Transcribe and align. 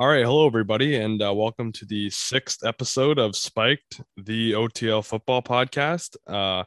All 0.00 0.06
right, 0.06 0.24
hello 0.24 0.46
everybody, 0.46 0.94
and 0.94 1.20
uh, 1.20 1.34
welcome 1.34 1.72
to 1.72 1.84
the 1.84 2.08
sixth 2.10 2.64
episode 2.64 3.18
of 3.18 3.34
Spiked, 3.34 4.00
the 4.16 4.52
OTL 4.52 5.04
football 5.04 5.42
podcast. 5.42 6.14
Uh, 6.24 6.62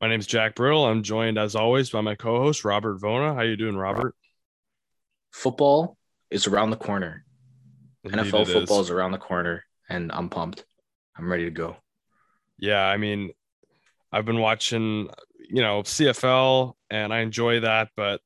my 0.00 0.08
name 0.08 0.20
is 0.20 0.26
Jack 0.28 0.54
Brittle. 0.54 0.86
I'm 0.86 1.02
joined, 1.02 1.36
as 1.36 1.56
always, 1.56 1.90
by 1.90 2.00
my 2.00 2.14
co-host 2.14 2.64
Robert 2.64 3.00
Vona. 3.00 3.34
How 3.34 3.40
you 3.40 3.56
doing, 3.56 3.76
Robert? 3.76 4.14
Football 5.32 5.98
is 6.30 6.46
around 6.46 6.70
the 6.70 6.76
corner. 6.76 7.24
Indeed 8.04 8.32
NFL 8.32 8.52
football 8.52 8.78
is. 8.78 8.86
is 8.86 8.90
around 8.92 9.10
the 9.10 9.18
corner, 9.18 9.64
and 9.88 10.12
I'm 10.12 10.28
pumped. 10.28 10.64
I'm 11.18 11.28
ready 11.28 11.46
to 11.46 11.50
go. 11.50 11.78
Yeah, 12.56 12.84
I 12.84 12.98
mean, 12.98 13.32
I've 14.12 14.26
been 14.26 14.38
watching, 14.38 15.08
you 15.40 15.60
know, 15.60 15.82
CFL, 15.82 16.74
and 16.88 17.12
I 17.12 17.22
enjoy 17.22 17.58
that, 17.58 17.88
but 17.96 18.20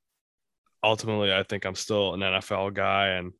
ultimately, 0.85 1.33
I 1.33 1.45
think 1.45 1.65
I'm 1.65 1.77
still 1.77 2.13
an 2.13 2.21
NFL 2.21 2.75
guy, 2.75 3.07
and 3.13 3.33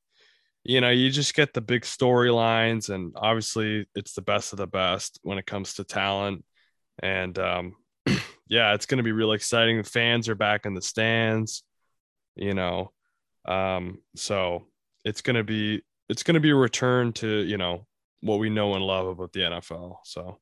you 0.65 0.81
know, 0.81 0.91
you 0.91 1.11
just 1.11 1.35
get 1.35 1.55
the 1.55 1.61
big 1.61 1.83
storylines, 1.83 2.91
and 2.91 3.13
obviously, 3.17 3.87
it's 3.95 4.13
the 4.13 4.23
best 4.23 4.53
of 4.53 4.59
the 4.59 4.67
best 4.67 5.19
when 5.23 5.39
it 5.39 5.47
comes 5.47 5.75
to 5.75 5.85
talent, 5.85 6.45
and 7.03 7.39
um, 7.39 7.77
yeah, 8.49 8.75
it's 8.75 8.87
going 8.87 8.99
to 8.99 9.05
be 9.05 9.13
really 9.13 9.37
exciting. 9.37 9.79
The 9.79 9.85
fans 9.85 10.29
are 10.29 10.35
back 10.35 10.67
in 10.67 10.75
the 10.75 10.83
stands, 10.83 11.63
you 12.37 12.55
know, 12.55 12.93
um, 13.47 13.99
so 14.17 14.67
it's 15.05 15.23
going 15.23 15.37
to 15.37 15.45
be 15.45 15.83
it's 16.09 16.23
going 16.23 16.35
to 16.35 16.41
be 16.41 16.51
a 16.51 16.57
return 16.57 17.13
to 17.15 17.29
you 17.29 17.57
know 17.57 17.87
what 18.21 18.39
we 18.39 18.51
know 18.51 18.75
and 18.75 18.85
love 18.85 19.07
about 19.07 19.33
the 19.33 19.41
NFL. 19.41 19.97
So. 20.05 20.39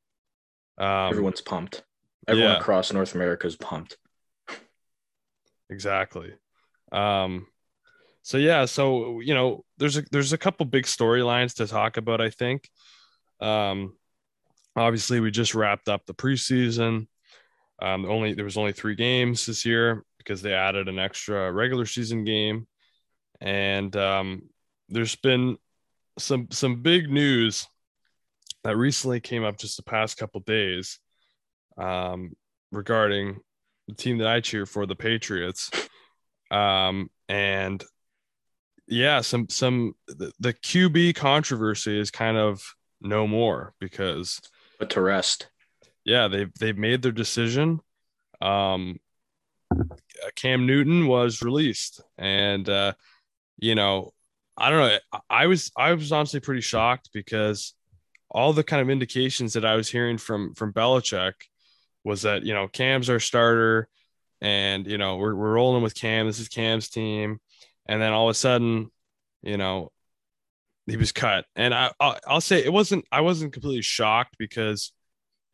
Um, 0.78 1.10
Everyone's 1.10 1.40
pumped. 1.40 1.82
Everyone 2.28 2.52
yeah. 2.52 2.58
across 2.58 2.92
North 2.92 3.14
America 3.14 3.46
is 3.46 3.56
pumped. 3.56 3.96
exactly 5.70 6.32
um 6.92 7.46
so 8.28 8.36
yeah 8.36 8.66
so 8.66 9.20
you 9.20 9.32
know 9.32 9.64
there's 9.78 9.96
a 9.96 10.02
there's 10.12 10.34
a 10.34 10.38
couple 10.38 10.66
big 10.66 10.84
storylines 10.84 11.54
to 11.54 11.66
talk 11.66 11.96
about 11.96 12.20
i 12.20 12.28
think. 12.28 12.68
Um 13.40 13.96
obviously 14.76 15.18
we 15.18 15.30
just 15.30 15.54
wrapped 15.54 15.88
up 15.88 16.04
the 16.04 16.12
preseason. 16.12 17.06
Um 17.80 18.04
only 18.04 18.34
there 18.34 18.44
was 18.44 18.58
only 18.58 18.72
three 18.72 18.96
games 18.96 19.46
this 19.46 19.64
year 19.64 20.04
because 20.18 20.42
they 20.42 20.52
added 20.52 20.88
an 20.88 20.98
extra 20.98 21.50
regular 21.50 21.86
season 21.86 22.24
game. 22.24 22.66
And 23.40 23.96
um 23.96 24.42
there's 24.90 25.16
been 25.16 25.56
some 26.18 26.48
some 26.50 26.82
big 26.82 27.08
news 27.08 27.66
that 28.62 28.76
recently 28.76 29.20
came 29.20 29.42
up 29.42 29.56
just 29.56 29.78
the 29.78 29.90
past 29.94 30.18
couple 30.18 30.42
days 30.42 30.98
um 31.78 32.32
regarding 32.72 33.40
the 33.86 33.94
team 33.94 34.18
that 34.18 34.28
I 34.28 34.40
cheer 34.40 34.66
for, 34.66 34.84
the 34.84 34.94
Patriots. 34.94 35.70
Um, 36.50 37.10
and 37.30 37.82
yeah, 38.88 39.20
some 39.20 39.48
some 39.48 39.94
the, 40.06 40.32
the 40.40 40.54
QB 40.54 41.14
controversy 41.14 41.98
is 41.98 42.10
kind 42.10 42.36
of 42.36 42.62
no 43.00 43.26
more 43.26 43.74
because 43.78 44.40
But 44.78 44.90
to 44.90 45.00
rest. 45.00 45.48
yeah, 46.04 46.28
they've 46.28 46.52
they've 46.58 46.78
made 46.78 47.02
their 47.02 47.12
decision. 47.12 47.80
Um, 48.40 48.98
Cam 50.36 50.66
Newton 50.66 51.06
was 51.06 51.42
released, 51.42 52.00
and 52.16 52.68
uh, 52.68 52.92
you 53.58 53.74
know, 53.74 54.12
I 54.56 54.70
don't 54.70 54.80
know. 54.80 55.20
I 55.28 55.46
was 55.46 55.70
I 55.76 55.92
was 55.92 56.10
honestly 56.12 56.40
pretty 56.40 56.60
shocked 56.62 57.10
because 57.12 57.74
all 58.30 58.52
the 58.52 58.64
kind 58.64 58.82
of 58.82 58.90
indications 58.90 59.54
that 59.54 59.64
I 59.64 59.76
was 59.76 59.88
hearing 59.88 60.18
from 60.18 60.54
from 60.54 60.72
Belichick 60.72 61.34
was 62.04 62.22
that 62.22 62.44
you 62.44 62.54
know 62.54 62.68
Cam's 62.68 63.10
our 63.10 63.20
starter, 63.20 63.88
and 64.40 64.86
you 64.86 64.98
know 64.98 65.16
we're 65.16 65.34
we're 65.34 65.52
rolling 65.54 65.82
with 65.82 65.94
Cam. 65.94 66.26
This 66.26 66.40
is 66.40 66.48
Cam's 66.48 66.88
team, 66.88 67.38
and 67.88 68.00
then 68.00 68.12
all 68.12 68.28
of 68.28 68.32
a 68.32 68.34
sudden, 68.34 68.90
you 69.42 69.56
know, 69.56 69.90
he 70.86 70.96
was 70.96 71.12
cut. 71.12 71.44
And 71.56 71.74
I 71.74 71.92
I'll, 71.98 72.18
I'll 72.26 72.40
say 72.40 72.62
it 72.62 72.72
wasn't 72.72 73.04
I 73.10 73.20
wasn't 73.20 73.52
completely 73.52 73.82
shocked 73.82 74.36
because, 74.38 74.92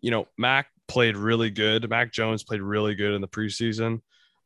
you 0.01 0.11
know, 0.11 0.27
Mac 0.37 0.67
played 0.89 1.17
really 1.17 1.51
good. 1.51 1.89
Mac 1.89 2.13
Jones 2.13 2.45
played 2.45 2.61
really 2.61 2.95
good 2.95 3.15
in 3.15 3.21
the 3.21 3.29
preseason, 3.29 4.01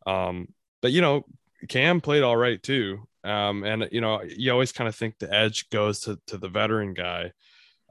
um, 0.06 0.48
but 0.82 0.93
you 0.93 1.00
know 1.00 1.25
Cam 1.69 2.00
played 2.00 2.22
all 2.22 2.37
right 2.37 2.62
too. 2.62 3.06
Um, 3.25 3.65
and 3.65 3.88
you 3.91 4.00
know 4.00 4.22
you 4.22 4.53
always 4.53 4.72
kind 4.72 4.88
of 4.88 4.94
think 4.94 5.19
the 5.19 5.32
edge 5.32 5.69
goes 5.71 6.00
to 6.00 6.19
to 6.28 6.38
the 6.38 6.48
veteran 6.48 6.94
guy. 6.94 7.32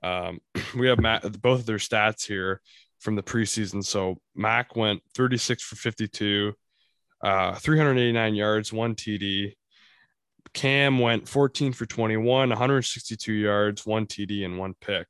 Um, 0.04 0.40
we 0.78 0.88
have 0.88 1.00
both 1.42 1.60
of 1.60 1.66
their 1.66 1.78
stats 1.78 2.26
here 2.26 2.62
from 3.00 3.16
the 3.16 3.24
preseason. 3.24 3.84
So 3.84 4.18
Mac 4.36 4.76
went 4.76 5.02
36 5.14 5.64
for 5.64 5.76
52, 5.76 6.54
uh, 7.24 7.56
389 7.56 8.36
yards, 8.36 8.74
one 8.74 8.96
TD. 8.96 9.54
Cam 10.54 11.00
went 11.00 11.28
14 11.28 11.74
for 11.74 11.86
21, 11.86 12.50
162 12.50 13.34
yards, 13.34 13.86
one 13.86 14.06
TD, 14.06 14.46
and 14.46 14.58
one 14.58 14.76
pick. 14.80 15.08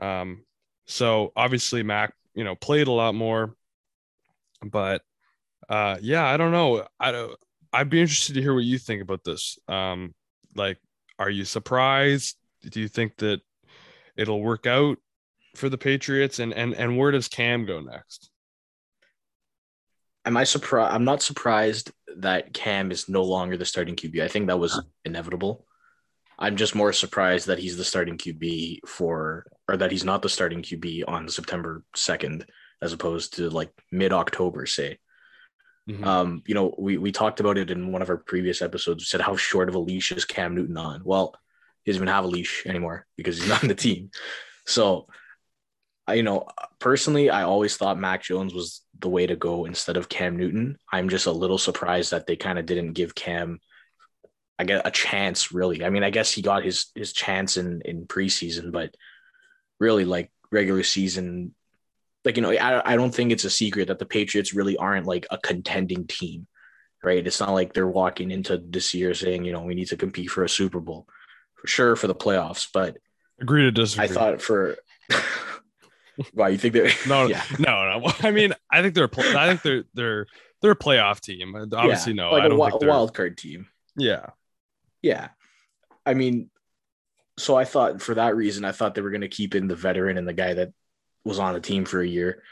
Um, 0.00 0.44
so 0.86 1.32
obviously 1.36 1.82
Mac, 1.82 2.14
you 2.34 2.44
know, 2.44 2.54
played 2.54 2.86
a 2.86 2.92
lot 2.92 3.14
more, 3.14 3.54
but 4.64 5.02
uh, 5.68 5.96
yeah, 6.00 6.24
I 6.24 6.36
don't 6.36 6.52
know. 6.52 6.86
I 7.00 7.12
don't. 7.12 7.36
I'd 7.72 7.90
be 7.90 8.00
interested 8.00 8.34
to 8.34 8.42
hear 8.42 8.54
what 8.54 8.64
you 8.64 8.78
think 8.78 9.02
about 9.02 9.24
this. 9.24 9.58
Um, 9.68 10.14
like, 10.54 10.78
are 11.18 11.30
you 11.30 11.44
surprised? 11.44 12.36
Do 12.62 12.80
you 12.80 12.88
think 12.88 13.16
that 13.18 13.40
it'll 14.16 14.40
work 14.40 14.66
out 14.66 14.98
for 15.54 15.68
the 15.68 15.78
Patriots? 15.78 16.38
And 16.38 16.52
and 16.52 16.74
and 16.74 16.96
where 16.96 17.10
does 17.10 17.28
Cam 17.28 17.66
go 17.66 17.80
next? 17.80 18.30
Am 20.24 20.36
I 20.36 20.44
surprised? 20.44 20.94
I'm 20.94 21.04
not 21.04 21.22
surprised 21.22 21.92
that 22.20 22.52
Cam 22.52 22.90
is 22.90 23.08
no 23.08 23.22
longer 23.22 23.56
the 23.56 23.64
starting 23.64 23.96
QB. 23.96 24.22
I 24.22 24.28
think 24.28 24.46
that 24.46 24.58
was 24.58 24.80
inevitable. 25.04 25.66
I'm 26.38 26.56
just 26.56 26.74
more 26.74 26.92
surprised 26.92 27.46
that 27.46 27.58
he's 27.58 27.76
the 27.76 27.84
starting 27.84 28.18
QB 28.18 28.80
for, 28.86 29.46
or 29.68 29.76
that 29.78 29.90
he's 29.90 30.04
not 30.04 30.22
the 30.22 30.28
starting 30.28 30.62
QB 30.62 31.04
on 31.08 31.28
September 31.28 31.82
2nd, 31.96 32.44
as 32.82 32.92
opposed 32.92 33.34
to 33.36 33.48
like 33.48 33.70
mid 33.90 34.12
October, 34.12 34.66
say. 34.66 34.98
Mhm. 35.88 36.04
Um, 36.04 36.42
you 36.46 36.54
know, 36.54 36.74
we 36.78 36.98
we 36.98 37.12
talked 37.12 37.40
about 37.40 37.58
it 37.58 37.70
in 37.70 37.92
one 37.92 38.02
of 38.02 38.10
our 38.10 38.16
previous 38.16 38.60
episodes. 38.60 39.02
We 39.02 39.06
said 39.06 39.20
how 39.20 39.36
short 39.36 39.68
of 39.68 39.76
a 39.76 39.78
leash 39.78 40.12
is 40.12 40.24
Cam 40.24 40.54
Newton 40.54 40.76
on? 40.76 41.02
Well, 41.04 41.34
he 41.84 41.90
doesn't 41.92 42.02
even 42.02 42.12
have 42.12 42.24
a 42.24 42.28
leash 42.28 42.66
anymore 42.66 43.06
because 43.16 43.38
he's 43.38 43.48
not 43.48 43.62
on 43.62 43.68
the 43.68 43.74
team. 43.74 44.10
So, 44.66 45.06
I 46.06 46.14
you 46.14 46.22
know, 46.24 46.48
personally, 46.80 47.30
I 47.30 47.44
always 47.44 47.76
thought 47.76 47.98
Mac 47.98 48.22
Jones 48.24 48.52
was 48.52 48.82
the 49.00 49.08
way 49.08 49.26
to 49.26 49.36
go 49.36 49.64
instead 49.64 49.96
of 49.96 50.08
Cam 50.08 50.36
Newton. 50.36 50.78
I'm 50.92 51.08
just 51.08 51.26
a 51.26 51.32
little 51.32 51.58
surprised 51.58 52.12
that 52.12 52.26
they 52.26 52.36
kind 52.36 52.58
of 52.58 52.66
didn't 52.66 52.92
give 52.92 53.14
Cam, 53.14 53.60
I 54.58 54.64
get 54.64 54.86
a 54.86 54.90
chance. 54.90 55.52
Really, 55.52 55.84
I 55.84 55.90
mean, 55.90 56.02
I 56.02 56.10
guess 56.10 56.32
he 56.32 56.42
got 56.42 56.64
his 56.64 56.86
his 56.94 57.12
chance 57.12 57.56
in 57.56 57.82
in 57.84 58.06
preseason, 58.06 58.72
but 58.72 58.94
really, 59.78 60.04
like 60.04 60.30
regular 60.50 60.82
season, 60.82 61.54
like 62.24 62.36
you 62.36 62.42
know, 62.42 62.52
I 62.52 62.92
I 62.92 62.96
don't 62.96 63.14
think 63.14 63.32
it's 63.32 63.44
a 63.44 63.50
secret 63.50 63.88
that 63.88 63.98
the 63.98 64.06
Patriots 64.06 64.54
really 64.54 64.76
aren't 64.76 65.06
like 65.06 65.26
a 65.30 65.38
contending 65.38 66.06
team, 66.06 66.46
right? 67.04 67.26
It's 67.26 67.40
not 67.40 67.52
like 67.52 67.74
they're 67.74 67.86
walking 67.86 68.30
into 68.30 68.56
this 68.58 68.94
year 68.94 69.12
saying, 69.12 69.44
you 69.44 69.52
know, 69.52 69.62
we 69.62 69.74
need 69.74 69.88
to 69.88 69.96
compete 69.96 70.30
for 70.30 70.44
a 70.44 70.48
Super 70.48 70.80
Bowl, 70.80 71.06
for 71.54 71.66
sure 71.66 71.96
for 71.96 72.06
the 72.06 72.14
playoffs, 72.14 72.68
but 72.72 72.96
Agree 73.38 73.64
to 73.64 73.70
disagree. 73.70 74.04
I 74.04 74.08
thought 74.08 74.40
for. 74.40 74.76
Wow, 76.34 76.46
you 76.46 76.58
think 76.58 76.74
that? 76.74 76.94
no, 77.08 77.26
yeah, 77.28 77.42
no, 77.58 77.98
no. 77.98 78.12
I 78.20 78.30
mean, 78.30 78.52
I 78.70 78.82
think 78.82 78.94
they're. 78.94 79.10
I 79.36 79.48
think 79.48 79.62
they're 79.62 79.84
they're 79.94 80.26
they're 80.62 80.70
a 80.72 80.76
playoff 80.76 81.20
team. 81.20 81.54
Obviously, 81.72 82.14
Yeah, 82.14 82.22
no. 82.24 82.30
like 82.32 82.42
I 82.42 82.46
a, 82.46 82.48
don't 82.48 82.58
think 82.58 82.74
a 82.74 82.78
they're. 82.78 82.88
wild 82.88 83.14
card 83.14 83.36
team. 83.36 83.68
Yeah, 83.96 84.26
Yeah. 85.02 85.28
I 86.04 86.14
mean, 86.14 86.50
so 87.36 87.56
I 87.56 87.64
thought 87.64 88.00
for 88.00 88.14
that 88.14 88.36
reason, 88.36 88.64
I 88.64 88.72
thought 88.72 88.94
they 88.94 89.00
were 89.00 89.10
going 89.10 89.22
to 89.22 89.28
keep 89.28 89.54
in 89.54 89.66
the 89.68 89.74
veteran 89.76 90.18
and 90.18 90.26
the 90.28 90.32
guy 90.32 90.54
that 90.54 90.72
was 91.24 91.38
on 91.38 91.54
the 91.54 91.60
team 91.60 91.84
for 91.84 92.00
a 92.00 92.06
year. 92.06 92.42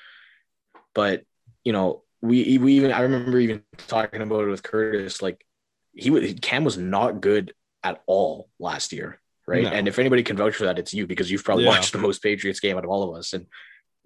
But, 0.94 1.22
you 1.62 1.72
know, 1.72 2.02
we, 2.20 2.58
we 2.58 2.74
even, 2.74 2.90
I 2.92 3.02
remember 3.02 3.38
even 3.38 3.62
talking 3.86 4.22
about 4.22 4.42
it 4.44 4.48
with 4.48 4.62
Curtis, 4.62 5.22
like 5.22 5.46
he 5.92 6.10
was, 6.10 6.34
Cam 6.42 6.64
was 6.64 6.76
not 6.76 7.20
good 7.20 7.54
at 7.82 8.02
all 8.06 8.48
last 8.58 8.92
year. 8.92 9.20
Right. 9.46 9.62
No. 9.64 9.70
And 9.70 9.86
if 9.88 9.98
anybody 9.98 10.22
can 10.22 10.36
vouch 10.36 10.54
for 10.54 10.64
that, 10.64 10.78
it's 10.78 10.94
you 10.94 11.06
because 11.06 11.30
you've 11.30 11.44
probably 11.44 11.64
Yeah. 11.64 11.70
watched 11.70 11.92
the 11.92 11.98
most 11.98 12.22
Patriots 12.22 12.60
game 12.60 12.76
out 12.78 12.84
of 12.84 12.90
all 12.90 13.10
of 13.12 13.18
us. 13.18 13.32
And 13.32 13.46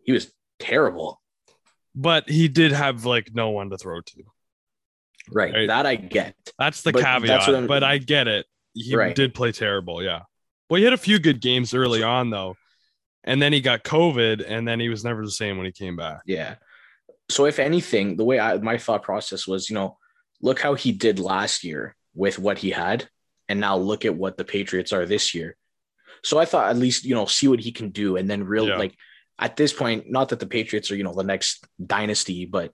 he 0.03 0.13
was 0.13 0.33
terrible. 0.59 1.21
but 1.95 2.29
he 2.29 2.47
did 2.49 2.71
have 2.73 3.05
like 3.05 3.31
no 3.35 3.51
one 3.51 3.71
to 3.71 3.77
throw 3.79 4.01
to. 4.01 4.23
Right. 5.31 5.53
Right. 5.53 5.67
That 5.69 5.85
I 5.87 5.97
get. 5.97 6.35
That's 6.59 6.83
the 6.83 6.93
But 6.93 7.03
that's 7.03 7.23
caveat. 7.25 7.47
what 7.49 7.55
I'm- 7.57 7.67
but 7.67 7.83
I 7.85 7.99
get 7.99 8.29
it. 8.29 8.47
He 8.75 8.95
Right. 8.95 9.15
did 9.15 9.35
play 9.35 9.51
terrible. 9.53 10.03
Yeah. 10.03 10.23
Well, 10.71 10.79
he 10.79 10.85
had 10.85 10.93
a 10.93 10.97
few 10.99 11.19
good 11.19 11.41
games 11.41 11.75
early 11.75 12.03
on 12.03 12.31
though, 12.31 12.57
and 13.25 13.41
then 13.43 13.53
he 13.53 13.61
got 13.61 13.83
COVID, 13.85 14.45
and 14.47 14.67
then 14.69 14.79
he 14.81 14.89
was 14.89 15.05
never 15.05 15.25
the 15.25 15.31
same 15.31 15.57
when 15.57 15.67
he 15.67 15.73
came 15.73 15.97
back. 15.97 16.21
Yeah. 16.27 16.57
So 17.31 17.47
if 17.47 17.59
anything, 17.59 18.17
the 18.17 18.25
way 18.25 18.39
I 18.39 18.59
my 18.59 18.79
thought 18.79 19.03
process 19.03 19.47
was, 19.47 19.69
you 19.69 19.75
know, 19.75 19.99
look 20.41 20.61
how 20.61 20.75
he 20.75 20.93
did 20.93 21.19
last 21.19 21.65
year 21.65 21.97
with 22.15 22.39
what 22.39 22.59
he 22.59 22.71
had, 22.71 23.09
and 23.49 23.61
now 23.61 23.77
look 23.77 24.05
at 24.05 24.15
what 24.15 24.37
the 24.37 24.45
Patriots 24.45 24.93
are 24.93 25.07
this 25.07 25.35
year. 25.35 25.57
So 26.23 26.39
I 26.39 26.45
thought 26.45 26.69
at 26.71 26.77
least, 26.77 27.05
you 27.05 27.15
know, 27.15 27.27
see 27.27 27.49
what 27.49 27.61
he 27.61 27.73
can 27.73 27.91
do, 27.91 28.17
and 28.17 28.29
then 28.29 28.45
real 28.45 28.69
Yeah. 28.69 28.77
like 28.79 28.95
at 29.39 29.57
this 29.57 29.73
point, 29.73 30.11
not 30.11 30.31
that 30.31 30.41
the 30.41 30.47
Patriots 30.47 30.91
are, 30.91 30.97
you 30.97 31.05
know, 31.05 31.15
the 31.15 31.23
next 31.23 31.65
dynasty, 31.85 32.45
but 32.45 32.73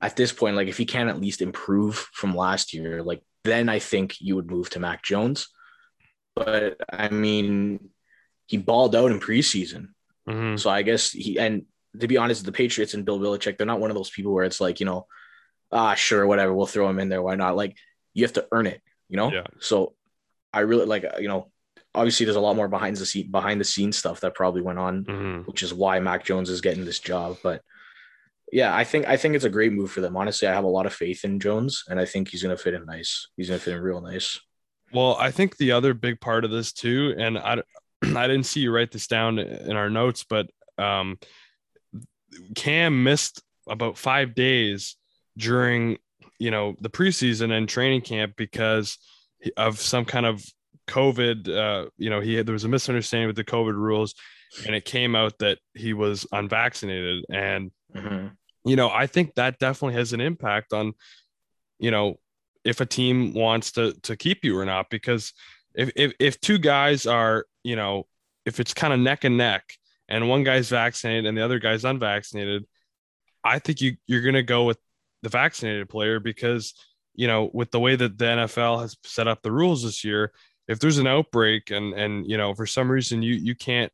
at 0.00 0.16
this 0.16 0.32
point, 0.32 0.56
like 0.56 0.66
if 0.68 0.76
he 0.76 0.84
can 0.84 1.08
at 1.08 1.20
least 1.20 1.40
improve 1.40 1.94
from 2.12 2.34
last 2.34 2.74
year, 2.74 3.02
like 3.02 3.22
then 3.44 3.68
I 3.68 3.78
think 3.78 4.20
you 4.20 4.34
would 4.36 4.50
move 4.50 4.70
to 4.70 4.80
Mac 4.80 5.02
Jones. 5.02 5.48
but 6.36 6.80
I 6.90 7.08
mean, 7.08 7.90
he 8.46 8.56
balled 8.56 8.94
out 8.96 9.10
in 9.10 9.20
preseason. 9.20 9.88
Mhm. 10.28 10.58
So 10.58 10.70
I 10.70 10.82
guess 10.82 11.10
he 11.10 11.38
and 11.38 11.66
to 12.00 12.06
be 12.06 12.16
honest, 12.16 12.44
the 12.44 12.52
Patriots 12.52 12.94
and 12.94 13.04
Bill 13.04 13.18
Belichick, 13.18 13.58
they're 13.58 13.66
not 13.66 13.80
one 13.80 13.90
of 13.90 13.96
those 13.96 14.10
people 14.10 14.32
where 14.32 14.44
it's 14.44 14.60
like, 14.60 14.78
you 14.80 14.86
know, 14.86 15.06
ah, 15.72 15.94
sure, 15.94 16.24
whatever, 16.26 16.54
we'll 16.54 16.66
throw 16.66 16.88
him 16.88 17.00
in 17.00 17.08
there. 17.08 17.20
Why 17.22 17.34
not? 17.34 17.56
Like 17.56 17.76
you 18.14 18.24
have 18.24 18.32
to 18.34 18.46
earn 18.52 18.66
it, 18.66 18.80
you 19.08 19.16
know? 19.16 19.30
Yeah. 19.32 19.46
So 19.58 19.94
I 20.52 20.60
really 20.60 20.86
like, 20.86 21.04
you 21.20 21.28
know, 21.28 21.50
obviously 21.94 22.24
there's 22.26 22.36
a 22.36 22.40
lot 22.40 22.56
more 22.56 22.68
behind 22.68 22.96
the 22.96 23.06
scene 23.06 23.30
behind 23.30 23.60
the 23.60 23.64
scenes 23.64 23.96
stuff 23.96 24.20
that 24.20 24.34
probably 24.34 24.62
went 24.62 24.78
on, 24.78 25.04
Mhm. 25.04 25.46
which 25.46 25.62
is 25.62 25.72
why 25.74 25.98
Mac 26.00 26.24
Jones 26.24 26.50
is 26.50 26.60
getting 26.60 26.84
this 26.84 26.98
job. 26.98 27.38
But 27.42 27.62
yeah, 28.52 28.74
I 28.74 28.84
think 28.84 29.06
I 29.06 29.16
think 29.16 29.34
it's 29.36 29.44
a 29.44 29.50
great 29.50 29.72
move 29.72 29.90
for 29.92 30.00
them. 30.00 30.16
Honestly, 30.16 30.48
I 30.48 30.52
have 30.54 30.64
a 30.64 30.68
lot 30.68 30.86
of 30.86 30.92
faith 30.92 31.24
in 31.24 31.38
Jones 31.40 31.84
and 31.88 32.00
I 32.00 32.04
think 32.04 32.28
he's 32.28 32.42
gonna 32.42 32.56
fit 32.56 32.74
in 32.74 32.84
nice. 32.86 33.28
He's 33.36 33.48
gonna 33.48 33.60
fit 33.60 33.74
in 33.74 33.80
real 33.80 34.00
nice. 34.00 34.40
Well, 34.92 35.16
I 35.20 35.30
think 35.30 35.56
the 35.56 35.70
other 35.72 35.94
big 35.94 36.20
part 36.20 36.44
of 36.44 36.50
this 36.50 36.72
too, 36.72 37.14
and 37.16 37.38
I, 37.38 37.62
I 38.02 38.26
didn't 38.26 38.44
see 38.44 38.60
you 38.60 38.72
write 38.72 38.90
this 38.90 39.06
down 39.06 39.38
in 39.38 39.76
our 39.76 39.88
notes, 39.90 40.24
but 40.28 40.50
um, 40.78 41.18
Cam 42.54 43.02
missed 43.04 43.42
about 43.68 43.98
five 43.98 44.34
days 44.34 44.96
during 45.36 45.98
you 46.38 46.50
know 46.50 46.74
the 46.80 46.90
preseason 46.90 47.52
and 47.52 47.68
training 47.68 48.00
camp 48.00 48.34
because 48.36 48.98
of 49.56 49.80
some 49.80 50.04
kind 50.04 50.26
of 50.26 50.44
COVID. 50.88 51.48
Uh, 51.48 51.90
you 51.96 52.10
know, 52.10 52.20
he 52.20 52.34
had, 52.34 52.46
there 52.46 52.52
was 52.52 52.64
a 52.64 52.68
misunderstanding 52.68 53.26
with 53.28 53.36
the 53.36 53.44
COVID 53.44 53.74
rules, 53.74 54.14
and 54.66 54.74
it 54.74 54.84
came 54.84 55.14
out 55.14 55.38
that 55.38 55.58
he 55.74 55.92
was 55.92 56.26
unvaccinated, 56.32 57.24
and 57.30 57.70
Mhm. 57.94 58.36
you 58.64 58.76
know, 58.76 58.90
I 58.90 59.06
think 59.06 59.34
that 59.34 59.58
definitely 59.58 59.94
has 59.94 60.12
an 60.12 60.20
impact 60.20 60.72
on, 60.72 60.92
you 61.78 61.90
know, 61.90 62.18
if 62.64 62.80
a 62.80 62.86
team 62.86 63.32
wants 63.32 63.72
to 63.72 63.92
to 64.02 64.16
keep 64.16 64.44
you 64.44 64.58
or 64.58 64.64
not. 64.64 64.90
Because 64.90 65.32
if 65.74 65.90
if, 65.96 66.12
if 66.18 66.40
two 66.40 66.58
guys 66.58 67.06
are, 67.06 67.46
you 67.64 67.76
know, 67.76 68.06
if 68.44 68.60
it's 68.60 68.74
kind 68.74 68.92
of 68.92 69.00
neck 69.00 69.24
and 69.24 69.36
neck, 69.36 69.64
and 70.08 70.28
one 70.28 70.44
guy's 70.44 70.68
vaccinated 70.68 71.26
and 71.26 71.38
the 71.38 71.44
other 71.44 71.58
guy's 71.58 71.84
unvaccinated, 71.84 72.66
I 73.44 73.60
think 73.60 73.80
you 73.80 73.96
you're 74.06 74.22
gonna 74.22 74.42
go 74.42 74.64
with 74.64 74.78
the 75.22 75.28
vaccinated 75.30 75.88
player 75.88 76.20
because 76.20 76.74
you 77.14 77.26
know 77.26 77.50
with 77.52 77.70
the 77.70 77.80
way 77.80 77.96
that 77.96 78.18
the 78.18 78.24
NFL 78.24 78.80
has 78.82 78.96
set 79.04 79.28
up 79.28 79.42
the 79.42 79.52
rules 79.52 79.82
this 79.82 80.04
year, 80.04 80.32
if 80.68 80.78
there's 80.78 80.98
an 80.98 81.06
outbreak 81.06 81.70
and 81.70 81.92
and 81.94 82.26
you 82.26 82.36
know 82.36 82.54
for 82.54 82.66
some 82.66 82.90
reason 82.90 83.22
you 83.22 83.34
you 83.34 83.54
can't 83.54 83.92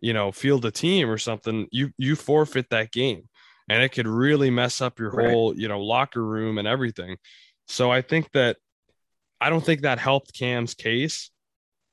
you 0.00 0.12
know 0.12 0.30
field 0.32 0.64
a 0.64 0.70
team 0.70 1.10
or 1.10 1.18
something, 1.18 1.66
you 1.70 1.90
you 1.98 2.16
forfeit 2.16 2.70
that 2.70 2.92
game, 2.92 3.28
and 3.68 3.82
it 3.82 3.90
could 3.90 4.06
really 4.06 4.50
mess 4.50 4.80
up 4.80 4.98
your 4.98 5.10
Right. 5.10 5.30
whole 5.30 5.58
you 5.58 5.68
know 5.68 5.80
locker 5.80 6.24
room 6.24 6.58
and 6.58 6.68
everything. 6.68 7.16
So 7.66 7.90
I 7.90 8.02
think 8.02 8.30
that 8.32 8.56
I 9.40 9.50
don't 9.50 9.64
think 9.64 9.82
that 9.82 9.98
helped 9.98 10.32
Cam's 10.38 10.74
case. 10.74 11.30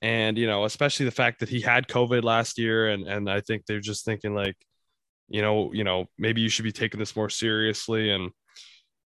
And 0.02 0.38
you 0.38 0.48
know, 0.48 0.66
especially 0.66 1.06
the 1.06 1.12
fact 1.12 1.40
that 1.40 1.50
he 1.50 1.62
had 1.62 1.88
COVID 1.88 2.24
last 2.24 2.58
year, 2.58 2.90
and 2.90 3.08
and 3.08 3.30
I 3.30 3.40
think 3.42 3.66
they're 3.66 3.80
just 3.80 4.04
thinking 4.06 4.36
like, 4.36 4.58
you 5.30 5.42
know, 5.42 5.72
you 5.74 5.84
know, 5.86 6.08
maybe 6.18 6.42
you 6.42 6.50
should 6.50 6.64
be 6.64 6.74
taking 6.74 7.00
this 7.00 7.16
more 7.16 7.30
seriously. 7.30 8.12
And 8.12 8.32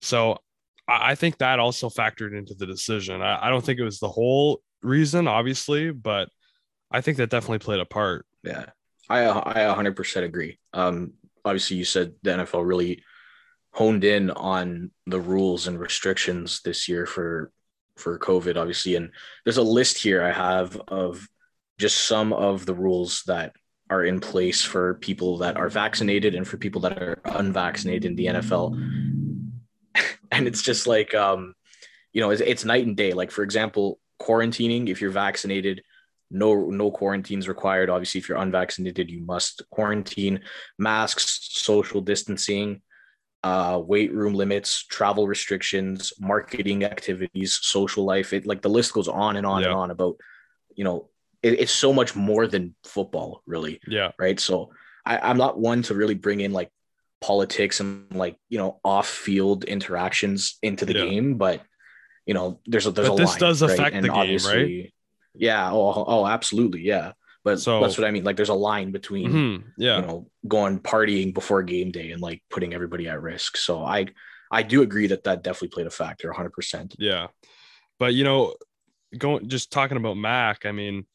so 0.03 0.39
I, 0.89 1.15
think 1.15 1.39
that 1.39 1.59
also 1.59 1.89
factored 1.89 2.37
into 2.37 2.55
the 2.55 2.67
decision. 2.67 3.23
I, 3.23 3.47
I 3.47 3.51
don't 3.51 3.65
think 3.65 3.79
it 3.79 3.85
was 3.85 4.01
the 4.01 4.09
whole 4.09 4.61
reason, 4.83 5.29
obviously, 5.29 5.91
but 5.91 6.29
I 6.91 7.01
think 7.01 7.17
that 7.17 7.31
definitely 7.31 7.61
played 7.61 7.81
a 7.81 7.87
part. 7.87 8.27
Yeah, 8.43 8.67
I 9.09 9.27
I 9.27 9.75
100% 9.75 10.25
agree. 10.25 10.59
Um, 10.73 11.15
obviously, 11.45 11.77
you 11.77 11.85
said 11.85 12.15
the 12.23 12.31
NFL 12.31 12.67
really 12.67 13.03
honed 13.73 14.05
in 14.05 14.31
on 14.31 14.91
the 15.07 15.21
rules 15.21 15.67
and 15.67 15.79
restrictions 15.79 16.61
this 16.65 16.89
year 16.89 17.07
for 17.07 17.53
for 17.97 18.19
COVID, 18.19 18.57
obviously, 18.57 18.97
and 18.97 19.11
there's 19.45 19.59
a 19.59 19.63
list 19.63 19.99
here 19.99 20.23
I 20.23 20.33
have 20.33 20.81
of 20.89 21.27
just 21.79 22.07
some 22.07 22.33
of 22.33 22.67
the 22.67 22.75
rules 22.75 23.23
that 23.27 23.53
are 23.91 24.05
in 24.05 24.21
place 24.21 24.63
for 24.63 24.95
people 24.95 25.39
that 25.39 25.57
are 25.57 25.69
vaccinated 25.69 26.35
and 26.35 26.49
for 26.49 26.57
people 26.57 26.81
that 26.81 27.03
are 27.03 27.21
unvaccinated 27.25 28.07
in 28.07 28.17
the 28.17 28.27
NFL. 28.27 28.75
And 30.33 30.49
it's 30.49 30.63
just 30.63 30.87
like 30.87 31.15
um, 31.15 31.55
you 32.13 32.21
know, 32.21 32.31
it's, 32.31 32.43
it's 32.43 32.65
night 32.65 32.87
and 32.87 32.97
day. 32.97 33.13
Like 33.13 33.31
for 33.31 33.43
example, 33.45 34.01
quarantining 34.21 34.89
if 34.89 35.01
you're 35.01 35.11
vaccinated 35.11 35.83
no 36.31 36.71
no 36.71 36.91
quarantines 36.91 37.47
required. 37.47 37.91
Obviously 37.91 38.19
if 38.19 38.29
you're 38.29 38.39
unvaccinated 38.39 39.11
you 39.11 39.21
must 39.21 39.63
quarantine. 39.71 40.41
Masks 40.79 41.49
social 41.53 42.01
distancing 42.01 42.81
uh 43.45 43.81
weight 43.85 44.13
room 44.15 44.35
limits 44.35 44.85
travel 44.85 45.27
restrictions 45.27 46.13
marketing 46.19 46.85
activities 46.85 47.59
social 47.61 48.05
life. 48.05 48.33
It 48.33 48.47
like 48.47 48.63
the 48.63 48.71
list 48.71 48.95
goes 48.95 49.09
on 49.09 49.37
and 49.37 49.47
on 49.47 49.63
and 49.65 49.73
on 49.73 49.91
about 49.91 50.17
you 50.75 50.85
know 50.85 51.09
it, 51.43 51.61
it's 51.61 51.73
so 51.73 51.93
much 51.93 52.17
more 52.17 52.47
than 52.47 52.75
football 52.85 53.43
really. 53.47 53.81
Yeah. 53.87 54.13
right? 54.19 54.41
So 54.41 54.71
I, 55.05 55.19
i'm 55.19 55.37
not 55.37 55.59
one 55.59 55.83
to 55.83 55.95
really 55.95 56.15
bring 56.15 56.41
in 56.41 56.53
like 56.53 56.71
politics 57.23 57.81
and 57.81 58.13
like 58.15 58.37
you 58.51 58.59
know 58.59 58.81
off-field 58.85 59.65
interactions 59.65 60.59
into 60.63 60.85
the 60.85 60.95
Yeah. 60.95 61.05
game 61.07 61.39
but 61.39 61.63
you 62.27 62.35
know 62.35 62.61
there's 62.67 62.87
a 62.87 62.91
there's 62.91 63.09
But 63.09 63.15
a 63.15 63.17
this 63.17 63.31
line, 63.31 63.39
does 63.39 63.63
right? 63.63 63.71
affect 63.73 63.97
And 63.97 64.05
the 64.05 64.13
game, 64.13 64.39
right? 64.45 64.93
yeah 65.35 65.71
oh, 65.73 66.05
oh 66.07 66.27
absolutely 66.27 66.83
yeah 66.83 67.13
but 67.45 67.61
So- 67.61 67.81
that's 67.81 67.97
what 67.97 68.07
i 68.07 68.11
mean 68.11 68.25
like 68.25 68.37
there's 68.37 68.49
a 68.51 68.55
line 68.71 68.91
between 68.93 69.31
Mhm. 69.33 69.63
Yeah. 69.79 69.97
you 70.01 70.03
know 70.07 70.27
going 70.47 70.81
partying 70.81 71.33
before 71.33 71.63
game 71.63 71.91
day 71.93 72.11
and 72.11 72.21
like 72.21 72.43
putting 72.51 72.75
everybody 72.75 73.09
at 73.09 73.23
risk 73.23 73.57
so 73.57 73.83
i 73.85 74.07
i 74.51 74.63
do 74.63 74.83
agree 74.83 75.07
that 75.07 75.25
that 75.25 75.43
definitely 75.43 75.69
played 75.69 75.87
a 75.87 75.91
factor 75.91 76.31
100% 76.31 76.95
Yeah. 76.99 77.29
But 77.99 78.15
you 78.15 78.25
know, 78.25 78.57
going 79.17 79.49
just 79.49 79.71
talking 79.71 79.97
about 79.97 80.17
Mac, 80.17 80.67
I 80.67 80.73
mean, 80.73 81.07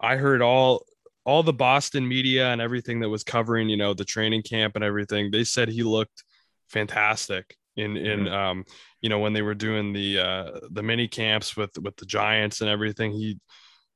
I 0.00 0.16
heard 0.16 0.42
all 0.42 0.84
all 1.26 1.42
the 1.42 1.52
Boston 1.52 2.08
media 2.08 2.48
and 2.48 2.60
everything 2.60 3.00
that 3.00 3.10
was 3.10 3.24
covering, 3.24 3.68
you 3.68 3.76
know, 3.76 3.92
the 3.92 4.04
training 4.04 4.42
camp 4.42 4.76
and 4.76 4.84
everything. 4.84 5.30
They 5.30 5.44
said 5.44 5.68
he 5.68 5.82
looked 5.82 6.24
fantastic 6.68 7.54
in 7.76 7.96
in 7.98 8.28
um, 8.28 8.64
you 9.02 9.10
know, 9.10 9.18
when 9.18 9.34
they 9.34 9.42
were 9.42 9.54
doing 9.54 9.92
the 9.92 10.18
uh 10.18 10.60
the 10.70 10.82
mini 10.82 11.08
camps 11.08 11.56
with 11.56 11.76
with 11.78 11.96
the 11.96 12.06
Giants 12.06 12.62
and 12.62 12.70
everything. 12.70 13.12
He 13.12 13.38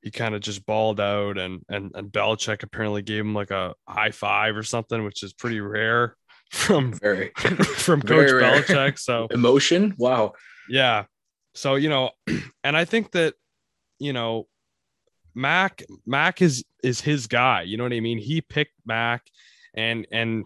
he 0.03 0.11
kind 0.11 0.35
of 0.35 0.43
just 0.43 0.67
balled 0.67 1.01
out 1.01 1.39
and 1.39 1.63
and 1.69 1.93
and 1.95 2.13
Belichick 2.13 2.63
apparently 2.63 3.03
gave 3.03 3.21
him 3.21 3.35
like 3.35 3.51
a 3.51 3.75
high 3.89 4.11
five 4.11 4.57
or 4.57 4.63
something, 4.63 5.05
which 5.05 5.23
is 5.23 5.33
pretty 5.33 5.61
rare 5.61 6.17
from 6.51 6.93
very 6.93 7.31
from 7.37 8.03
Coach 8.03 8.31
rare. 8.31 8.43
Belichick. 8.43 8.99
So 8.99 9.29
emotion 9.31 9.95
wow 9.97 10.33
yeah. 10.71 11.05
So, 11.55 11.75
you 11.75 11.89
know, 11.89 12.11
and 12.65 12.77
I 12.77 12.85
think 12.87 13.11
that, 13.13 13.35
you 13.99 14.13
know, 14.13 14.47
Mac 15.41 15.83
Mac 16.07 16.43
is 16.43 16.65
is 16.83 17.01
his 17.01 17.27
guy. 17.27 17.63
You 17.63 17.77
know 17.77 17.85
what 17.85 17.93
I 17.93 18.01
mean? 18.01 18.19
He 18.19 18.41
picked 18.41 18.75
Mac 18.85 19.23
and 19.75 20.07
and 20.13 20.45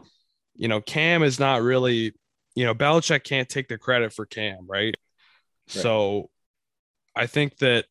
you 0.54 0.68
know, 0.68 0.80
Cam 0.80 1.22
is 1.22 1.40
not 1.40 1.62
really, 1.62 2.14
you 2.54 2.64
know, 2.64 2.74
Belichick 2.74 3.24
can't 3.24 3.48
take 3.48 3.68
the 3.68 3.76
credit 3.76 4.12
for 4.12 4.24
Cam, 4.24 4.66
right? 4.68 4.94
So 5.66 6.30
I 7.16 7.26
think 7.26 7.58
that 7.58 7.86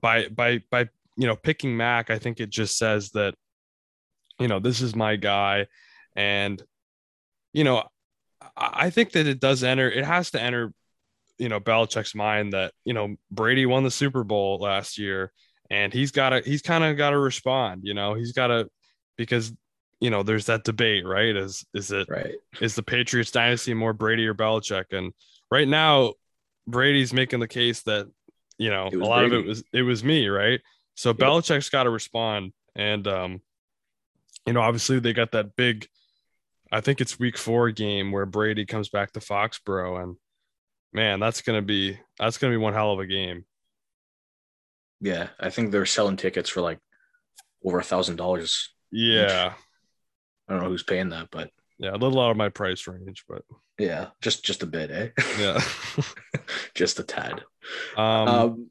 by 0.00 0.28
by 0.28 0.62
by 0.70 0.88
you 1.16 1.26
know 1.26 1.36
picking 1.36 1.76
Mac, 1.76 2.10
I 2.10 2.18
think 2.18 2.40
it 2.40 2.48
just 2.48 2.78
says 2.78 3.10
that, 3.10 3.34
you 4.38 4.48
know, 4.48 4.58
this 4.58 4.80
is 4.80 4.96
my 4.96 5.16
guy. 5.16 5.66
And, 6.16 6.62
you 7.52 7.64
know, 7.64 7.84
I 8.56 8.86
I 8.86 8.90
think 8.90 9.12
that 9.12 9.26
it 9.26 9.40
does 9.40 9.62
enter, 9.62 9.90
it 9.90 10.04
has 10.04 10.30
to 10.30 10.40
enter 10.40 10.72
you 11.38 11.48
know 11.48 11.58
Belichick's 11.58 12.14
mind 12.14 12.52
that 12.52 12.72
you 12.84 12.94
know 12.94 13.16
Brady 13.30 13.66
won 13.66 13.82
the 13.82 13.90
Super 13.90 14.22
Bowl 14.22 14.58
last 14.60 14.98
year 14.98 15.32
and 15.72 15.92
he's 15.92 16.10
got 16.10 16.30
to 16.30 16.42
he's 16.44 16.60
kind 16.60 16.84
of 16.84 16.96
got 16.96 17.10
to 17.10 17.18
respond 17.18 17.80
you 17.82 17.94
know? 17.94 18.14
He's 18.14 18.32
got 18.32 18.48
to 18.48 18.68
because 19.16 19.52
you 20.00 20.10
know 20.10 20.22
there's 20.22 20.46
that 20.46 20.64
debate 20.64 21.06
right? 21.06 21.34
Is 21.34 21.64
is 21.74 21.90
it 21.90 22.06
right. 22.08 22.34
is 22.60 22.74
the 22.74 22.82
Patriots 22.82 23.30
dynasty 23.30 23.72
more 23.72 23.94
Brady 23.94 24.26
or 24.26 24.34
Belichick? 24.34 24.92
And 24.92 25.12
right 25.50 25.66
now 25.66 26.12
Brady's 26.66 27.12
making 27.12 27.40
the 27.40 27.48
case 27.48 27.82
that 27.84 28.06
you 28.58 28.70
know 28.70 28.90
a 28.92 28.96
lot 28.96 29.24
of 29.24 29.32
it 29.32 29.46
was 29.46 29.64
it 29.72 29.82
was 29.82 30.04
me 30.04 30.28
right? 30.28 30.60
So 30.94 31.10
Yep. 31.10 31.18
Belichick's 31.18 31.70
got 31.70 31.84
to 31.84 31.90
respond. 31.90 32.52
And 32.76 33.08
um 33.08 33.40
you 34.46 34.52
know 34.52 34.60
obviously 34.60 35.00
they 35.00 35.14
got 35.14 35.32
that 35.32 35.56
big 35.56 35.88
I 36.70 36.80
think 36.80 37.00
it's 37.00 37.18
week 37.18 37.38
4 37.38 37.70
game 37.70 38.12
where 38.12 38.26
Brady 38.26 38.66
comes 38.66 38.90
back 38.90 39.12
to 39.12 39.20
Foxborough 39.20 40.02
and 40.02 40.16
man 40.92 41.20
that's 41.20 41.40
going 41.40 41.58
to 41.58 41.64
be 41.64 41.98
that's 42.18 42.36
going 42.36 42.52
to 42.52 42.58
be 42.58 42.62
one 42.62 42.74
hell 42.74 42.92
of 42.92 42.98
a 42.98 43.06
game 43.06 43.46
yeah 45.02 45.28
i 45.38 45.50
think 45.50 45.70
they're 45.70 45.84
selling 45.84 46.16
tickets 46.16 46.48
for 46.48 46.62
like 46.62 46.78
over 47.64 47.78
a 47.78 47.84
thousand 47.84 48.16
dollars 48.16 48.70
yeah. 48.90 49.54
I 50.48 50.52
don't 50.52 50.62
know 50.62 50.68
who's 50.68 50.82
paying 50.82 51.10
that 51.10 51.28
but 51.30 51.50
yeah 51.78 51.92
a 51.92 51.96
little 51.96 52.20
out 52.20 52.30
of 52.30 52.36
my 52.36 52.48
price 52.48 52.86
range 52.86 53.24
but 53.28 53.42
yeah 53.78 54.08
just 54.20 54.44
just 54.44 54.62
a 54.62 54.66
bit 54.66 54.90
eh? 54.90 55.08
Yeah. 55.38 55.60
Just 56.74 56.98
a 56.98 57.02
tad. 57.02 57.42
Um, 57.96 58.28
um, 58.28 58.70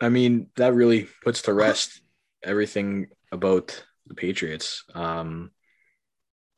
I 0.00 0.08
mean, 0.08 0.48
that 0.56 0.74
really 0.74 1.08
puts 1.22 1.42
to 1.42 1.54
rest 1.54 2.00
everything 2.42 3.08
about 3.32 3.84
the 4.06 4.14
Patriots. 4.14 4.84
Um, 4.94 5.50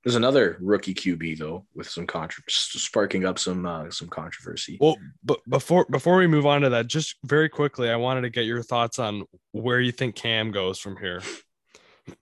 There's 0.08 0.16
another 0.16 0.56
rookie 0.62 0.94
QB 0.94 1.36
though 1.36 1.66
with 1.74 1.86
some 1.86 2.06
controversy, 2.06 2.78
sparking 2.78 3.26
up 3.26 3.38
some 3.38 3.66
uh, 3.66 3.90
some 3.90 4.08
controversy. 4.08 4.78
Well, 4.80 4.96
but 5.22 5.40
before 5.46 5.84
before 5.90 6.16
we 6.16 6.26
move 6.26 6.46
on 6.46 6.62
to 6.62 6.70
that, 6.70 6.86
just 6.86 7.16
very 7.24 7.50
quickly, 7.50 7.90
I 7.90 7.96
wanted 7.96 8.22
to 8.22 8.30
get 8.30 8.46
your 8.46 8.62
thoughts 8.62 8.98
on 8.98 9.24
where 9.52 9.80
you 9.80 9.92
think 9.92 10.14
Cam 10.14 10.50
goes 10.50 10.78
from 10.78 10.96
here. 10.96 11.20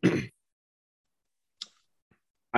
I 0.04 0.30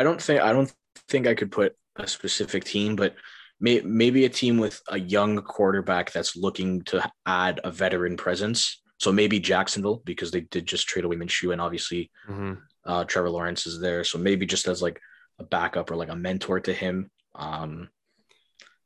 don't 0.02 0.23
think 0.23 0.40
I 0.40 0.54
don't 0.54 0.73
think 1.08 1.26
I 1.26 1.35
could 1.35 1.52
put 1.52 1.76
a 1.97 2.06
specific 2.06 2.64
team, 2.64 2.97
but 2.97 3.14
may, 3.61 3.82
maybe 3.82 4.25
a 4.25 4.30
team 4.30 4.56
with 4.56 4.80
a 4.88 4.99
young 4.99 5.42
quarterback 5.42 6.11
that's 6.11 6.37
looking 6.37 6.80
to 6.85 7.06
add 7.26 7.61
a 7.64 7.70
veteran 7.70 8.16
presence. 8.16 8.80
So 8.97 9.12
maybe 9.12 9.40
Jacksonville 9.40 10.00
because 10.06 10.30
they 10.30 10.40
did 10.40 10.64
just 10.64 10.88
trade 10.88 11.04
away 11.04 11.16
Minshew, 11.16 11.52
and 11.52 11.61
obviously 11.61 12.11
Mm-hmm. 12.30 12.54
uh, 12.87 13.04
Trevor 13.04 13.28
Lawrence 13.28 13.66
is 13.66 13.78
there. 13.78 14.04
So 14.04 14.16
maybe 14.16 14.47
just 14.47 14.68
as 14.68 14.80
like 14.80 14.99
a 15.38 15.45
backup 15.45 15.90
or 15.90 15.97
like 15.97 16.09
a 16.09 16.16
mentor 16.16 16.61
to 16.61 16.73
him. 16.73 17.11
Um, 17.35 17.88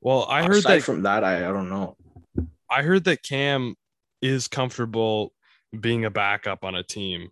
Well, 0.00 0.26
I 0.28 0.42
heard 0.42 0.64
that 0.64 0.82
from 0.82 1.02
that, 1.02 1.24
I, 1.24 1.48
I 1.48 1.52
don't 1.52 1.68
know. 1.68 1.96
I 2.70 2.82
heard 2.82 3.04
that 3.04 3.22
Cam 3.22 3.74
is 4.20 4.48
comfortable 4.48 5.32
being 5.78 6.04
a 6.04 6.10
backup 6.10 6.64
on 6.64 6.74
a 6.74 6.82
team. 6.82 7.30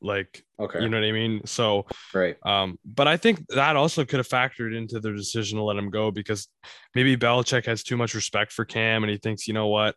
Like, 0.00 0.44
Okay, 0.60 0.82
you 0.82 0.88
know 0.88 0.98
what 0.98 1.06
I 1.06 1.12
mean? 1.12 1.46
So, 1.46 1.86
right. 2.12 2.36
um, 2.44 2.78
but 2.84 3.08
I 3.08 3.16
think 3.16 3.46
that 3.48 3.76
also 3.76 4.04
could 4.04 4.18
have 4.18 4.28
factored 4.28 4.76
into 4.76 5.00
their 5.00 5.14
decision 5.14 5.56
to 5.56 5.64
let 5.64 5.78
him 5.78 5.88
go 5.88 6.10
because 6.10 6.48
maybe 6.94 7.16
Belichick 7.16 7.64
has 7.66 7.82
too 7.82 7.96
much 7.96 8.14
respect 8.14 8.52
for 8.52 8.66
Cam 8.66 9.02
and 9.02 9.10
he 9.10 9.16
thinks, 9.16 9.48
you 9.48 9.54
know 9.54 9.68
what, 9.68 9.94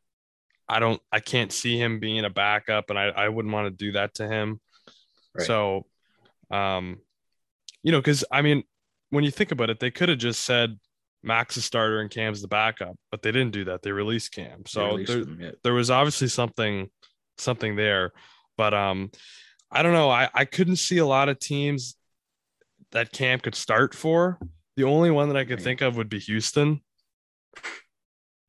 I 0.69 0.79
don't, 0.79 1.01
I 1.11 1.19
can't 1.19 1.51
see 1.51 1.77
him 1.77 1.99
being 1.99 2.23
a 2.23 2.29
backup 2.29 2.89
and 2.89 2.97
I, 2.97 3.07
I 3.07 3.29
wouldn't 3.29 3.53
want 3.53 3.67
to 3.67 3.85
do 3.85 3.93
that 3.93 4.13
to 4.15 4.27
him. 4.27 4.61
Right. 5.35 5.45
So, 5.45 5.85
um, 6.51 6.99
you 7.87 7.91
know, 7.93 7.99
because 7.99 8.25
I 8.29 8.41
mean, 8.41 8.63
when 9.11 9.23
you 9.23 9.31
think 9.31 9.51
about 9.51 9.69
it, 9.69 9.79
they 9.79 9.91
could 9.91 10.09
have 10.09 10.17
just 10.17 10.43
said 10.43 10.77
Max 11.23 11.55
is 11.55 11.63
starter 11.63 12.01
and 12.01 12.11
Cam's 12.11 12.41
the 12.41 12.47
backup, 12.49 12.97
but 13.11 13.21
they 13.21 13.31
didn't 13.31 13.51
do 13.51 13.63
that. 13.65 13.81
They 13.81 13.91
released 13.91 14.33
Cam. 14.33 14.65
So 14.65 14.87
released 14.87 15.11
there, 15.11 15.21
him, 15.21 15.37
yeah. 15.39 15.51
there 15.63 15.73
was 15.73 15.89
obviously 15.89 16.27
something 16.27 16.89
something 17.37 17.75
there 17.75 18.11
but 18.57 18.73
um 18.73 19.11
i 19.71 19.81
don't 19.81 19.93
know 19.93 20.09
i 20.09 20.27
i 20.33 20.45
couldn't 20.45 20.77
see 20.77 20.97
a 20.97 21.05
lot 21.05 21.29
of 21.29 21.39
teams 21.39 21.95
that 22.91 23.11
cam 23.11 23.39
could 23.39 23.55
start 23.55 23.93
for 23.93 24.39
the 24.75 24.83
only 24.83 25.11
one 25.11 25.29
that 25.29 25.37
i 25.37 25.45
could 25.45 25.61
think 25.61 25.81
of 25.81 25.97
would 25.97 26.09
be 26.09 26.19
houston 26.19 26.81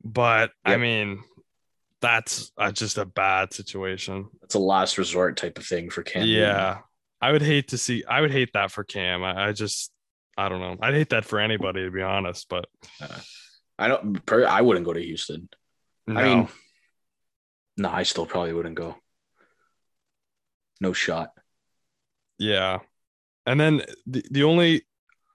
but 0.03 0.51
i 0.65 0.77
mean 0.77 1.23
that's 2.01 2.53
uh, 2.57 2.71
just 2.71 2.97
a 2.97 3.05
bad 3.05 3.53
situation 3.53 4.29
It's 4.45 4.55
a 4.55 4.61
last 4.61 4.99
resort 4.99 5.37
type 5.37 5.59
of 5.59 5.67
thing 5.67 5.91
for 5.91 6.05
Cam. 6.05 6.29
Yeah 6.29 6.79
i 7.21 7.33
would 7.33 7.43
hate 7.43 7.69
to 7.69 7.79
see 7.79 8.05
i 8.09 8.21
would 8.21 8.31
hate 8.31 8.53
that 8.55 8.71
for 8.71 8.85
cam 8.85 9.23
I, 9.25 9.49
I 9.49 9.53
just 9.53 9.91
i 10.37 10.49
don't 10.49 10.61
know 10.61 10.77
i'd 10.83 10.95
hate 10.95 11.11
that 11.11 11.25
for 11.25 11.39
anybody 11.41 11.85
to 11.85 11.91
be 11.91 12.03
honest 12.03 12.49
but 12.49 12.67
I 13.81 13.87
don't. 13.87 14.27
Per, 14.27 14.45
I 14.45 14.61
wouldn't 14.61 14.85
go 14.85 14.93
to 14.93 15.01
Houston. 15.01 15.49
no. 16.09 16.19
I 16.21 16.25
mean, 16.25 16.49
no, 17.77 17.89
I 17.91 18.03
still 18.03 18.27
probably 18.27 18.53
wouldn't 18.53 18.75
go. 18.75 18.97
No 20.81 20.93
shot. 20.93 21.31
Yeah. 22.41 22.81
And 23.47 23.61
then 23.61 23.83
the, 24.05 24.25
the 24.33 24.43
only 24.43 24.83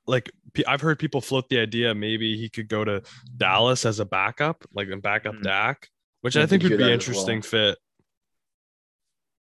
like 0.08 0.30
I've 0.68 0.82
heard 0.82 1.00
people 1.00 1.22
float 1.22 1.48
the 1.48 1.60
idea 1.60 1.96
maybe 1.96 2.36
he 2.38 2.50
could 2.50 2.68
go 2.68 2.84
to 2.84 3.04
Dallas 3.38 3.86
as 3.86 4.02
a 4.02 4.06
backup, 4.06 4.66
like 4.74 4.90
a 4.90 4.98
backup 4.98 5.36
Mhm. 5.36 5.44
Dak, 5.44 5.88
which 6.20 6.36
I 6.36 6.42
I 6.42 6.46
think 6.46 6.63
did 6.63 6.72
would 6.72 6.78
be 6.80 6.84
that 6.84 6.92
interesting 6.92 7.38
well. 7.38 7.44
fit. 7.44 7.78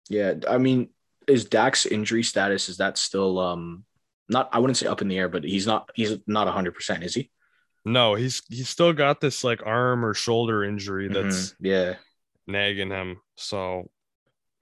Yeah, 0.09 0.33
I 0.49 0.57
mean, 0.57 0.89
is 1.27 1.45
Dak's 1.45 1.85
injury 1.85 2.23
status 2.23 2.69
is 2.69 2.77
that 2.77 2.97
still 2.97 3.39
um 3.39 3.83
not? 4.29 4.49
I 4.51 4.59
wouldn't 4.59 4.77
say 4.77 4.87
up 4.87 5.01
in 5.01 5.07
the 5.07 5.17
air, 5.17 5.29
but 5.29 5.43
he's 5.43 5.67
not. 5.67 5.89
He's 5.95 6.17
not 6.27 6.47
hundred 6.47 6.75
percent, 6.75 7.03
is 7.03 7.13
he? 7.13 7.29
No, 7.85 8.15
he's 8.15 8.41
he's 8.49 8.69
still 8.69 8.93
got 8.93 9.21
this 9.21 9.43
like 9.43 9.65
arm 9.65 10.03
or 10.03 10.13
shoulder 10.13 10.63
injury 10.63 11.07
that's 11.07 11.51
Mhm. 11.51 11.55
yeah. 11.61 11.93
nagging 12.45 12.89
him. 12.89 13.21
So 13.35 13.89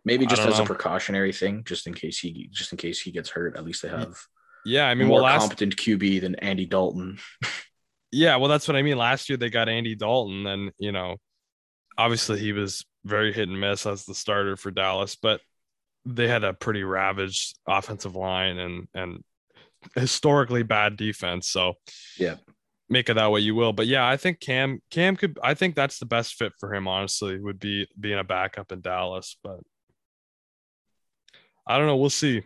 Maybe 0.04 0.28
just 0.28 0.44
as 0.44 0.60
a 0.60 0.64
precautionary 0.66 1.34
thing, 1.34 1.64
just 1.64 1.88
in 1.88 1.96
case 1.96 2.20
he 2.20 2.48
just 2.52 2.72
in 2.72 2.78
case 2.78 3.02
he 3.02 3.12
gets 3.12 3.30
hurt. 3.30 3.58
At 3.58 3.66
least 3.66 3.82
they 3.82 3.90
have 3.90 4.16
yeah, 4.64 4.88
I 4.88 4.94
mean, 4.94 5.08
more 5.08 5.16
well, 5.22 5.26
last 5.26 5.42
competent 5.42 5.76
QB 5.78 6.22
than 6.22 6.36
Andy 6.36 6.66
Dalton. 6.68 7.18
yeah, 8.12 8.36
well, 8.36 8.50
that's 8.50 8.68
what 8.68 8.78
I 8.78 8.82
mean. 8.84 8.98
Last 8.98 9.30
year 9.30 9.38
they 9.38 9.50
got 9.50 9.68
Andy 9.70 9.96
Dalton, 9.96 10.46
and 10.46 10.72
you 10.78 10.92
know, 10.92 11.18
obviously 11.98 12.40
he 12.40 12.52
was 12.52 12.86
very 13.04 13.34
hit 13.34 13.48
and 13.50 13.60
miss 13.60 13.86
as 13.88 14.06
the 14.06 14.14
starter 14.14 14.56
for 14.58 14.70
Dallas, 14.72 15.16
but 15.16 15.42
they 16.06 16.28
had 16.28 16.44
a 16.44 16.54
pretty 16.54 16.84
ravaged 16.84 17.58
offensive 17.68 18.16
line 18.16 18.58
and 18.60 18.88
and 18.94 19.24
historically 19.96 20.64
bad 20.64 20.98
defense. 20.98 21.48
So 21.50 21.74
Yeah. 22.18 22.36
make 22.90 23.10
it 23.10 23.16
that 23.16 23.32
way 23.32 23.40
you 23.42 23.56
will. 23.56 23.74
But 23.74 23.88
yeah, 23.88 24.08
I 24.08 24.18
think 24.18 24.40
Cam 24.40 24.82
Cam 24.92 25.16
could. 25.16 25.38
I 25.44 25.54
think 25.54 25.76
that's 25.76 25.98
the 26.00 26.06
best 26.06 26.36
fit 26.36 26.54
for 26.60 26.74
him. 26.74 26.88
Honestly, 26.88 27.40
would 27.40 27.60
be 27.60 27.88
being 28.00 28.20
a 28.20 28.24
backup 28.24 28.72
in 28.72 28.82
Dallas, 28.82 29.38
but. 29.44 29.60
I 31.68 31.78
don't 31.78 31.88
know. 31.88 31.98
We'll 31.98 32.10
see. 32.12 32.44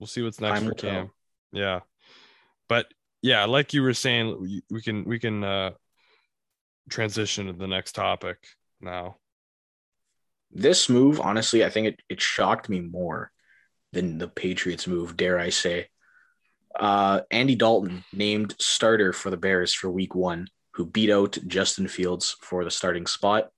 We'll 0.00 0.08
see 0.08 0.22
what's 0.22 0.40
next 0.40 0.54
Time 0.58 0.62
for 0.64 0.68
will 0.70 0.74
tell. 0.76 0.90
Cam. 0.90 1.10
Yeah. 1.52 1.80
But 2.68 2.92
yeah, 3.22 3.44
like 3.44 3.72
you 3.74 3.82
were 3.82 3.94
saying, 3.94 4.40
we- 4.40 4.62
we 4.70 4.82
can 4.82 5.04
we 5.04 5.18
can 5.20 5.44
uh 5.44 5.70
transition 6.90 7.46
to 7.46 7.52
the 7.52 7.66
next 7.68 7.92
topic 7.92 8.38
now. 8.80 9.18
This 10.56 10.88
move, 10.88 11.20
honestly, 11.20 11.66
I 11.66 11.68
think 11.68 11.86
it, 11.86 12.00
it 12.08 12.18
shocked 12.18 12.70
me 12.70 12.80
more 12.80 13.30
than 13.92 14.16
the 14.16 14.26
Patriots 14.26 14.86
move, 14.86 15.14
dare 15.14 15.38
I 15.38 15.50
say. 15.50 15.88
Uh, 16.74 17.20
Andy 17.30 17.54
Dalton 17.54 18.04
named 18.10 18.56
starter 18.58 19.12
for 19.12 19.28
the 19.28 19.36
Bears 19.36 19.74
for 19.74 19.90
week 19.90 20.14
one, 20.14 20.48
who 20.72 20.86
beat 20.86 21.10
out 21.10 21.36
Justin 21.46 21.88
Fields 21.88 22.36
for 22.40 22.64
the 22.64 22.70
starting 22.70 23.06
spot. 23.06 23.50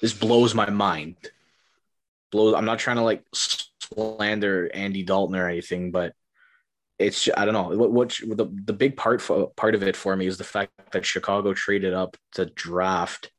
This 0.00 0.12
blows 0.12 0.54
my 0.54 0.70
mind. 0.70 1.16
Blows. 2.30 2.54
I'm 2.54 2.64
not 2.64 2.78
trying 2.78 2.98
to 2.98 3.02
like 3.02 3.24
slander 3.32 4.70
Andy 4.72 5.02
Dalton 5.02 5.34
or 5.34 5.48
anything, 5.48 5.90
but 5.90 6.14
it's 7.00 7.28
I 7.36 7.44
don't 7.44 7.54
know 7.54 7.76
what 7.76 7.90
what 7.90 8.10
the 8.20 8.46
the 8.64 8.72
big 8.72 8.96
part 8.96 9.20
for, 9.20 9.50
part 9.56 9.74
of 9.74 9.82
it 9.82 9.96
for 9.96 10.14
me 10.14 10.26
is 10.26 10.38
the 10.38 10.44
fact 10.44 10.70
that 10.92 11.04
Chicago 11.04 11.52
traded 11.52 11.94
up 11.94 12.16
to 12.34 12.46
draft 12.46 13.32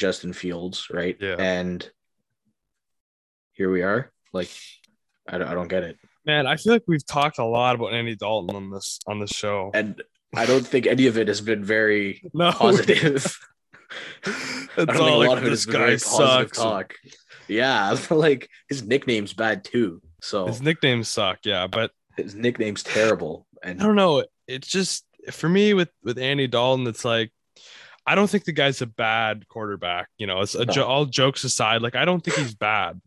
Justin 0.00 0.32
Fields, 0.32 0.88
right? 0.90 1.16
Yeah. 1.20 1.36
And 1.38 1.88
here 3.52 3.70
we 3.70 3.82
are. 3.82 4.10
Like, 4.32 4.50
I 5.28 5.38
don't, 5.38 5.48
I 5.48 5.54
don't 5.54 5.68
get 5.68 5.84
it. 5.84 5.98
Man, 6.26 6.46
I 6.46 6.56
feel 6.56 6.72
like 6.72 6.84
we've 6.86 7.04
talked 7.06 7.38
a 7.38 7.44
lot 7.44 7.74
about 7.76 7.92
Andy 7.92 8.16
Dalton 8.16 8.56
on 8.56 8.70
this 8.70 8.98
on 9.06 9.20
this 9.20 9.30
show. 9.30 9.70
And 9.74 10.02
I 10.34 10.46
don't 10.46 10.66
think 10.66 10.86
any 10.86 11.06
of 11.06 11.18
it 11.18 11.28
has 11.28 11.40
been 11.40 11.64
very 11.64 12.22
No, 12.34 12.50
positive. 12.52 13.38
I 14.24 14.30
don't 14.76 14.86
think 14.86 15.00
all 15.00 15.16
a 15.16 15.18
like 15.18 15.28
lot 15.28 15.38
of 15.38 15.44
it 15.46 15.50
this 15.50 15.66
guy 15.66 15.78
very 15.78 15.90
positive 15.98 16.48
sucks. 16.48 16.58
talk. 16.58 16.94
Yeah, 17.48 17.96
like 18.10 18.48
his 18.68 18.82
nickname's 18.84 19.32
bad 19.32 19.64
too. 19.64 20.00
So 20.22 20.46
His 20.46 20.62
nicknames 20.62 21.08
suck, 21.08 21.38
yeah, 21.44 21.66
but 21.66 21.90
his 22.16 22.34
nickname's 22.34 22.82
terrible. 22.82 23.46
And 23.62 23.80
I 23.80 23.84
don't 23.84 23.96
know. 23.96 24.24
It's 24.46 24.68
just 24.68 25.04
for 25.32 25.48
me 25.48 25.74
with 25.74 25.90
with 26.02 26.18
Andy 26.18 26.46
Dalton, 26.46 26.86
it's 26.86 27.04
like 27.04 27.32
I 28.06 28.14
don't 28.14 28.28
think 28.28 28.44
the 28.44 28.52
guy's 28.52 28.82
a 28.82 28.86
bad 28.86 29.46
quarterback. 29.48 30.08
You 30.18 30.26
know, 30.26 30.40
it's 30.40 30.54
a 30.54 30.64
No. 30.64 30.84
all 30.84 31.04
jokes 31.06 31.44
aside. 31.44 31.82
Like 31.82 31.94
I 31.96 32.04
don't 32.04 32.22
think 32.24 32.36
he's 32.36 32.54
bad. 32.54 33.00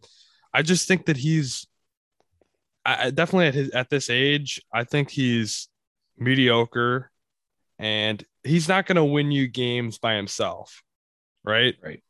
I 0.53 0.61
just 0.61 0.87
think 0.87 1.07
that 1.07 1.17
he's 1.17 1.67
I, 2.85 3.07
I 3.07 3.09
definitely 3.11 3.47
at 3.47 3.53
his 3.53 3.69
at 3.71 3.89
this 3.89 4.09
age. 4.09 4.61
I 4.71 4.83
think 4.83 5.09
he's 5.09 5.67
mediocre, 6.17 7.11
and 7.79 8.23
he's 8.43 8.67
not 8.67 8.85
going 8.85 8.95
to 8.97 9.03
win 9.03 9.31
you 9.31 9.47
games 9.47 9.97
by 9.97 10.15
himself, 10.15 10.83
right? 11.43 11.75
Right. 11.81 12.03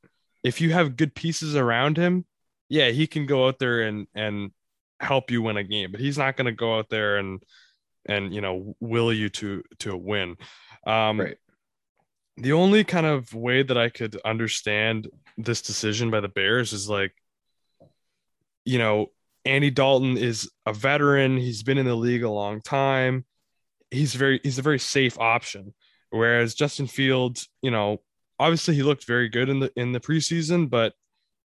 If 0.43 0.59
you 0.61 0.73
have 0.73 0.97
good 0.97 1.15
pieces 1.15 1.55
around 1.55 1.95
him, 1.97 2.25
yeah, 2.69 2.89
he 2.89 3.07
can 3.07 3.25
go 3.25 3.47
out 3.47 3.59
there 3.59 3.81
and 3.81 4.07
and 4.13 4.51
help 4.99 5.31
you 5.31 5.41
win 5.41 5.57
a 5.57 5.63
game, 5.63 5.91
but 5.91 5.99
he's 6.01 6.17
not 6.17 6.35
going 6.37 6.45
to 6.45 6.51
go 6.51 6.77
out 6.77 6.89
there 6.89 7.17
and 7.17 7.41
and 8.05 8.33
you 8.33 8.41
know 8.41 8.75
will 8.79 9.13
you 9.13 9.29
to 9.29 9.63
to 9.79 9.91
a 9.91 9.97
win. 9.97 10.35
Um, 10.85 11.19
Right. 11.21 11.37
The 12.37 12.53
only 12.53 12.83
kind 12.83 13.05
of 13.05 13.33
way 13.33 13.63
that 13.63 13.77
I 13.77 13.89
could 13.89 14.19
understand 14.25 15.07
this 15.37 15.61
decision 15.61 16.09
by 16.09 16.19
the 16.19 16.27
Bears 16.27 16.73
is 16.73 16.89
like, 16.89 17.13
you 18.65 18.79
know, 18.79 19.11
Andy 19.45 19.69
Dalton 19.69 20.17
is 20.17 20.49
a 20.65 20.73
veteran. 20.73 21.37
He's 21.37 21.63
been 21.63 21.77
in 21.77 21.85
the 21.85 21.95
league 21.95 22.23
a 22.23 22.29
long 22.29 22.61
time. 22.61 23.25
He's 23.91 24.15
very 24.15 24.39
he's 24.41 24.57
a 24.57 24.63
very 24.63 24.79
safe 24.79 25.19
option. 25.19 25.73
Whereas 26.09 26.55
Justin 26.55 26.87
Fields, 26.87 27.49
you 27.61 27.71
know, 27.71 28.01
obviously 28.39 28.75
he 28.75 28.83
looked 28.83 29.05
very 29.05 29.29
good 29.29 29.49
in 29.49 29.59
the 29.59 29.71
in 29.75 29.91
the 29.91 29.99
preseason, 29.99 30.69
but 30.69 30.93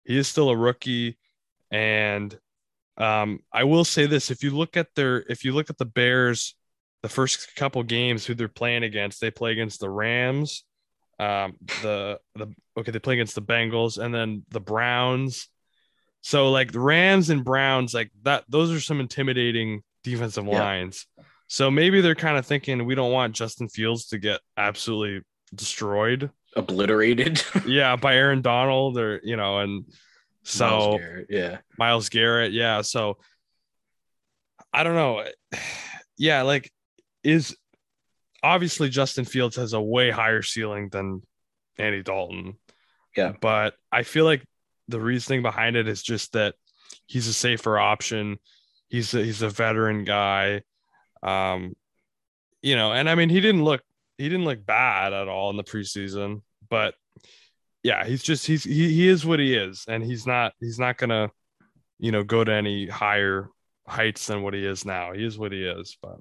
he 0.04 0.18
is 0.18 0.28
still 0.28 0.50
a 0.50 0.58
rookie. 0.58 1.18
And 1.72 2.38
um, 2.98 3.40
I 3.52 3.64
will 3.64 3.86
say 3.86 4.06
this: 4.06 4.32
if 4.32 4.44
you 4.44 4.52
look 4.52 4.78
at 4.78 4.94
their 4.96 5.24
if 5.30 5.44
you 5.44 5.54
look 5.54 5.70
at 5.70 5.78
the 5.78 5.86
Bears, 5.86 6.56
the 7.02 7.10
first 7.10 7.56
couple 7.56 7.84
games 7.84 8.26
who 8.26 8.34
they're 8.34 8.48
playing 8.48 8.84
against, 8.84 9.22
they 9.22 9.32
play 9.32 9.52
against 9.52 9.80
the 9.80 9.90
Rams, 9.90 10.64
um, 11.20 11.56
the 11.82 12.20
the 12.36 12.48
okay, 12.78 12.92
they 12.92 13.00
play 13.00 13.14
against 13.16 13.36
the 13.36 13.42
Bengals, 13.42 13.98
and 14.04 14.14
then 14.14 14.44
the 14.50 14.60
Browns. 14.60 15.48
So 16.22 16.50
like 16.52 16.72
the 16.72 16.80
Rams 16.80 17.30
and 17.30 17.44
Browns, 17.46 17.94
like 17.94 18.12
that, 18.24 18.44
those 18.50 18.72
are 18.72 18.80
some 18.80 19.00
intimidating 19.00 19.84
defensive 20.04 20.46
Yeah. 20.46 20.60
lines. 20.60 21.06
So 21.48 21.70
maybe 21.70 22.02
they're 22.02 22.16
kind 22.16 22.38
of 22.38 22.46
thinking 22.46 22.86
we 22.86 22.96
don't 22.96 23.12
want 23.12 23.36
Justin 23.36 23.70
Fields 23.70 24.08
to 24.08 24.18
get 24.18 24.42
absolutely 24.58 25.22
destroyed. 25.54 26.32
Obliterated. 26.56 27.44
Yeah, 27.68 27.96
by 27.96 28.16
Aaron 28.16 28.42
Donald 28.42 28.98
or 28.98 29.20
you 29.24 29.36
know, 29.38 29.60
and 29.60 29.86
so 30.44 30.66
Myles 30.68 31.00
Garrett, 31.00 31.28
yeah. 31.30 31.58
Myles 31.78 32.10
Garrett. 32.10 32.52
Yeah. 32.54 32.82
So 32.82 33.18
I 34.74 34.84
don't 34.84 34.96
know. 34.96 35.26
Yeah, 36.18 36.44
like 36.44 36.72
is 37.24 37.58
obviously 38.46 38.90
Justin 38.90 39.26
Fields 39.26 39.56
has 39.56 39.74
a 39.74 39.82
way 39.82 40.12
higher 40.12 40.44
ceiling 40.44 40.90
than 40.90 41.24
Andy 41.80 42.04
Dalton. 42.04 42.58
Yeah. 43.18 43.34
But 43.42 43.74
I 43.92 44.04
feel 44.04 44.24
like 44.24 44.46
the 44.88 45.00
reasoning 45.00 45.42
behind 45.42 45.76
it 45.76 45.88
is 45.88 46.04
just 46.04 46.34
that 46.34 46.54
he's 47.08 47.28
a 47.28 47.34
safer 47.34 47.80
option. 47.80 48.38
He's 48.88 49.16
a, 49.16 49.24
he's 49.24 49.42
a 49.42 49.50
veteran 49.50 50.04
guy. 50.04 50.62
Um, 51.24 51.74
you 52.62 52.76
know, 52.76 52.94
and 52.94 53.10
I 53.10 53.16
mean 53.16 53.30
he 53.30 53.42
didn't 53.42 53.64
look 53.64 53.82
he 54.20 54.30
didn't 54.30 54.46
look 54.46 54.64
bad 54.64 55.12
at 55.12 55.28
all 55.28 55.50
in 55.50 55.58
the 55.58 55.64
preseason, 55.64 56.42
but 56.70 56.94
yeah, 57.82 58.06
he's 58.06 58.22
just 58.22 58.46
he's 58.46 58.64
he, 58.64 58.94
he 58.94 59.08
is 59.08 59.26
what 59.26 59.40
he 59.40 59.56
is, 59.56 59.86
and 59.88 60.04
he's 60.04 60.28
not 60.28 60.54
he's 60.60 60.80
not 60.80 60.98
gonna 60.98 61.32
you 61.98 62.12
know 62.12 62.24
go 62.24 62.44
to 62.44 62.52
any 62.52 62.88
higher 62.88 63.50
heights 63.88 64.28
than 64.28 64.44
what 64.44 64.54
he 64.54 64.66
is 64.66 64.86
now. 64.86 65.14
He 65.14 65.26
is 65.26 65.38
what 65.38 65.52
he 65.52 65.64
is, 65.64 65.98
but 66.02 66.20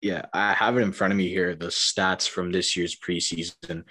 Yeah, 0.00 0.26
I 0.32 0.52
have 0.52 0.76
it 0.76 0.82
in 0.82 0.92
front 0.92 1.12
of 1.12 1.16
me 1.16 1.28
here. 1.28 1.54
The 1.54 1.66
stats 1.66 2.28
from 2.28 2.52
this 2.52 2.76
year's 2.76 2.96
preseason. 2.96 3.84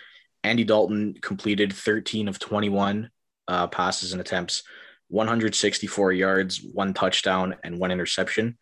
Andy 0.44 0.64
Dalton 0.64 1.16
completed 1.22 1.74
13 1.74 2.28
of 2.28 2.40
21 2.40 3.10
uh, 3.48 3.68
passes 3.68 4.14
and 4.14 4.22
attempts, 4.22 4.64
164 5.10 6.14
yards, 6.14 6.62
one 6.74 6.94
touchdown, 6.94 7.56
and 7.64 7.78
one 7.78 7.92
interception. 7.92 8.58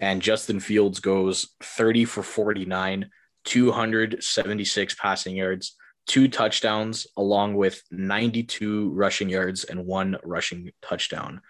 And 0.00 0.20
Justin 0.20 0.60
Fields 0.60 1.00
goes 1.00 1.54
30 1.62 2.04
for 2.04 2.22
49, 2.22 3.08
276 3.44 4.94
passing 4.94 5.36
yards, 5.36 5.76
two 6.06 6.28
touchdowns, 6.28 7.06
along 7.16 7.54
with 7.54 7.82
92 7.90 8.90
rushing 8.90 9.30
yards 9.30 9.64
and 9.64 9.86
one 9.86 10.16
rushing 10.24 10.72
touchdown. 10.82 11.40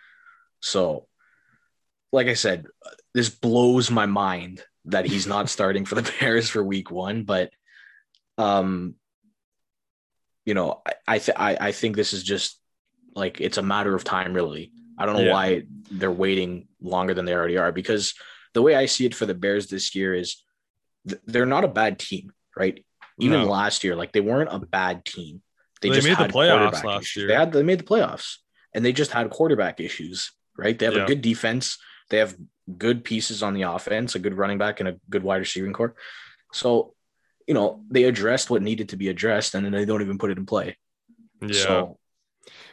So, 0.61 1.09
like 2.13 2.29
I 2.29 2.35
said, 2.35 2.67
this 3.15 3.31
blows 3.31 3.91
my 3.91 4.07
mind 4.07 4.63
that 4.87 5.07
he's 5.07 5.27
not 5.27 5.49
starting 5.49 5.85
for 5.85 5.95
the 5.95 6.13
Bears 6.21 6.49
for 6.51 6.63
week 6.63 6.91
one, 6.91 7.25
but 7.25 7.51
um 8.39 8.95
you 10.45 10.55
know, 10.55 10.83
I 10.87 10.93
I, 11.07 11.19
th- 11.19 11.37
I 11.39 11.57
I 11.69 11.73
think 11.73 11.95
this 11.97 12.13
is 12.13 12.23
just 12.23 12.59
like 13.15 13.41
it's 13.41 13.59
a 13.59 13.63
matter 13.63 13.95
of 13.95 14.05
time 14.05 14.33
really. 14.35 14.73
I 14.99 15.07
don't 15.07 15.17
know 15.17 15.23
Yeah. 15.23 15.33
why 15.33 15.63
they're 15.91 16.11
waiting 16.11 16.69
longer 16.81 17.15
than 17.15 17.25
they 17.25 17.35
already 17.35 17.59
are 17.59 17.73
because 17.73 18.15
the 18.55 18.63
way 18.63 18.75
I 18.75 18.87
see 18.87 19.07
it 19.07 19.15
for 19.15 19.27
the 19.27 19.35
Bears 19.35 19.67
this 19.69 19.95
year 19.95 20.15
is 20.15 20.43
th- 21.09 21.21
they're 21.27 21.47
not 21.47 21.65
a 21.65 21.69
bad 21.69 21.99
team, 21.99 22.33
right? 22.57 22.85
Even 23.19 23.43
No. 23.43 23.49
last 23.51 23.85
year, 23.85 23.95
like 23.97 24.13
they 24.13 24.21
weren't 24.21 24.53
a 24.53 24.59
bad 24.59 25.05
team. 25.05 25.43
They 25.81 25.91
just 25.91 26.07
made 26.07 26.17
the 26.19 26.25
playoffs 26.25 26.71
quarterback 26.71 26.85
last 26.85 27.03
issues. 27.03 27.17
year. 27.17 27.29
They 27.29 27.35
had 27.35 27.53
they 27.53 27.63
made 27.63 27.81
the 27.81 27.85
playoffs, 27.85 28.37
and 28.75 28.85
they 28.85 28.93
just 28.93 29.11
had 29.13 29.31
quarterback 29.31 29.81
issues, 29.81 30.33
right? 30.57 30.79
They 30.79 30.87
have 30.87 30.95
Yeah. 30.97 31.05
a 31.05 31.07
good 31.07 31.23
defense. 31.23 31.79
They 32.11 32.19
have 32.19 32.37
good 32.79 33.05
pieces 33.05 33.43
on 33.43 33.55
the 33.55 33.63
offense, 33.63 34.15
a 34.15 34.19
good 34.19 34.35
running 34.35 34.59
back, 34.59 34.81
and 34.81 34.89
a 34.89 34.97
good 35.11 35.23
wide 35.23 35.39
receiving 35.39 35.73
core. 35.73 35.95
So, 36.53 36.95
you 37.47 37.55
know, 37.55 37.83
they 37.91 38.05
addressed 38.05 38.51
what 38.51 38.63
needed 38.63 38.91
to 38.91 38.97
be 38.97 39.09
addressed, 39.09 39.55
and 39.55 39.65
then 39.65 39.73
they 39.73 39.85
don't 39.85 40.03
even 40.03 40.19
put 40.19 40.31
it 40.31 40.39
in 40.39 40.47
play. 40.47 40.77
yeah. 41.41 41.53
So, 41.53 41.99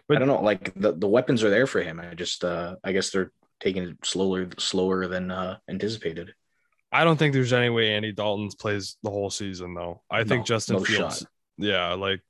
But- 0.07 0.17
I 0.17 0.19
don't 0.19 0.27
know. 0.27 0.41
Like 0.41 0.73
the, 0.75 0.93
the 0.93 1.07
weapons 1.07 1.43
are 1.43 1.49
there 1.49 1.67
for 1.67 1.81
him. 1.81 1.99
I 1.99 2.13
just, 2.15 2.43
uh, 2.43 2.75
I 2.83 2.91
guess 2.91 3.09
they're 3.11 3.31
taking 3.59 3.83
it 3.83 3.97
slower, 4.03 4.47
slower 4.57 5.07
than 5.07 5.31
uh, 5.31 5.57
anticipated. 5.69 6.33
I 6.91 7.03
don't 7.03 7.17
think 7.17 7.33
there's 7.33 7.53
any 7.53 7.69
way 7.69 7.93
Andy 7.93 8.11
Dalton 8.11 8.49
plays 8.59 8.97
the 9.03 9.11
whole 9.11 9.29
season 9.29 9.75
though. 9.75 10.01
I 10.09 10.23
think 10.23 10.39
No, 10.41 10.43
Justin 10.45 10.77
no 10.77 10.83
Fields, 10.83 11.19
shot. 11.19 11.27
yeah, 11.59 11.93
like 11.93 12.21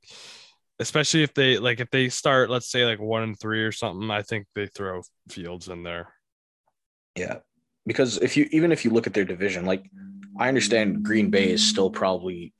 especially 0.78 1.22
if 1.22 1.32
they 1.32 1.56
like 1.56 1.80
if 1.80 1.88
they 1.90 2.10
start, 2.10 2.50
let's 2.50 2.70
say 2.70 2.84
like 2.84 3.00
one 3.00 3.22
and 3.22 3.40
three 3.40 3.64
or 3.64 3.72
something, 3.72 4.10
I 4.10 4.20
think 4.20 4.46
they 4.54 4.66
throw 4.66 5.00
Fields 5.30 5.68
in 5.68 5.82
there. 5.82 6.12
Yeah, 7.16 7.38
because 7.86 8.18
if 8.18 8.36
you 8.36 8.48
even 8.52 8.72
if 8.72 8.84
you 8.84 8.90
look 8.90 9.06
at 9.06 9.14
their 9.14 9.24
division, 9.24 9.64
like 9.66 9.84
I 10.38 10.48
understand 10.48 11.02
Green 11.02 11.30
Bay 11.30 11.50
is 11.50 11.62
still 11.66 11.90
probably 11.90 12.52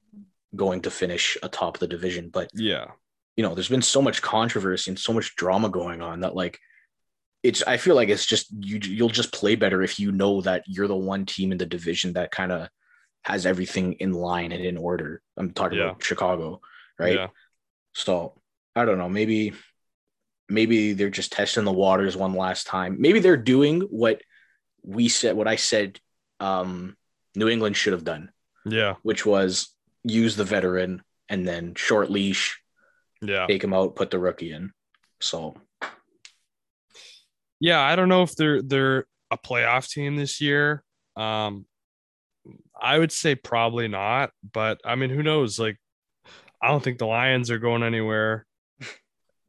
going 0.56 0.82
to 0.82 0.90
finish 0.90 1.36
atop 1.42 1.78
the 1.78 1.86
division, 1.86 2.28
but 2.30 2.50
Yeah. 2.54 2.86
you 3.36 3.42
know, 3.44 3.54
there's 3.54 3.68
been 3.68 3.82
so 3.82 4.02
much 4.02 4.20
controversy 4.22 4.90
and 4.90 4.98
so 4.98 5.12
much 5.12 5.36
drama 5.36 5.68
going 5.68 6.02
on 6.02 6.20
that 6.20 6.34
like 6.34 6.58
it's 7.42 7.62
I 7.66 7.76
feel 7.78 7.94
like 7.94 8.08
it's 8.08 8.26
just 8.26 8.46
you 8.60 8.78
you'll 8.82 9.08
just 9.08 9.32
play 9.32 9.54
better 9.54 9.82
if 9.82 9.98
you 9.98 10.12
know 10.12 10.40
that 10.42 10.64
you're 10.66 10.88
the 10.88 10.96
one 10.96 11.24
team 11.26 11.52
in 11.52 11.58
the 11.58 11.66
division 11.66 12.12
that 12.14 12.30
kind 12.30 12.52
of 12.52 12.68
has 13.22 13.46
everything 13.46 13.94
in 13.94 14.12
line 14.12 14.52
and 14.52 14.64
in 14.64 14.76
order. 14.76 15.22
I'm 15.36 15.52
talking 15.52 15.78
Yeah. 15.78 15.90
about 15.90 16.02
Chicago, 16.02 16.60
right? 16.98 17.14
Yeah. 17.14 17.28
So 17.94 18.40
I 18.74 18.84
don't 18.84 18.98
know. 18.98 19.08
Maybe 19.08 19.52
maybe 20.48 20.92
they're 20.94 21.10
just 21.10 21.32
testing 21.32 21.64
the 21.64 21.72
waters 21.72 22.16
one 22.16 22.34
last 22.34 22.66
time. 22.66 22.96
Maybe 22.98 23.20
they're 23.20 23.36
doing 23.36 23.82
what 23.82 24.20
we 24.82 25.08
said, 25.08 25.36
what 25.36 25.48
I 25.48 25.56
said 25.56 26.00
um, 26.40 26.96
New 27.34 27.48
England 27.48 27.76
should 27.76 27.92
have 27.92 28.04
done, 28.04 28.30
Yeah. 28.64 28.94
which 29.02 29.24
was 29.26 29.74
use 30.04 30.36
the 30.36 30.44
veteran 30.44 31.02
and 31.28 31.46
then 31.46 31.74
short 31.74 32.10
leash, 32.10 32.60
Yeah. 33.20 33.46
take 33.46 33.62
him 33.62 33.74
out, 33.74 33.94
put 33.96 34.10
the 34.10 34.18
rookie 34.18 34.52
in. 34.52 34.72
So 35.20 35.54
Yeah. 37.60 37.80
I 37.80 37.96
don't 37.96 38.08
know 38.08 38.22
if 38.22 38.34
they're 38.36 38.62
they're 38.62 39.06
a 39.30 39.38
playoff 39.38 39.88
team 39.90 40.16
this 40.16 40.40
year. 40.40 40.82
Um 41.16 41.66
I 42.80 42.98
would 42.98 43.12
say 43.12 43.34
probably 43.34 43.88
not, 43.88 44.30
but 44.54 44.80
I 44.84 44.94
mean, 44.94 45.10
who 45.10 45.22
knows? 45.22 45.58
Like, 45.58 45.76
I 46.62 46.68
don't 46.68 46.82
think 46.82 46.98
the 46.98 47.06
Lions 47.06 47.50
are 47.50 47.58
going 47.58 47.82
anywhere. 47.82 48.46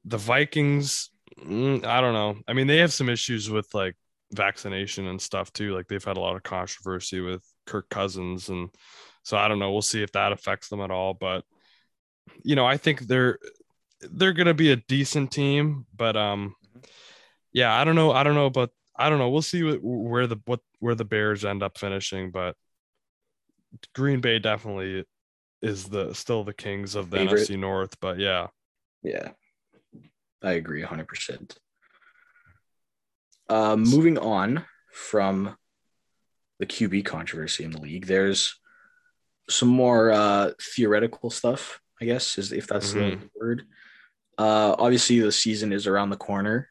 The 0.03 0.17
Vikings, 0.17 1.09
mm, 1.39 1.85
I 1.85 2.01
don't 2.01 2.13
know. 2.13 2.41
I 2.49 2.53
mean, 2.53 2.67
they 2.67 2.77
have 2.79 2.91
some 2.91 3.07
issues 3.07 3.49
with 3.49 3.73
like 3.73 3.95
vaccination 4.33 5.07
and 5.07 5.21
stuff 5.21 5.51
too. 5.53 5.73
Like, 5.73 5.87
they've 5.87 6.03
had 6.03 6.17
a 6.17 6.21
lot 6.21 6.35
of 6.35 6.43
controversy 6.43 7.21
with 7.21 7.43
Kirk 7.65 7.89
Cousins, 7.89 8.49
and 8.49 8.69
so 9.23 9.37
I 9.37 9.47
don't 9.47 9.59
know. 9.59 9.71
We'll 9.71 9.81
see 9.81 10.03
if 10.03 10.11
that 10.13 10.31
affects 10.31 10.69
them 10.69 10.81
at 10.81 10.91
all. 10.91 11.13
But 11.13 11.43
you 12.43 12.55
know, 12.55 12.65
I 12.65 12.77
think 12.77 13.01
they're 13.01 13.37
they're 14.01 14.33
gonna 14.33 14.53
be 14.53 14.71
a 14.71 14.77
decent 14.77 15.31
team, 15.31 15.85
but 15.95 16.15
um, 16.15 16.55
yeah, 17.53 17.73
I 17.73 17.83
don't 17.83 17.95
know. 17.95 18.11
I 18.11 18.23
don't 18.23 18.35
know 18.35 18.47
about. 18.47 18.71
I 18.95 19.09
don't 19.09 19.19
know. 19.19 19.29
We'll 19.29 19.41
see 19.41 19.63
what, 19.63 19.79
where 19.81 20.27
the 20.27 20.37
what 20.45 20.59
where 20.79 20.95
the 20.95 21.05
Bears 21.05 21.45
end 21.45 21.63
up 21.63 21.77
finishing, 21.77 22.31
but 22.31 22.55
Green 23.93 24.21
Bay 24.21 24.39
definitely 24.39 25.05
is 25.61 25.85
the 25.85 26.13
still 26.13 26.43
the 26.43 26.53
kings 26.53 26.95
of 26.95 27.09
the 27.09 27.17
Favorite. 27.17 27.41
NFC 27.41 27.57
North. 27.57 27.99
But 27.99 28.19
yeah, 28.19 28.47
yeah, 29.03 29.29
I 30.41 30.53
agree 30.53 30.83
100%. 30.83 31.57
Uh, 33.51 33.75
moving 33.75 34.17
on 34.17 34.63
from 34.93 35.57
the 36.59 36.65
QB 36.65 37.03
controversy 37.03 37.65
in 37.65 37.71
the 37.71 37.81
league, 37.81 38.05
there's 38.05 38.55
some 39.49 39.67
more 39.67 40.09
uh, 40.11 40.51
theoretical 40.73 41.29
stuff, 41.29 41.81
I 42.01 42.05
guess, 42.05 42.37
is 42.37 42.53
if 42.53 42.65
that's 42.67 42.93
the 42.93 42.99
Mhm. 42.99 43.29
word. 43.35 43.67
Uh, 44.37 44.75
obviously, 44.79 45.19
the 45.19 45.33
season 45.33 45.73
is 45.73 45.85
around 45.85 46.11
the 46.11 46.15
corner, 46.29 46.69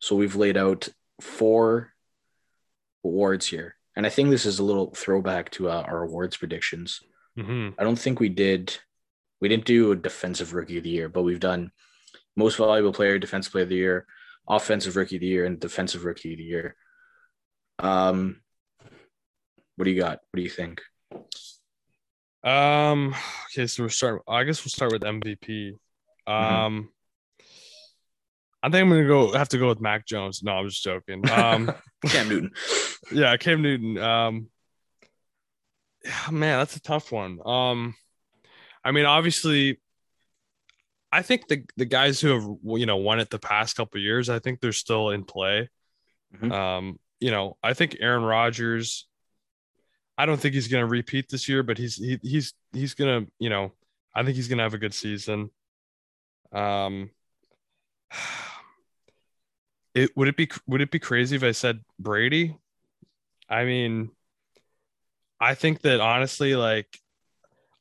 so 0.00 0.16
we've 0.16 0.34
laid 0.34 0.56
out 0.56 0.88
four 1.20 1.92
awards 3.04 3.46
here, 3.46 3.76
and 3.94 4.04
I 4.04 4.08
think 4.10 4.30
this 4.30 4.44
is 4.44 4.58
a 4.58 4.64
little 4.64 4.92
throwback 4.94 5.50
to 5.52 5.70
uh, 5.70 5.82
our 5.86 6.02
awards 6.02 6.36
predictions. 6.36 7.00
hmm 7.36 7.70
I 7.78 7.84
don't 7.84 7.98
think 7.98 8.18
we 8.18 8.28
did. 8.28 8.76
We 9.40 9.48
didn't 9.48 9.64
do 9.66 9.92
a 9.92 9.96
defensive 9.96 10.52
rookie 10.52 10.78
of 10.78 10.84
the 10.84 10.90
year, 10.90 11.08
but 11.08 11.22
we've 11.22 11.40
done 11.40 11.70
most 12.36 12.56
valuable 12.56 12.92
player, 12.92 13.18
defensive 13.20 13.52
player 13.52 13.62
of 13.64 13.68
the 13.70 13.76
year, 13.76 14.06
offensive 14.48 14.96
rookie 14.96 15.16
of 15.16 15.20
the 15.20 15.26
year, 15.26 15.44
and 15.44 15.60
defensive 15.60 16.04
rookie 16.04 16.32
of 16.32 16.38
the 16.38 16.44
year. 16.44 16.76
Um, 17.78 18.40
what 19.76 19.84
do 19.84 19.90
you 19.90 20.00
got? 20.00 20.20
What 20.30 20.36
do 20.36 20.42
you 20.42 20.50
think? 20.50 20.80
Um. 22.44 23.14
Okay, 23.46 23.66
so 23.66 23.82
we're 23.82 23.88
starting. 23.88 24.22
I 24.28 24.44
guess 24.44 24.64
we'll 24.64 24.70
start 24.70 24.92
with 24.92 25.02
MVP. 25.02 25.72
Um. 26.26 26.90
I 28.64 28.68
think 28.68 28.82
I'm 28.82 28.88
gonna 28.90 29.06
go. 29.06 29.32
Have 29.32 29.48
to 29.50 29.58
go 29.58 29.68
with 29.68 29.80
Mac 29.80 30.06
Jones. 30.06 30.42
No, 30.42 30.52
I'm 30.52 30.68
just 30.68 30.82
joking. 30.82 31.28
Um. 31.30 31.72
Cam 32.06 32.28
Newton. 32.28 32.50
yeah, 33.12 33.36
Cam 33.36 33.62
Newton. 33.62 33.98
Um. 33.98 34.48
yeah, 36.04 36.30
man, 36.30 36.58
that's 36.58 36.76
a 36.76 36.82
tough 36.82 37.12
one. 37.12 37.38
Um. 37.44 37.94
I 38.84 38.90
mean, 38.90 39.04
obviously, 39.04 39.80
I 41.12 41.22
think 41.22 41.46
the 41.48 41.64
the 41.76 41.84
guys 41.84 42.20
who 42.20 42.28
have 42.28 42.78
you 42.78 42.86
know 42.86 42.96
won 42.96 43.20
it 43.20 43.30
the 43.30 43.38
past 43.38 43.76
couple 43.76 43.98
of 43.98 44.02
years, 44.02 44.30
I 44.30 44.38
think 44.38 44.60
they're 44.60 44.72
still 44.72 45.10
in 45.10 45.24
play. 45.24 45.68
Mhm. 46.34 46.52
Um. 46.52 46.98
You 47.20 47.30
know, 47.30 47.56
I 47.62 47.74
think 47.74 47.98
Aaron 48.00 48.24
Rodgers. 48.24 49.06
I 50.18 50.26
don't 50.26 50.40
think 50.40 50.54
he's 50.54 50.68
going 50.68 50.82
to 50.82 50.90
repeat 50.90 51.28
this 51.30 51.48
year, 51.48 51.62
but 51.62 51.78
he's 51.78 51.96
he, 51.96 52.18
he's 52.22 52.54
he's 52.72 52.94
going 52.94 53.24
to 53.24 53.32
you 53.38 53.50
know 53.50 53.72
I 54.14 54.22
think 54.22 54.36
he's 54.36 54.48
going 54.48 54.58
to 54.58 54.64
have 54.64 54.74
a 54.74 54.78
good 54.78 54.94
season. 54.94 55.50
Um, 56.52 57.10
it 59.94 60.10
would 60.16 60.28
it 60.28 60.36
be 60.36 60.50
would 60.66 60.80
it 60.80 60.90
be 60.90 60.98
crazy 60.98 61.36
if 61.36 61.42
I 61.42 61.52
said 61.52 61.80
Brady? 61.98 62.56
I 63.48 63.64
mean, 63.64 64.10
I 65.40 65.54
think 65.54 65.82
that 65.82 66.00
honestly, 66.00 66.54
like, 66.56 66.98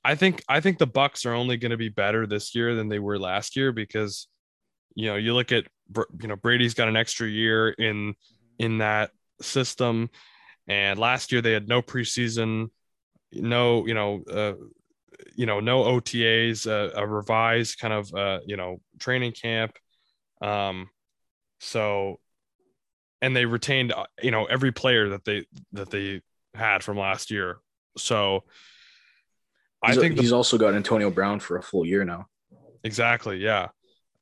I 0.04 0.16
think 0.16 0.44
I 0.48 0.60
think 0.62 0.78
the 0.78 0.88
Bucs 0.88 1.26
are 1.26 1.34
only 1.34 1.58
going 1.58 1.72
to 1.72 1.78
be 1.78 1.90
better 1.90 2.26
this 2.26 2.56
year 2.56 2.76
than 2.76 2.90
they 2.90 3.00
were 3.00 3.20
last 3.20 3.56
year 3.56 3.72
because, 3.72 4.28
you 4.96 5.08
know, 5.08 5.16
you 5.16 5.34
look 5.34 5.52
at 5.52 5.66
you 6.22 6.28
know 6.28 6.36
Brady's 6.36 6.74
got 6.74 6.88
an 6.88 6.98
extra 6.98 7.28
year 7.28 7.70
in 7.70 8.16
in 8.58 8.80
that 8.80 9.12
system, 9.42 10.10
and 10.68 11.00
last 11.00 11.32
year 11.32 11.42
they 11.42 11.54
had 11.54 11.68
no 11.68 11.82
preseason, 11.82 12.70
no 13.32 13.86
you 13.86 13.94
know. 13.94 14.24
Uh, 14.30 14.54
you 15.36 15.46
know, 15.46 15.60
no 15.60 15.84
OTAs, 15.84 16.68
uh, 16.68 16.92
a 16.96 17.06
revised 17.06 17.80
kind 17.80 17.94
of, 17.94 18.14
uh, 18.14 18.40
you 18.46 18.58
know, 18.58 18.82
training 19.00 19.32
camp. 19.32 19.78
Um, 20.42 20.90
so, 21.60 22.20
and 23.22 23.36
they 23.36 23.46
retained, 23.46 23.94
uh, 23.94 24.08
you 24.22 24.32
know, 24.32 24.46
every 24.46 24.72
player 24.72 25.10
that 25.10 25.24
they 25.24 25.46
that 25.74 25.90
they 25.92 26.22
had 26.54 26.84
from 26.84 26.98
last 26.98 27.32
year. 27.32 27.60
So, 27.98 28.46
I 29.84 29.96
think 29.96 30.20
he's 30.20 30.30
the, 30.30 30.36
also 30.36 30.58
got 30.58 30.74
Antonio 30.74 31.10
Brown 31.10 31.40
for 31.40 31.58
a 31.58 31.64
full 31.64 31.86
year 31.86 32.04
now. 32.04 32.28
Exactly. 32.84 33.38
Yeah. 33.38 33.70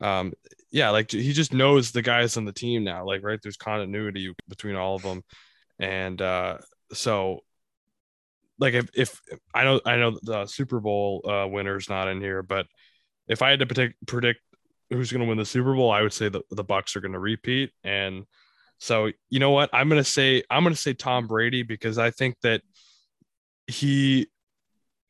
Um, 0.02 0.34
yeah, 0.72 0.92
like 0.92 1.12
he 1.12 1.34
just 1.34 1.54
knows 1.54 1.92
the 1.92 2.02
guys 2.02 2.38
on 2.38 2.46
the 2.46 2.54
team 2.54 2.84
now. 2.84 3.06
Like, 3.06 3.24
right, 3.24 3.40
there's 3.42 3.58
continuity 3.58 4.34
between 4.48 4.76
all 4.76 4.96
of 4.96 5.02
them, 5.02 5.24
and 5.80 6.22
uh, 6.22 6.60
so 6.94 7.42
like 8.60 8.74
if, 8.74 8.90
if 8.94 9.22
I 9.54 9.64
know 9.64 9.82
I 9.86 9.96
know 9.96 10.20
the 10.22 10.46
Super 10.46 10.80
Bowl 10.80 11.22
uh, 11.28 11.48
winner's 11.48 11.90
not 11.90 12.08
in 12.08 12.22
here, 12.22 12.44
but 12.44 12.68
if 13.28 13.42
I 13.42 13.50
had 13.50 13.60
to 13.60 13.66
predict 13.66 13.96
predict 14.06 14.42
who's 14.90 15.12
going 15.12 15.22
to 15.22 15.28
win 15.28 15.38
the 15.38 15.46
Super 15.46 15.74
Bowl, 15.74 15.92
I 15.92 16.02
would 16.02 16.14
say 16.14 16.30
the, 16.30 16.42
the 16.52 16.66
Bucs 16.66 16.96
are 16.96 17.02
going 17.02 17.14
to 17.14 17.20
repeat. 17.20 17.72
And 17.84 18.26
so, 18.80 19.12
you 19.30 19.40
know 19.40 19.52
what? 19.52 19.70
I'm 19.74 19.88
going 19.88 20.02
to 20.02 20.10
say 20.10 20.44
I'm 20.50 20.64
going 20.64 20.76
to 20.76 20.82
say 20.82 20.94
Tom 20.94 21.28
Brady 21.28 21.64
because 21.64 21.98
I 21.98 22.12
think 22.12 22.36
that 22.44 22.62
he, 23.68 24.28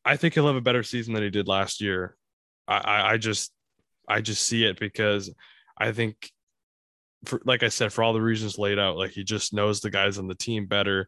I 0.06 0.16
think 0.16 0.34
he'll 0.34 0.48
have 0.48 0.56
a 0.56 0.62
better 0.62 0.84
season 0.84 1.14
than 1.14 1.24
he 1.24 1.30
did 1.30 1.48
last 1.48 1.82
year. 1.82 2.16
I, 2.68 2.78
I, 2.78 3.12
I 3.12 3.18
just, 3.18 3.52
I 4.08 4.22
just 4.22 4.44
see 4.44 4.66
it 4.66 4.80
because 4.80 5.34
I 5.78 5.92
think, 5.92 6.32
for 7.26 7.42
like 7.46 7.64
I 7.64 7.70
said, 7.70 7.92
for 7.92 8.04
all 8.04 8.14
the 8.14 8.22
reasons 8.22 8.58
laid 8.58 8.80
out, 8.80 8.98
like 8.98 9.12
he 9.12 9.24
just 9.24 9.54
knows 9.54 9.82
the 9.82 9.90
guys 9.90 10.18
on 10.18 10.28
the 10.28 10.36
team 10.36 10.68
better, 10.68 11.08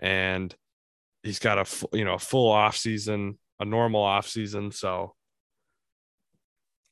and 0.00 0.54
he's 1.22 1.38
got 1.38 1.58
a 1.58 1.96
you 1.96 2.04
know 2.04 2.14
a 2.14 2.18
full 2.18 2.50
off 2.50 2.76
season, 2.76 3.38
a 3.60 3.64
normal 3.64 4.02
off 4.02 4.26
season. 4.26 4.72
So 4.72 5.14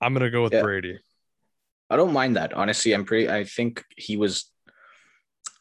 I'm 0.01 0.13
gonna 0.13 0.31
go 0.31 0.43
with 0.43 0.53
yeah. 0.53 0.63
Brady. 0.63 0.99
I 1.89 1.97
don't 1.97 2.13
mind 2.13 2.37
that. 2.37 2.53
Honestly, 2.53 2.93
I'm 2.93 3.05
pretty 3.05 3.31
I 3.31 3.45
think 3.45 3.85
he 3.97 4.17
was 4.17 4.51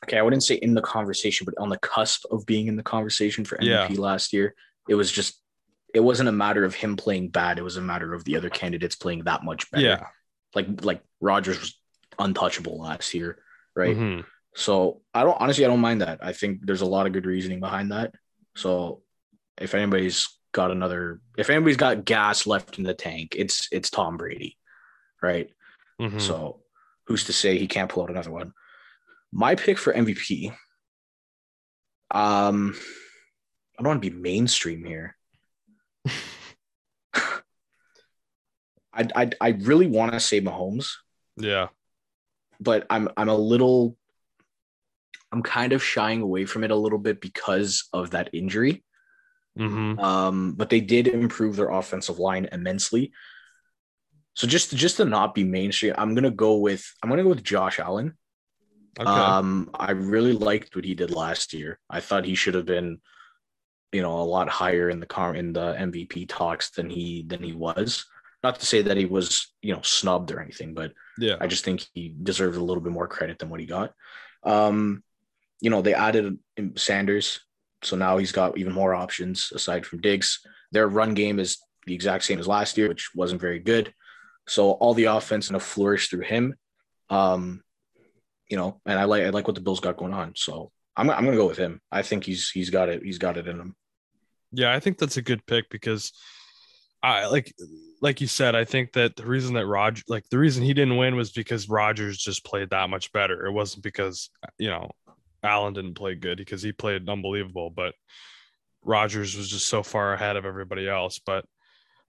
okay, 0.06 0.18
I 0.18 0.22
wouldn't 0.22 0.44
say 0.44 0.56
in 0.56 0.74
the 0.74 0.82
conversation, 0.82 1.46
but 1.46 1.56
on 1.62 1.70
the 1.70 1.80
cusp 1.80 2.26
of 2.32 2.46
being 2.46 2.68
in 2.68 2.76
the 2.76 2.84
conversation 2.84 3.46
for 3.46 3.58
MVP 3.58 3.90
yeah. 3.90 4.02
last 4.02 4.34
year. 4.34 4.56
It 4.88 4.96
was 4.96 5.12
just 5.12 5.40
it 5.94 6.00
wasn't 6.02 6.30
a 6.30 6.34
matter 6.34 6.64
of 6.66 6.76
him 6.76 6.96
playing 6.96 7.30
bad, 7.30 7.58
it 7.58 7.64
was 7.64 7.78
a 7.78 7.82
matter 7.82 8.14
of 8.14 8.24
the 8.24 8.38
other 8.38 8.50
candidates 8.50 8.96
playing 8.96 9.24
that 9.24 9.44
much 9.44 9.70
better. 9.72 9.84
Yeah. 9.84 10.08
Like 10.56 10.84
like 10.84 11.02
Rodgers 11.20 11.60
was 11.60 11.80
untouchable 12.18 12.80
last 12.80 13.14
year, 13.14 13.40
right? 13.76 13.96
Mm-hmm. 13.96 14.22
So 14.56 15.02
I 15.14 15.24
don't 15.24 15.40
honestly 15.40 15.66
I 15.66 15.68
don't 15.68 15.80
mind 15.80 16.02
that. 16.02 16.20
I 16.22 16.34
think 16.34 16.66
there's 16.66 16.82
a 16.82 16.86
lot 16.86 17.06
of 17.06 17.14
good 17.14 17.26
reasoning 17.26 17.60
behind 17.60 17.92
that. 17.92 18.14
So 18.56 19.02
if 19.58 19.74
anybody's 19.74 20.28
got 20.52 20.72
another 20.72 21.22
if 21.38 21.50
anybody's 21.50 21.78
got 21.78 22.06
gas 22.06 22.48
left 22.48 22.78
in 22.78 22.84
the 22.84 22.94
tank, 22.94 23.36
it's 23.38 23.68
it's 23.72 23.90
Tom 23.90 24.18
Brady, 24.18 24.58
right? 25.22 25.50
Mm-hmm. 26.02 26.20
So 26.20 26.62
who's 27.06 27.26
to 27.26 27.34
say 27.34 27.58
he 27.58 27.68
can't 27.68 27.90
pull 27.90 28.04
out 28.04 28.10
another 28.10 28.32
one? 28.32 28.54
My 29.32 29.56
pick 29.56 29.78
for 29.78 29.94
MVP. 29.94 30.52
Um, 32.12 32.76
I 33.78 33.84
don't 33.84 33.88
want 33.88 34.04
to 34.04 34.10
be 34.10 34.16
mainstream 34.16 34.84
here. 34.84 35.16
I, 38.94 39.08
I 39.16 39.32
I 39.42 39.50
really 39.50 39.88
want 39.88 40.14
to 40.14 40.20
say 40.20 40.42
Mahomes. 40.42 40.92
Yeah. 41.38 41.68
But 42.60 42.86
I'm 42.90 43.10
I'm 43.16 43.30
a 43.30 43.36
little 43.36 43.98
I'm 45.32 45.44
kind 45.44 45.74
of 45.74 45.84
shying 45.84 46.22
away 46.22 46.46
from 46.46 46.64
it 46.64 46.72
a 46.72 46.76
little 46.76 47.00
bit 47.00 47.22
because 47.22 47.88
of 47.94 48.12
that 48.12 48.30
injury. 48.34 48.84
Mm-hmm. 49.58 50.00
Um, 50.00 50.54
but 50.54 50.70
they 50.70 50.80
did 50.80 51.08
improve 51.08 51.56
their 51.56 51.70
offensive 51.70 52.20
line 52.20 52.48
immensely. 52.52 53.12
So 54.34 54.48
just 54.48 54.76
just 54.76 54.98
to 54.98 55.06
not 55.06 55.36
be 55.36 55.44
mainstream, 55.44 55.94
I'm 55.98 56.16
gonna 56.16 56.32
go 56.32 56.58
with 56.58 56.86
I'm 57.04 57.10
gonna 57.10 57.24
go 57.24 57.30
with 57.30 57.44
Josh 57.44 57.80
Allen. 57.80 58.18
Okay. 59.00 59.10
Um, 59.10 59.70
I 59.74 59.92
really 59.92 60.34
liked 60.34 60.76
what 60.76 60.86
he 60.86 60.96
did 60.96 61.12
last 61.12 61.54
year. 61.54 61.80
I 61.90 62.00
thought 62.00 62.26
he 62.26 62.36
should 62.36 62.54
have 62.54 62.66
been, 62.66 63.00
you 63.92 64.02
know, 64.02 64.20
a 64.20 64.24
lot 64.24 64.50
higher 64.50 64.90
in 64.90 65.00
the 65.00 65.06
car 65.06 65.36
in 65.36 65.54
the 65.54 65.74
MVP 65.74 66.28
talks 66.28 66.72
than 66.72 66.90
he 66.90 67.24
than 67.28 67.44
he 67.44 67.54
was. 67.54 68.06
Not 68.42 68.60
to 68.60 68.66
say 68.66 68.82
that 68.84 68.98
he 68.98 69.06
was, 69.06 69.54
you 69.62 69.74
know, 69.74 69.82
snubbed 69.82 70.32
or 70.32 70.40
anything, 70.40 70.74
but 70.74 70.94
yeah, 71.18 71.36
I 71.42 71.48
just 71.48 71.66
think 71.66 71.86
he 71.94 72.16
deserved 72.24 72.58
a 72.58 72.64
little 72.64 72.82
bit 72.82 72.94
more 72.94 73.08
credit 73.08 73.40
than 73.40 73.50
what 73.50 73.60
he 73.60 73.66
got. 73.66 73.94
Um, 74.44 75.04
you 75.60 75.70
know, 75.70 75.82
they 75.82 75.94
added 75.94 76.40
Sanders, 76.76 77.42
so 77.84 77.98
now 77.98 78.18
he's 78.18 78.32
got 78.32 78.58
even 78.58 78.74
more 78.74 78.96
options 78.96 79.52
aside 79.54 79.86
from 79.86 80.02
Diggs. 80.02 80.40
Their 80.72 80.88
run 80.88 81.14
game 81.14 81.40
is 81.40 81.58
the 81.86 81.94
exact 81.94 82.24
same 82.24 82.40
as 82.40 82.48
last 82.48 82.78
year, 82.78 82.88
which 82.88 83.10
wasn't 83.14 83.42
very 83.42 83.60
good. 83.60 83.94
So 84.48 84.72
all 84.72 84.94
the 84.94 85.06
offense 85.06 85.48
kind 85.48 85.56
of 85.56 85.64
flourished 85.64 86.10
through 86.10 86.22
him. 86.22 86.56
Um, 87.10 87.62
you 88.48 88.58
know, 88.58 88.82
and 88.86 88.98
I 88.98 89.04
like 89.04 89.24
I 89.24 89.30
like 89.30 89.48
what 89.48 89.56
the 89.56 89.62
Bills 89.62 89.80
got 89.80 89.98
going 89.98 90.14
on. 90.14 90.34
So 90.36 90.72
I'm 90.96 91.10
I'm 91.10 91.24
gonna 91.24 91.38
go 91.38 91.48
with 91.48 91.58
him. 91.58 91.82
I 91.92 92.02
think 92.02 92.24
he's 92.24 92.50
he's 92.50 92.70
got 92.70 92.90
it. 92.90 93.04
He's 93.04 93.20
got 93.20 93.38
it 93.38 93.48
in 93.48 93.60
him. 93.60 93.76
Yeah, 94.52 94.74
I 94.74 94.80
think 94.80 94.98
that's 94.98 95.18
a 95.18 95.22
good 95.22 95.46
pick 95.46 95.70
because 95.70 96.12
I 97.02 97.28
like 97.28 97.54
like 98.02 98.22
you 98.22 98.28
said, 98.28 98.56
I 98.56 98.66
think 98.66 98.94
that 98.94 99.16
the 99.16 99.26
reason 99.26 99.54
that 99.56 99.66
Roger 99.66 100.04
like 100.08 100.28
the 100.30 100.38
reason 100.38 100.64
he 100.64 100.74
didn't 100.74 100.98
win 100.98 101.16
was 101.16 101.32
because 101.32 101.70
Rodgers 101.70 102.18
just 102.18 102.46
played 102.46 102.70
that 102.72 102.90
much 102.90 103.12
better. 103.12 103.46
It 103.46 103.52
wasn't 103.52 103.84
because 103.84 104.30
you 104.58 104.70
know 104.70 104.90
Allen 105.44 105.74
didn't 105.74 105.96
play 105.96 106.16
good 106.16 106.38
because 106.38 106.62
he 106.62 106.72
played 106.72 107.08
unbelievable, 107.10 107.70
but 107.70 107.94
Rodgers 108.84 109.36
was 109.36 109.50
just 109.50 109.68
so 109.68 109.84
far 109.84 110.14
ahead 110.14 110.36
of 110.36 110.46
everybody 110.46 110.88
else. 110.88 111.20
But 111.26 111.46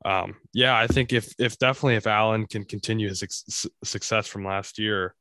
um, 0.04 0.36
yeah, 0.52 0.76
I 0.76 0.86
think 0.86 1.12
if 1.12 1.32
if 1.38 1.58
definitely 1.58 1.96
if 1.96 2.06
Allen 2.06 2.46
can 2.46 2.64
continue 2.64 3.08
his 3.08 3.22
ex- 3.22 3.66
success 3.84 4.26
from 4.26 4.44
last 4.44 4.78
year, 4.78 5.14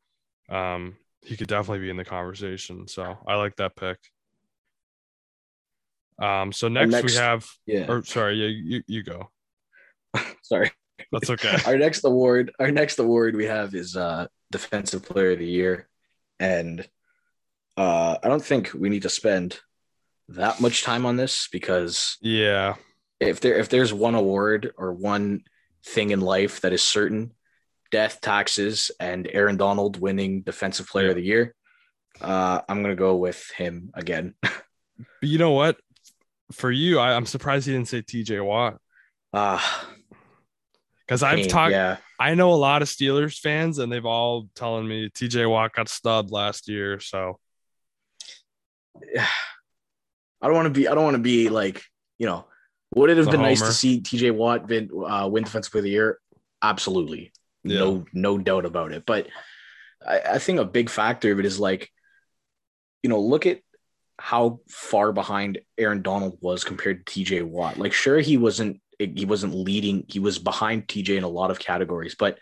um, 0.49 0.95
he 1.21 1.35
could 1.35 1.47
definitely 1.47 1.79
be 1.79 1.89
in 1.89 1.97
the 1.97 2.05
conversation. 2.05 2.87
So 2.87 3.17
I 3.27 3.35
like 3.35 3.55
that 3.57 3.75
pick. 3.75 3.97
Um, 6.21 6.51
so 6.51 6.67
next, 6.67 6.91
next 6.91 7.11
we 7.11 7.17
have, 7.17 7.47
yeah. 7.65 7.85
or 7.89 8.03
sorry, 8.03 8.35
yeah, 8.35 8.47
you 8.47 8.83
you 8.87 9.03
go. 9.03 9.29
sorry, 10.43 10.71
that's 11.11 11.29
okay. 11.29 11.57
our 11.65 11.77
next 11.77 12.03
award, 12.03 12.51
our 12.59 12.71
next 12.71 12.99
award 12.99 13.35
we 13.35 13.45
have 13.45 13.75
is 13.75 13.95
uh 13.95 14.27
defensive 14.51 15.03
player 15.03 15.31
of 15.31 15.39
the 15.39 15.45
year, 15.45 15.87
and 16.39 16.87
uh, 17.77 18.17
I 18.21 18.27
don't 18.27 18.43
think 18.43 18.71
we 18.73 18.89
need 18.89 19.03
to 19.03 19.09
spend 19.09 19.59
that 20.29 20.59
much 20.59 20.83
time 20.83 21.05
on 21.05 21.15
this 21.15 21.47
because 21.51 22.17
yeah, 22.21 22.75
if 23.19 23.39
there 23.39 23.57
if 23.57 23.69
there's 23.69 23.93
one 23.93 24.15
award 24.15 24.71
or 24.77 24.93
one 24.93 25.43
thing 25.85 26.11
in 26.11 26.19
life 26.19 26.61
that 26.61 26.73
is 26.73 26.83
certain, 26.83 27.31
death, 27.91 28.19
taxes, 28.21 28.91
and 28.99 29.29
Aaron 29.31 29.57
Donald 29.57 29.99
winning 29.99 30.41
Defensive 30.41 30.87
Player 30.87 31.05
yeah. 31.05 31.11
of 31.11 31.15
the 31.15 31.23
Year, 31.23 31.55
uh, 32.21 32.61
I'm 32.67 32.81
gonna 32.81 32.95
go 32.95 33.15
with 33.15 33.49
him 33.55 33.91
again. 33.93 34.35
but 34.41 34.51
you 35.21 35.37
know 35.37 35.51
what? 35.51 35.77
For 36.51 36.71
you, 36.71 36.99
I, 36.99 37.13
am 37.13 37.25
surprised 37.25 37.67
he 37.67 37.73
didn't 37.73 37.87
say 37.87 38.01
T.J. 38.01 38.39
Watt. 38.39 38.77
Ah. 39.33 39.83
Uh, 39.83 39.95
because 41.09 41.23
I've 41.23 41.47
talked, 41.47 41.71
yeah. 41.71 41.97
I 42.19 42.35
know 42.35 42.53
a 42.53 42.55
lot 42.55 42.83
of 42.83 42.87
Steelers 42.87 43.39
fans, 43.39 43.79
and 43.79 43.91
they've 43.91 44.05
all 44.05 44.47
telling 44.53 44.87
me 44.87 45.09
TJ 45.09 45.49
Watt 45.49 45.73
got 45.73 45.89
stubbed 45.89 46.29
last 46.29 46.69
year. 46.69 46.99
So 46.99 47.39
I 49.17 50.47
don't 50.47 50.53
want 50.53 50.67
to 50.67 50.79
be, 50.79 50.87
I 50.87 50.93
don't 50.93 51.03
want 51.03 51.15
to 51.15 51.23
be 51.23 51.49
like, 51.49 51.81
you 52.19 52.27
know, 52.27 52.45
would 52.93 53.09
it 53.09 53.17
have 53.17 53.25
been 53.25 53.37
homer. 53.37 53.49
nice 53.49 53.61
to 53.61 53.73
see 53.73 54.01
TJ 54.01 54.35
Watt 54.35 54.67
win, 54.67 54.91
uh, 55.03 55.27
win 55.27 55.45
Defensive 55.45 55.71
Player 55.71 55.79
of 55.79 55.83
the 55.85 55.89
Year? 55.89 56.19
Absolutely, 56.61 57.31
yeah. 57.63 57.79
no, 57.79 58.05
no 58.13 58.37
doubt 58.37 58.65
about 58.65 58.91
it. 58.91 59.03
But 59.07 59.29
I, 60.05 60.19
I 60.33 60.37
think 60.37 60.59
a 60.59 60.65
big 60.65 60.91
factor 60.91 61.31
of 61.31 61.39
it 61.39 61.45
is 61.45 61.59
like, 61.59 61.89
you 63.01 63.09
know, 63.09 63.19
look 63.19 63.47
at 63.47 63.61
how 64.19 64.59
far 64.69 65.11
behind 65.11 65.57
Aaron 65.75 66.03
Donald 66.03 66.37
was 66.39 66.63
compared 66.63 67.07
to 67.07 67.23
TJ 67.23 67.43
Watt. 67.45 67.79
Like, 67.79 67.93
sure, 67.93 68.19
he 68.19 68.37
wasn't 68.37 68.79
he 68.99 69.25
wasn't 69.25 69.55
leading, 69.55 70.05
he 70.07 70.19
was 70.19 70.37
behind 70.37 70.87
TJ 70.87 71.17
in 71.17 71.23
a 71.23 71.29
lot 71.29 71.51
of 71.51 71.59
categories, 71.59 72.15
but 72.19 72.37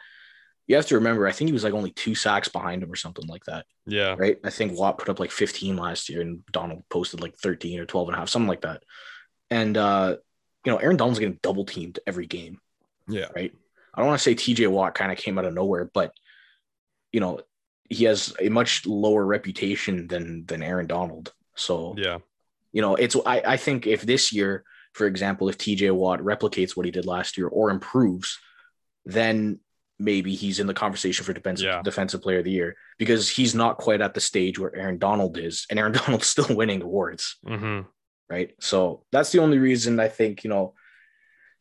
you 0.65 0.75
have 0.75 0.87
to 0.87 0.95
remember, 0.95 1.27
I 1.27 1.31
think 1.31 1.47
he 1.47 1.53
was 1.53 1.63
like 1.63 1.73
only 1.73 1.91
two 1.91 2.13
sacks 2.15 2.49
behind 2.49 2.83
him 2.83 2.91
or 2.91 2.95
something 2.95 3.25
like 3.27 3.45
that. 3.45 3.65
Yeah. 3.85 4.15
Right. 4.17 4.37
I 4.43 4.49
think 4.49 4.77
Watt 4.77 4.97
put 4.97 5.07
up 5.07 5.19
like 5.19 5.31
15 5.31 5.77
last 5.77 6.09
year 6.09 6.21
and 6.21 6.45
Donald 6.51 6.83
posted 6.89 7.21
like 7.21 7.37
13 7.37 7.79
or 7.79 7.85
12 7.85 8.09
and 8.09 8.15
a 8.15 8.19
half, 8.19 8.29
something 8.29 8.49
like 8.49 8.61
that. 8.61 8.83
And 9.49 9.77
uh, 9.77 10.17
you 10.65 10.71
know, 10.71 10.77
Aaron 10.77 10.97
Donald's 10.97 11.19
getting 11.19 11.39
double 11.41 11.63
teamed 11.63 11.99
every 12.05 12.27
game. 12.27 12.59
Yeah. 13.07 13.27
Right. 13.33 13.53
I 13.93 14.01
don't 14.01 14.07
want 14.07 14.19
to 14.19 14.23
say 14.23 14.35
TJ 14.35 14.67
Watt 14.69 14.93
kind 14.93 15.11
of 15.11 15.17
came 15.17 15.37
out 15.37 15.45
of 15.45 15.53
nowhere, 15.53 15.89
but 15.93 16.11
you 17.13 17.21
know, 17.21 17.39
he 17.89 18.03
has 18.03 18.33
a 18.41 18.49
much 18.49 18.85
lower 18.85 19.25
reputation 19.25 20.07
than 20.07 20.45
than 20.45 20.61
Aaron 20.61 20.87
Donald. 20.87 21.31
So 21.55 21.95
Yeah. 21.97 22.17
you 22.73 22.81
know, 22.81 22.95
it's 22.95 23.15
I, 23.25 23.41
I 23.45 23.57
think 23.57 23.87
if 23.87 24.01
this 24.01 24.33
year, 24.33 24.65
for 24.97 25.05
example, 25.05 25.47
if 25.49 25.57
TJ 25.57 25.91
Watt 25.93 26.19
replicates 26.21 26.75
what 26.75 26.85
he 26.85 26.91
did 26.91 27.05
last 27.05 27.37
year 27.37 27.47
or 27.47 27.69
improves, 27.69 28.39
then 29.05 29.59
maybe 29.99 30.35
he's 30.35 30.59
in 30.59 30.67
the 30.67 30.73
conversation 30.73 31.23
for 31.25 31.33
defensive 31.33 31.65
Yeah. 31.65 31.81
defensive 31.83 32.21
player 32.21 32.39
of 32.39 32.45
the 32.45 32.51
year 32.51 32.75
because 32.99 33.29
he's 33.29 33.53
not 33.55 33.77
quite 33.77 34.01
at 34.01 34.13
the 34.13 34.19
stage 34.19 34.59
where 34.59 34.75
Aaron 34.75 34.97
Donald 34.97 35.37
is, 35.37 35.65
and 35.69 35.79
Aaron 35.79 35.93
Donald's 35.99 36.27
still 36.27 36.55
winning 36.55 36.81
awards, 36.81 37.37
hmm 37.45 37.81
right? 38.29 38.51
So 38.59 39.05
that's 39.11 39.31
the 39.31 39.39
only 39.39 39.57
reason 39.57 39.99
I 39.99 40.09
think, 40.09 40.43
you 40.43 40.49
know, 40.49 40.73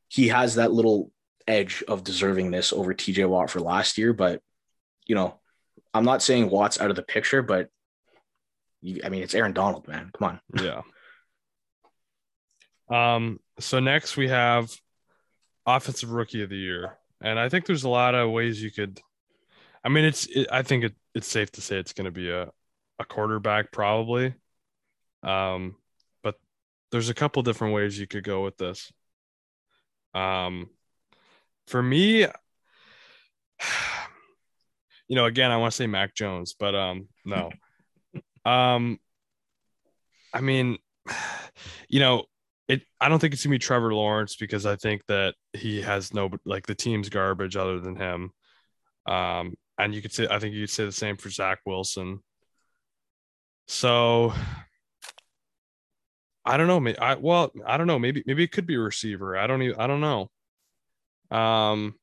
he 0.09 0.29
has 0.29 0.57
that 0.57 0.73
little 0.73 1.13
edge 1.47 1.85
of 1.87 2.03
deservingness 2.05 2.73
over 2.73 2.93
TJ 2.93 3.29
Watt 3.29 3.51
for 3.51 3.61
last 3.61 3.99
year, 3.99 4.13
but 4.13 4.41
you 5.07 5.15
know, 5.15 5.39
I'm 5.95 6.05
not 6.05 6.23
saying 6.23 6.51
Watt's 6.51 6.81
out 6.81 6.91
of 6.91 6.97
the 6.97 7.03
picture, 7.15 7.43
but 7.43 7.69
you, 8.83 9.01
I 9.05 9.09
mean, 9.09 9.23
it's 9.23 9.35
Aaron 9.35 9.53
Donald, 9.53 9.87
man. 9.89 10.11
Come 10.17 10.29
on. 10.29 10.65
Yeah. 10.65 10.83
Um, 12.89 13.41
so 13.59 13.81
next 13.81 14.17
we 14.17 14.29
have 14.29 14.73
offensive 15.67 16.11
rookie 16.11 16.43
of 16.43 16.51
the 16.51 16.57
year. 16.57 16.97
And 17.21 17.39
I 17.39 17.49
think 17.49 17.67
there's 17.67 17.85
a 17.85 17.89
lot 17.89 18.15
of 18.15 18.31
ways 18.31 18.63
you 18.63 18.71
could 18.71 19.01
I 19.85 19.89
mean 19.89 20.05
it's 20.05 20.27
it, 20.27 20.49
I 20.51 20.63
think 20.63 20.85
it, 20.85 20.95
it's 21.15 21.29
safe 21.29 21.51
to 21.53 21.61
say 21.61 21.79
it's 21.79 21.93
going 21.93 22.07
to 22.07 22.11
be 22.11 22.31
a 22.31 22.51
a 22.99 23.05
quarterback 23.05 23.73
probably. 23.73 24.35
Um 25.23 25.77
but 26.23 26.37
there's 26.93 27.09
a 27.09 27.15
couple 27.15 27.43
different 27.43 27.75
ways 27.75 27.99
you 27.99 28.07
could 28.07 28.25
go 28.25 28.45
with 28.45 28.57
this. 28.59 28.93
Um 30.15 30.71
for 31.67 31.83
me 31.83 32.21
you 35.09 35.17
know 35.17 35.25
again 35.25 35.51
I 35.51 35.57
want 35.57 35.73
to 35.73 35.77
say 35.77 35.87
Mac 35.87 36.15
Jones, 36.15 36.55
but 36.59 36.75
um 36.75 37.09
no. 37.25 37.51
Um 38.45 39.01
I 40.33 40.41
mean, 40.41 40.79
you 41.89 42.01
know, 42.01 42.25
it. 42.69 42.83
I 43.01 43.09
don't 43.09 43.19
think 43.19 43.33
it's 43.35 43.45
gonna 43.45 43.55
be 43.55 43.59
Trevor 43.59 43.95
Lawrence 43.95 44.37
because 44.37 44.67
I 44.67 44.77
think 44.77 45.05
that 45.07 45.35
he 45.53 45.83
has 45.83 46.13
no 46.13 46.31
like 46.45 46.67
the 46.67 46.75
team's 46.75 47.09
garbage 47.09 47.57
other 47.57 47.81
than 47.81 47.97
him. 47.97 48.31
Um, 49.07 49.55
and 49.79 49.95
you 49.95 50.03
could 50.03 50.13
say 50.13 50.27
I 50.31 50.39
think 50.39 50.55
you 50.55 50.63
could 50.63 50.71
say 50.71 50.85
the 50.85 50.93
same 50.93 51.17
for 51.17 51.31
Zach 51.31 51.61
Wilson. 51.67 52.21
So 53.69 54.33
I 56.45 56.57
don't 56.57 56.69
know. 56.69 56.81
Maybe 56.81 56.99
I 56.99 57.15
well 57.15 57.53
I 57.67 57.77
don't 57.77 57.87
know. 57.87 57.99
Maybe 57.99 58.23
maybe 58.27 58.45
it 58.45 58.53
could 58.53 58.67
be 58.67 58.77
a 58.77 58.81
receiver. 58.81 59.37
I 59.37 59.47
don't 59.47 59.63
even 59.63 59.81
I 59.81 59.87
don't 59.87 60.01
know. 60.01 60.31
Um, 61.37 61.95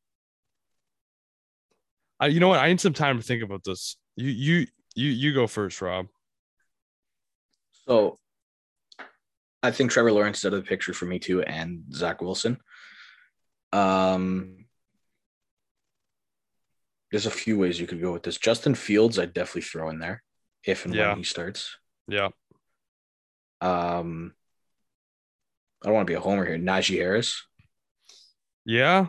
I 2.19 2.27
you 2.27 2.39
know 2.39 2.49
what? 2.49 2.59
I 2.59 2.67
need 2.67 2.81
some 2.81 2.93
time 2.93 3.17
to 3.17 3.23
think 3.23 3.43
about 3.43 3.63
this. 3.63 3.97
You 4.15 4.29
you 4.29 4.67
you 4.95 5.09
you 5.09 5.33
go 5.33 5.47
first, 5.47 5.81
Rob. 5.81 6.07
So 7.87 8.19
I 9.63 9.71
think 9.71 9.91
Trevor 9.91 10.11
Lawrence 10.11 10.39
is 10.39 10.45
out 10.45 10.53
of 10.53 10.63
the 10.63 10.67
picture 10.67 10.93
for 10.93 11.05
me 11.05 11.19
too, 11.19 11.41
and 11.41 11.83
Zach 11.93 12.21
Wilson. 12.21 12.57
Um, 13.71 14.65
there's 17.11 17.25
a 17.25 17.31
few 17.31 17.57
ways 17.57 17.79
you 17.79 17.87
could 17.87 18.01
go 18.01 18.11
with 18.11 18.23
this. 18.23 18.37
Justin 18.37 18.75
Fields, 18.75 19.17
I'd 19.17 19.33
definitely 19.33 19.61
throw 19.61 19.89
in 19.89 19.99
there 19.99 20.21
if 20.65 20.85
and 20.85 20.93
Yeah. 20.93 21.09
when 21.09 21.17
he 21.19 21.23
starts. 21.23 21.77
Yeah. 22.07 22.29
Um, 23.61 24.33
I 25.81 25.87
don't 25.87 25.95
want 25.95 26.07
to 26.07 26.11
be 26.11 26.15
a 26.15 26.19
homer 26.19 26.45
here. 26.45 26.57
Najee 26.57 26.97
Harris. 26.97 27.45
Yeah. 28.65 29.07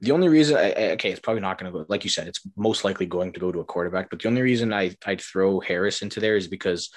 The 0.00 0.12
only 0.12 0.28
reason, 0.28 0.56
I, 0.56 0.92
okay, 0.92 1.10
it's 1.10 1.20
probably 1.20 1.40
not 1.42 1.58
going 1.58 1.72
to 1.72 1.78
go, 1.78 1.86
like 1.88 2.04
you 2.04 2.10
said, 2.10 2.26
it's 2.28 2.40
most 2.56 2.84
likely 2.84 3.06
going 3.06 3.32
to 3.32 3.40
go 3.40 3.52
to 3.52 3.60
a 3.60 3.64
quarterback. 3.64 4.10
But 4.10 4.20
the 4.20 4.28
only 4.28 4.42
reason 4.42 4.72
I, 4.72 4.94
I'd 5.04 5.20
throw 5.20 5.60
Harris 5.60 6.02
into 6.02 6.20
there 6.20 6.36
is 6.36 6.48
because 6.48 6.90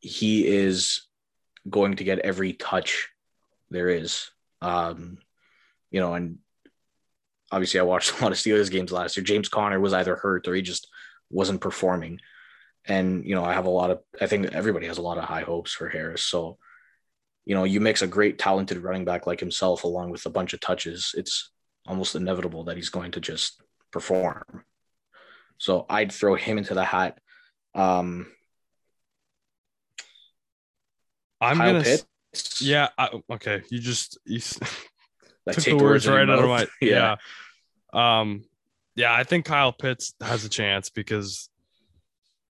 he 0.00 0.46
is 0.46 1.02
going 1.68 1.96
to 1.96 2.04
get 2.04 2.20
every 2.20 2.52
touch 2.52 3.08
there 3.70 3.88
is. 3.88 4.30
Um, 4.60 5.18
you 5.90 6.00
know, 6.00 6.14
and 6.14 6.38
obviously 7.50 7.80
I 7.80 7.84
watched 7.84 8.12
a 8.20 8.22
lot 8.22 8.32
of 8.32 8.38
Steelers 8.38 8.70
games 8.70 8.92
last 8.92 9.16
year. 9.16 9.24
James 9.24 9.48
Conner 9.48 9.80
was 9.80 9.92
either 9.92 10.16
hurt 10.16 10.48
or 10.48 10.54
he 10.54 10.62
just 10.62 10.88
wasn't 11.30 11.60
performing. 11.60 12.20
And, 12.86 13.24
you 13.24 13.34
know, 13.34 13.44
I 13.44 13.54
have 13.54 13.66
a 13.66 13.70
lot 13.70 13.90
of, 13.90 14.00
I 14.20 14.26
think 14.26 14.52
everybody 14.52 14.86
has 14.86 14.98
a 14.98 15.02
lot 15.02 15.16
of 15.16 15.24
high 15.24 15.40
hopes 15.40 15.72
for 15.72 15.88
Harris. 15.88 16.22
So, 16.22 16.58
you 17.46 17.54
know, 17.54 17.64
you 17.64 17.80
mix 17.80 18.02
a 18.02 18.06
great, 18.06 18.38
talented 18.38 18.78
running 18.78 19.04
back 19.04 19.26
like 19.26 19.40
himself 19.40 19.84
along 19.84 20.10
with 20.10 20.26
a 20.26 20.30
bunch 20.30 20.52
of 20.52 20.60
touches. 20.60 21.14
It's 21.16 21.50
almost 21.86 22.14
inevitable 22.14 22.64
that 22.64 22.76
he's 22.76 22.90
going 22.90 23.12
to 23.12 23.20
just 23.20 23.62
perform. 23.90 24.64
So 25.58 25.86
I'd 25.88 26.12
throw 26.12 26.34
him 26.34 26.58
into 26.58 26.74
the 26.74 26.84
hat. 26.84 27.18
Um, 27.74 28.26
I'm 31.44 31.56
Kyle 31.56 31.72
gonna. 31.72 31.84
Pitts. 31.84 32.60
Yeah. 32.60 32.88
I, 32.98 33.10
okay. 33.32 33.62
You 33.70 33.78
just 33.78 34.18
you 34.24 34.40
took 35.50 35.64
the 35.64 35.76
words 35.76 36.06
right 36.08 36.28
out 36.28 36.38
of 36.38 36.48
my. 36.48 36.60
mouth. 36.60 36.68
Yeah. 36.80 37.16
Um. 37.92 38.44
Yeah, 38.96 39.12
I 39.12 39.24
think 39.24 39.44
Kyle 39.44 39.72
Pitts 39.72 40.14
has 40.20 40.44
a 40.44 40.48
chance 40.48 40.88
because, 40.88 41.48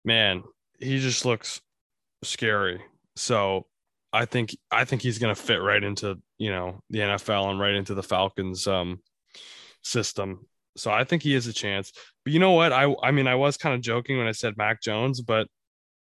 man, 0.04 0.44
he 0.80 1.00
just 1.00 1.24
looks 1.24 1.62
scary. 2.24 2.82
So, 3.16 3.68
I 4.12 4.26
think 4.26 4.56
I 4.72 4.86
think 4.86 5.02
he's 5.02 5.20
gonna 5.20 5.36
fit 5.36 5.62
right 5.62 5.84
into 5.84 6.18
you 6.38 6.52
know 6.52 6.82
the 6.90 7.00
NFL 7.00 7.52
and 7.52 7.60
right 7.60 7.74
into 7.74 7.94
the 7.94 8.04
Falcons 8.04 8.68
um 8.68 9.00
system. 9.82 10.48
So 10.78 10.92
I 10.92 11.04
think 11.04 11.24
he 11.24 11.34
has 11.34 11.48
a 11.48 11.54
chance. 11.54 11.92
But 12.24 12.34
you 12.34 12.40
know 12.40 12.52
what? 12.52 12.74
I 12.74 12.94
I 13.04 13.12
mean 13.12 13.28
I 13.28 13.36
was 13.36 13.58
kind 13.58 13.76
of 13.76 13.82
joking 13.82 14.18
when 14.18 14.28
I 14.28 14.32
said 14.32 14.58
Mac 14.58 14.82
Jones, 14.82 15.22
but 15.22 15.48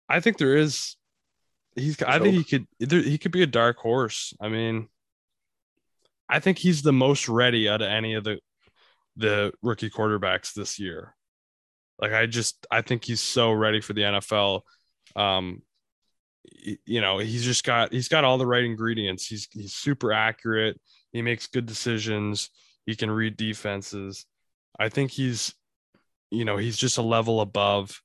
I 0.09 0.21
think 0.21 0.39
there 0.39 0.57
is 0.57 0.97
he's 1.77 2.01
I 2.03 2.19
think 2.19 2.37
he 2.37 2.45
could 2.45 2.67
there, 2.81 3.03
he 3.03 3.19
could 3.19 3.33
be 3.33 3.43
a 3.43 3.47
dark 3.47 3.79
horse. 3.79 4.35
I 4.41 4.49
mean 4.49 4.89
I 6.29 6.41
think 6.41 6.59
he's 6.59 6.83
the 6.83 6.93
most 6.93 7.29
ready 7.29 7.69
out 7.69 7.83
of 7.83 7.89
any 7.89 8.15
of 8.15 8.25
the 8.25 8.39
the 9.17 9.53
rookie 9.63 9.91
quarterbacks 9.91 10.53
this 10.53 10.79
year. 10.79 11.15
Like 11.99 12.13
I 12.13 12.27
just 12.27 12.67
I 12.71 12.83
think 12.83 13.05
he's 13.05 13.21
so 13.21 13.53
ready 13.53 13.81
for 13.81 13.93
the 13.93 14.03
NFL. 14.03 14.63
Um 15.17 15.63
you 16.87 17.01
know, 17.01 17.19
he's 17.19 17.45
just 17.45 17.65
got 17.65 17.93
he's 17.93 18.09
got 18.09 18.25
all 18.25 18.39
the 18.39 18.47
right 18.47 18.65
ingredients. 18.65 19.27
He's 19.27 19.49
he's 19.51 19.75
super 19.75 20.13
accurate. 20.13 20.81
He 21.13 21.23
makes 21.23 21.47
good 21.47 21.67
decisions. 21.67 22.51
He 22.87 22.97
can 22.97 23.11
read 23.11 23.37
defenses. 23.37 24.27
I 24.79 24.89
think 24.89 25.11
he's 25.11 25.55
you 26.31 26.45
know, 26.45 26.57
he's 26.57 26.77
just 26.77 26.99
a 26.99 27.03
level 27.03 27.41
above 27.41 28.01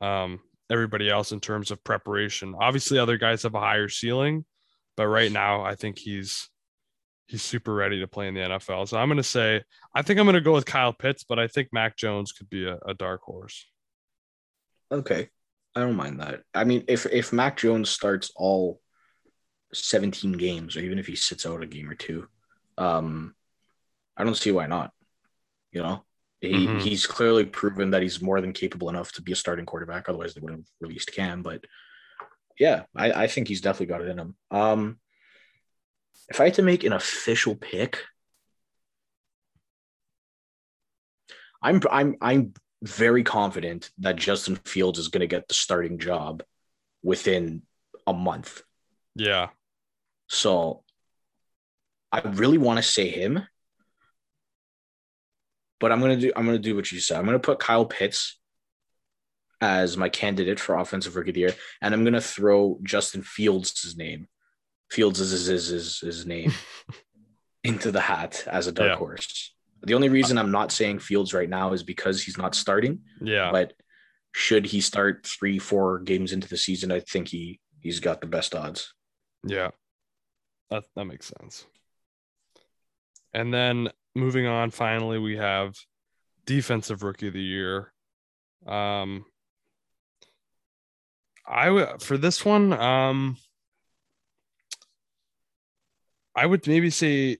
um 0.00 0.40
everybody 0.70 1.10
else 1.10 1.32
in 1.32 1.40
terms 1.40 1.70
of 1.70 1.82
preparation. 1.84 2.54
Obviously 2.58 2.98
other 2.98 3.18
guys 3.18 3.42
have 3.42 3.54
a 3.54 3.60
higher 3.60 3.88
ceiling, 3.88 4.44
but 4.96 5.06
right 5.08 5.32
now 5.32 5.62
I 5.62 5.74
think 5.74 5.98
he's 5.98 6.48
he's 7.26 7.42
super 7.42 7.74
ready 7.74 8.00
to 8.00 8.08
play 8.08 8.28
in 8.28 8.34
the 8.34 8.40
NFL. 8.40 8.88
So 8.88 8.98
I'm 8.98 9.08
going 9.08 9.16
to 9.16 9.22
say 9.22 9.62
I 9.94 10.02
think 10.02 10.18
I'm 10.18 10.26
going 10.26 10.34
to 10.34 10.40
go 10.40 10.52
with 10.52 10.66
Kyle 10.66 10.92
Pitts, 10.92 11.24
but 11.24 11.38
I 11.38 11.48
think 11.48 11.68
Mac 11.72 11.96
Jones 11.96 12.32
could 12.32 12.50
be 12.50 12.66
a, 12.66 12.78
a 12.86 12.94
dark 12.94 13.22
horse. 13.22 13.66
Okay. 14.92 15.28
I 15.74 15.80
don't 15.80 15.96
mind 15.96 16.20
that. 16.20 16.40
I 16.54 16.64
mean, 16.64 16.84
if 16.88 17.06
if 17.06 17.32
Mac 17.32 17.56
Jones 17.56 17.90
starts 17.90 18.32
all 18.34 18.80
17 19.72 20.32
games, 20.32 20.76
or 20.76 20.80
even 20.80 20.98
if 20.98 21.06
he 21.06 21.14
sits 21.14 21.46
out 21.46 21.62
a 21.62 21.66
game 21.66 21.88
or 21.88 21.94
two, 21.94 22.26
um, 22.76 23.34
I 24.16 24.24
don't 24.24 24.36
see 24.36 24.50
why 24.50 24.66
not. 24.66 24.90
You 25.70 25.82
know, 25.82 26.04
he, 26.40 26.66
Mhm. 26.66 26.80
he's 26.80 27.06
clearly 27.06 27.44
proven 27.44 27.90
that 27.90 28.02
he's 28.02 28.22
more 28.22 28.40
than 28.40 28.52
capable 28.52 28.88
enough 28.88 29.12
to 29.12 29.22
be 29.22 29.32
a 29.32 29.36
starting 29.36 29.66
quarterback. 29.66 30.08
Otherwise, 30.08 30.34
they 30.34 30.40
wouldn't 30.40 30.60
have 30.62 30.68
released 30.80 31.12
Cam. 31.12 31.42
But 31.42 31.64
yeah, 32.58 32.84
I, 32.96 33.12
I 33.12 33.26
think 33.26 33.48
he's 33.48 33.60
definitely 33.60 33.86
got 33.86 34.02
it 34.02 34.08
in 34.08 34.18
him. 34.18 34.36
Um, 34.50 35.00
if 36.28 36.40
I 36.40 36.44
had 36.44 36.54
to 36.54 36.62
make 36.62 36.84
an 36.84 36.92
official 36.92 37.56
pick, 37.56 38.04
I'm 41.62 41.80
I'm 41.90 42.16
I'm 42.20 42.54
very 42.82 43.22
confident 43.22 43.90
that 43.98 44.16
Justin 44.16 44.56
Fields 44.56 44.98
is 44.98 45.08
going 45.08 45.20
to 45.20 45.26
get 45.26 45.48
the 45.48 45.54
starting 45.54 45.98
job 45.98 46.42
within 47.02 47.62
a 48.06 48.12
month. 48.12 48.62
Yeah. 49.14 49.48
So 50.28 50.84
I 52.10 52.20
really 52.20 52.58
want 52.58 52.78
to 52.78 52.82
say 52.82 53.08
him, 53.08 53.46
but 55.80 55.90
I'm 55.90 56.00
gonna 56.00 56.16
do 56.16 56.32
I'm 56.36 56.46
gonna 56.46 56.58
do 56.58 56.76
what 56.76 56.92
you 56.92 57.00
said. 57.00 57.18
I'm 57.18 57.24
gonna 57.26 57.38
put 57.40 57.58
Kyle 57.58 57.84
Pitts 57.86 58.38
as 59.60 59.96
my 59.96 60.08
candidate 60.08 60.58
for 60.60 60.76
offensive 60.76 61.16
rookie 61.16 61.30
of 61.30 61.34
the 61.34 61.40
year, 61.40 61.54
and 61.82 61.92
I'm 61.92 62.04
gonna 62.04 62.20
throw 62.20 62.78
Justin 62.82 63.22
Fields' 63.22 63.96
name. 63.96 64.28
Fields 64.90 65.20
is 65.20 65.46
his, 65.46 65.66
his, 65.68 65.98
his 66.00 66.26
name 66.26 66.52
into 67.64 67.90
the 67.92 68.00
hat 68.00 68.44
as 68.46 68.66
a 68.66 68.72
dark 68.72 68.90
Yeah. 68.90 68.96
horse. 68.96 69.54
The 69.82 69.94
only 69.94 70.08
reason 70.08 70.36
I'm 70.36 70.50
not 70.50 70.72
saying 70.72 70.98
Fields 70.98 71.32
right 71.32 71.48
now 71.48 71.72
is 71.72 71.82
because 71.82 72.22
he's 72.22 72.36
not 72.36 72.54
starting. 72.54 73.00
Yeah. 73.22 73.50
But 73.52 73.72
should 74.34 74.66
he 74.66 74.80
start 74.80 75.26
three, 75.26 75.58
four 75.58 76.00
games 76.00 76.32
into 76.32 76.48
the 76.48 76.56
season, 76.56 76.90
I 76.92 77.00
think 77.00 77.28
he 77.28 77.60
he's 77.80 78.00
got 78.00 78.20
the 78.20 78.26
best 78.26 78.54
odds. 78.54 78.92
Yeah. 79.44 79.70
That 80.70 80.84
that 80.96 81.04
makes 81.06 81.32
sense. 81.38 81.64
And 83.32 83.54
then 83.54 83.90
moving 84.14 84.46
on, 84.46 84.70
finally, 84.70 85.18
we 85.18 85.36
have 85.36 85.76
defensive 86.46 87.02
rookie 87.02 87.28
of 87.28 87.34
the 87.34 87.42
year. 87.42 87.92
Um, 88.66 89.24
I 91.46 91.94
for 91.98 92.16
this 92.16 92.44
one, 92.44 92.72
um, 92.72 93.36
I 96.34 96.46
would 96.46 96.66
maybe 96.66 96.90
say 96.90 97.38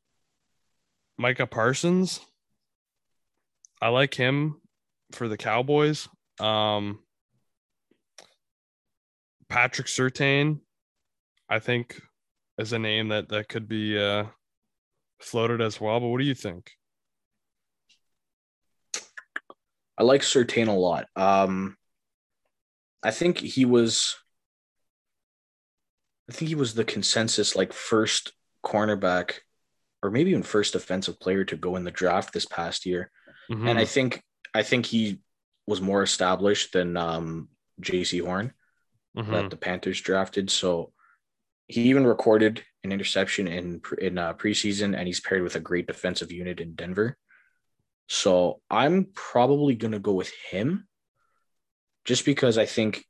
Micah 1.16 1.46
Parsons. 1.46 2.20
I 3.80 3.88
like 3.88 4.14
him 4.14 4.61
for 5.12 5.28
the 5.28 5.37
Cowboys. 5.37 6.09
Um, 6.38 7.00
Patrick 9.48 9.87
Surtain, 9.87 10.61
I 11.48 11.59
think, 11.59 12.00
is 12.59 12.72
a 12.72 12.78
name 12.78 13.09
that 13.09 13.28
that 13.28 13.48
could 13.48 13.68
be 13.68 13.98
uh, 13.98 14.24
floated 15.20 15.61
as 15.61 15.80
well. 15.80 16.00
But 16.00 16.09
what 16.09 16.18
do 16.20 16.24
you 16.26 16.35
think? 16.35 16.70
I 19.98 20.02
like 20.02 20.22
Surtain 20.22 20.68
a 20.68 20.72
lot. 20.72 21.09
Um, 21.14 21.76
I 23.02 23.11
think 23.11 23.38
he 23.38 23.64
was. 23.64 24.16
I 26.28 26.33
think 26.33 26.48
he 26.48 26.54
was 26.54 26.74
the 26.74 26.85
consensus 26.85 27.56
like 27.56 27.72
first 27.72 28.33
cornerback, 28.64 29.40
or 30.02 30.11
maybe 30.11 30.30
even 30.30 30.42
first 30.42 30.72
defensive 30.74 31.18
player 31.18 31.44
to 31.44 31.56
go 31.56 31.76
in 31.76 31.85
the 31.85 31.90
draft 31.90 32.33
this 32.33 32.46
past 32.46 32.87
year. 32.87 33.11
Mhm. 33.50 33.68
And 33.68 33.78
I 33.78 33.85
think 33.85 34.22
I 34.54 34.62
think 34.62 34.87
he 34.87 35.20
was 35.66 35.80
more 35.80 36.02
established 36.02 36.72
than 36.72 36.96
um, 36.96 37.48
Jaycee 37.83 38.24
Horn 38.24 38.54
Mhm. 39.16 39.30
that 39.33 39.50
the 39.50 39.56
Panthers 39.56 40.00
drafted. 40.00 40.50
So 40.50 40.92
he 41.66 41.83
even 41.90 42.06
recorded 42.06 42.64
an 42.84 42.92
interception 42.92 43.46
in 43.46 43.80
in 43.98 44.18
uh, 44.18 44.34
preseason, 44.34 44.96
and 44.96 45.06
he's 45.06 45.20
paired 45.20 45.42
with 45.42 45.56
a 45.56 45.60
great 45.60 45.86
defensive 45.86 46.32
unit 46.32 46.60
in 46.60 46.74
Denver. 46.74 47.16
So 48.08 48.60
I'm 48.70 49.08
probably 49.14 49.74
gonna 49.74 49.98
go 49.98 50.12
with 50.12 50.32
him, 50.50 50.88
just 52.04 52.24
because 52.24 52.58
I 52.58 52.66
think, 52.66 53.04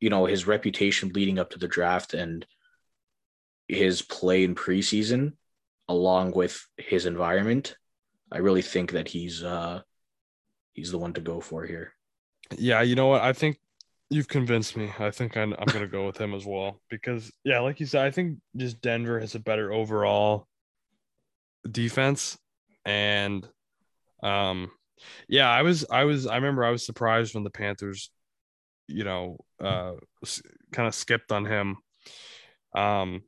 you 0.00 0.10
know, 0.10 0.26
his 0.26 0.46
reputation 0.46 1.10
leading 1.14 1.38
up 1.38 1.50
to 1.50 1.58
the 1.58 1.68
draft 1.68 2.14
and 2.14 2.44
his 3.68 4.02
play 4.02 4.44
in 4.44 4.54
preseason, 4.54 5.32
along 5.88 6.32
with 6.32 6.66
his 6.76 7.06
environment, 7.06 7.76
I 8.30 8.38
really 8.38 8.62
think 8.62 8.92
that 8.92 9.08
he's 9.08 9.42
uh 9.42 9.82
he's 10.72 10.90
the 10.90 10.98
one 10.98 11.14
to 11.14 11.20
go 11.20 11.40
for 11.40 11.64
here. 11.64 11.92
Yeah, 12.56 12.82
you 12.82 12.94
know 12.94 13.08
what? 13.08 13.22
I 13.22 13.32
think 13.32 13.58
you've 14.10 14.28
convinced 14.28 14.76
me. 14.76 14.92
I 14.98 15.10
think 15.10 15.36
I'm, 15.36 15.52
I'm 15.58 15.66
going 15.66 15.80
to 15.80 15.88
go 15.88 16.06
with 16.06 16.20
him 16.20 16.34
as 16.34 16.46
well 16.46 16.80
because, 16.90 17.30
yeah, 17.44 17.60
like 17.60 17.80
you 17.80 17.86
said, 17.86 18.04
I 18.04 18.10
think 18.10 18.38
just 18.56 18.80
Denver 18.80 19.18
has 19.20 19.34
a 19.34 19.40
better 19.40 19.72
overall 19.72 20.46
defense. 21.70 22.38
And, 22.84 23.46
um, 24.22 24.70
yeah, 25.28 25.50
I 25.50 25.62
was, 25.62 25.84
I 25.90 26.04
was, 26.04 26.26
I 26.26 26.36
remember 26.36 26.64
I 26.64 26.70
was 26.70 26.86
surprised 26.86 27.34
when 27.34 27.44
the 27.44 27.50
Panthers, 27.50 28.10
you 28.88 29.04
know, 29.04 29.38
uh, 29.60 29.94
kind 30.72 30.86
of 30.86 30.94
skipped 30.94 31.32
on 31.32 31.44
him. 31.44 31.76
Um, 32.74 33.22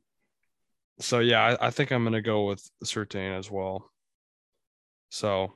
so 0.99 1.19
yeah, 1.19 1.41
I, 1.41 1.67
I 1.67 1.69
think 1.71 1.91
I'm 1.91 2.03
going 2.03 2.13
to 2.13 2.21
go 2.21 2.45
with 2.45 2.63
Surtain 2.83 3.37
as 3.37 3.51
well. 3.51 3.89
So 5.09 5.53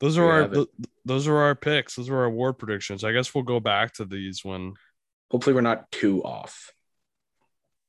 those 0.00 0.18
are 0.18 0.24
our 0.30 0.48
th- 0.48 0.68
those 1.04 1.26
are 1.28 1.36
our 1.36 1.54
picks. 1.54 1.96
Those 1.96 2.08
are 2.10 2.16
our 2.18 2.24
award 2.24 2.58
predictions. 2.58 3.04
I 3.04 3.12
guess 3.12 3.34
we'll 3.34 3.44
go 3.44 3.60
back 3.60 3.94
to 3.94 4.04
these 4.04 4.44
when. 4.44 4.74
Hopefully, 5.30 5.54
we're 5.54 5.60
not 5.62 5.90
too 5.90 6.22
off. 6.24 6.72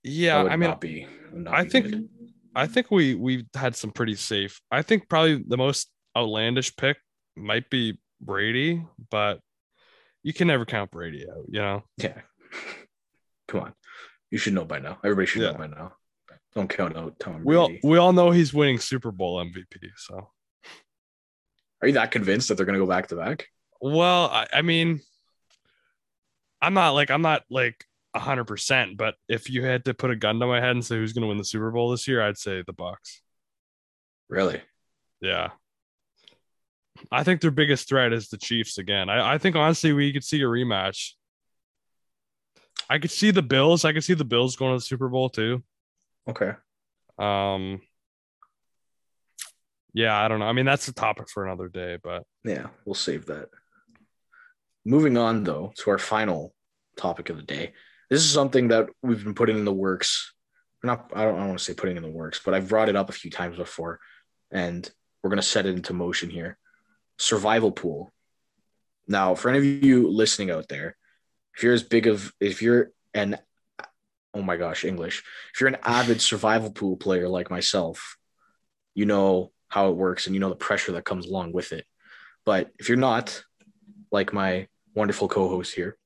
Yeah, 0.03 0.43
I 0.43 0.55
mean, 0.55 0.69
not 0.69 0.81
be. 0.81 1.07
I 1.47 1.65
think 1.65 1.85
good. 1.89 2.09
I 2.55 2.67
think 2.67 2.91
we 2.91 3.15
we 3.15 3.45
had 3.55 3.75
some 3.75 3.91
pretty 3.91 4.15
safe. 4.15 4.61
I 4.71 4.81
think 4.81 5.09
probably 5.09 5.43
the 5.47 5.57
most 5.57 5.89
outlandish 6.15 6.75
pick 6.75 6.97
might 7.35 7.69
be 7.69 7.99
Brady, 8.21 8.85
but 9.11 9.39
you 10.23 10.31
can 10.33 10.47
never 10.47 10.65
count 10.65 10.91
Brady 10.91 11.25
out. 11.29 11.45
You 11.49 11.59
know. 11.59 11.83
Yeah. 11.97 12.21
Come 13.47 13.61
on. 13.61 13.73
You 14.31 14.37
should 14.37 14.53
know 14.53 14.65
by 14.65 14.79
now. 14.79 14.97
Everybody 15.03 15.25
should 15.27 15.41
Yeah. 15.41 15.51
know 15.51 15.57
by 15.57 15.67
now. 15.67 15.93
Don't 16.55 16.69
count 16.69 16.95
out 16.95 17.19
Tom 17.19 17.43
We 17.43 17.55
all 17.55 17.69
we 17.83 17.97
all 17.97 18.13
know 18.13 18.31
he's 18.31 18.53
winning 18.53 18.79
Super 18.79 19.11
Bowl 19.11 19.43
MVP. 19.43 19.89
So 19.97 20.29
Are 21.85 21.87
you 21.87 21.93
that 21.93 22.09
convinced 22.09 22.47
that 22.47 22.55
they're 22.55 22.65
going 22.65 22.79
to 22.79 22.83
go 22.83 22.89
back 22.89 23.09
to 23.09 23.15
back? 23.15 23.47
well, 23.79 24.25
I, 24.25 24.47
I 24.51 24.61
mean, 24.63 25.01
I'm 26.59 26.73
not 26.73 26.95
like 26.95 27.11
I'm 27.11 27.21
not 27.21 27.43
like 27.51 27.85
hundred 28.15 28.45
percent, 28.45 28.97
but 28.97 29.13
if 29.29 29.51
you 29.51 29.63
had 29.63 29.85
to 29.85 29.93
put 29.93 30.09
a 30.09 30.15
gun 30.15 30.39
to 30.39 30.47
my 30.47 30.59
head 30.59 30.71
and 30.71 30.83
say 30.83 30.95
who's 30.95 31.13
going 31.13 31.21
to 31.21 31.27
win 31.27 31.37
the 31.37 31.45
Super 31.45 31.69
Bowl 31.69 31.91
this 31.91 32.07
year, 32.07 32.23
I'd 32.23 32.39
say 32.39 32.63
the 32.65 32.73
Bucs. 32.73 33.19
Really? 34.29 34.63
Yeah. 35.21 35.49
I 37.11 37.23
think 37.23 37.41
their 37.41 37.51
biggest 37.51 37.87
threat 37.87 38.13
is 38.13 38.29
the 38.29 38.37
Chiefs 38.37 38.79
again. 38.79 39.07
I, 39.07 39.35
I 39.35 39.37
think 39.37 39.55
honestly 39.55 39.93
we 39.93 40.11
could 40.11 40.23
see 40.23 40.41
a 40.41 40.45
rematch. 40.45 41.11
I 42.89 42.97
could 42.97 43.11
see 43.11 43.29
the 43.29 43.43
Bills. 43.43 43.85
I 43.85 43.93
could 43.93 44.03
see 44.03 44.15
the 44.15 44.25
Bills 44.25 44.55
going 44.55 44.73
to 44.73 44.77
the 44.77 44.85
Super 44.85 45.07
Bowl 45.07 45.29
too. 45.29 45.61
Okay. 46.27 46.53
Um 47.19 47.79
yeah, 49.95 50.21
I 50.21 50.27
don't 50.27 50.39
know. 50.39 50.45
I 50.45 50.51
mean, 50.51 50.65
that's 50.65 50.89
a 50.89 50.93
topic 50.93 51.29
for 51.29 51.45
another 51.45 51.69
day, 51.69 51.97
but 52.03 52.23
Yeah, 52.43 52.67
we'll 52.83 52.95
save 52.95 53.27
that. 53.27 53.47
Moving 54.83 55.15
on, 55.15 55.45
though, 55.45 55.71
to 55.77 55.89
our 55.89 55.97
final 55.97 56.53
topic 56.97 57.29
of 57.29 57.37
the 57.37 57.43
day. 57.43 57.73
This 58.09 58.19
is 58.19 58.29
something 58.29 58.67
that 58.67 58.89
we've 59.01 59.23
been 59.23 59.33
putting 59.33 59.57
in 59.57 59.63
the 59.63 59.73
works. 59.73 60.33
Not, 60.83 61.11
I 61.15 61.23
don't, 61.23 61.35
I 61.35 61.39
don't 61.39 61.47
want 61.47 61.59
to 61.59 61.63
say 61.63 61.73
putting 61.73 61.95
in 61.95 62.03
the 62.03 62.09
works, 62.09 62.41
but 62.43 62.53
I've 62.53 62.67
brought 62.67 62.89
it 62.89 62.97
up 62.97 63.09
a 63.09 63.13
few 63.13 63.31
times 63.31 63.55
before, 63.55 64.01
and 64.51 64.87
we're 65.23 65.29
going 65.29 65.41
to 65.41 65.47
set 65.47 65.65
it 65.65 65.75
into 65.75 65.93
motion 65.93 66.29
here. 66.29 66.57
Survival 67.17 67.71
pool. 67.71 68.11
Now, 69.07 69.33
for 69.33 69.47
any 69.47 69.59
of 69.59 69.63
you 69.65 70.09
listening 70.09 70.51
out 70.51 70.67
there, 70.67 70.97
if 71.55 71.63
you're 71.63 71.73
as 71.73 71.83
big 71.83 72.07
of, 72.07 72.33
if 72.41 72.61
you're 72.61 72.91
an, 73.13 73.37
oh 74.33 74.41
my 74.41 74.57
gosh, 74.57 74.83
English, 74.83 75.23
if 75.53 75.61
you're 75.61 75.69
an 75.69 75.77
avid 75.83 76.19
survival 76.19 76.71
pool 76.71 76.97
player 76.97 77.29
like 77.29 77.49
myself, 77.49 78.17
you 78.93 79.05
know 79.05 79.51
how 79.75 79.89
it 79.89 79.97
works 79.97 80.25
and 80.25 80.33
you 80.33 80.39
know 80.39 80.47
the 80.47 80.55
pressure 80.55 80.93
that 80.93 81.03
comes 81.03 81.27
along 81.27 81.51
with 81.51 81.73
it. 81.73 81.85
But 82.45 82.71
if 82.79 82.87
you're 82.87 82.97
not, 82.97 83.43
like 84.09 84.31
my 84.31 84.69
wonderful 84.93 85.27
co 85.27 85.49
host 85.49 85.75
here, 85.75 85.97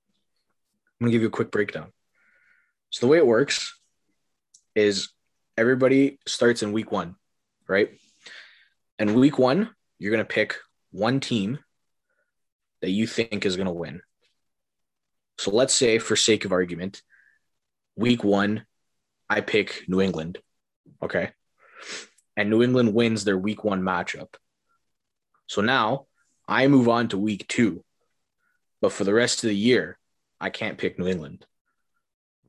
I'm 1.00 1.06
going 1.06 1.12
to 1.12 1.16
give 1.16 1.22
you 1.22 1.28
a 1.28 1.32
quick 1.32 1.52
breakdown. 1.52 1.92
So, 2.90 3.06
the 3.06 3.12
way 3.12 3.20
it 3.20 3.28
works 3.28 3.80
is 4.74 5.10
everybody 5.56 6.18
starts 6.26 6.64
in 6.64 6.72
week 6.72 6.92
one, 6.92 7.16
right? 7.68 7.92
And 8.98 9.14
week 9.14 9.38
one, 9.38 9.70
you're 10.00 10.12
going 10.12 10.26
to 10.26 10.34
pick 10.34 10.56
one 10.90 11.20
team 11.20 11.60
that 12.82 12.90
you 12.90 13.06
think 13.06 13.46
is 13.46 13.56
going 13.56 13.68
to 13.68 13.72
win. 13.72 14.02
So, 15.38 15.52
let's 15.52 15.76
say, 15.76 16.00
for 16.00 16.16
sake 16.16 16.44
of 16.44 16.52
argument, 16.52 17.04
week 17.96 18.24
one, 18.24 18.66
I 19.30 19.42
pick 19.42 19.84
New 19.88 20.02
England. 20.02 20.40
Okay. 21.04 21.34
And 22.40 22.50
New 22.50 22.64
England 22.64 22.94
wins 22.94 23.26
their 23.26 23.38
week 23.38 23.66
one 23.66 23.82
matchup. 23.82 24.34
So 25.48 25.62
now 25.62 26.06
I 26.48 26.68
move 26.68 26.88
on 26.88 27.10
to 27.10 27.18
week 27.18 27.46
two. 27.50 27.84
But 28.82 28.94
for 28.94 29.04
the 29.04 29.14
rest 29.14 29.44
of 29.44 29.50
the 29.50 29.56
year, 29.56 29.98
I 30.40 30.50
can't 30.50 30.78
pick 30.78 30.98
New 30.98 31.08
England. 31.08 31.46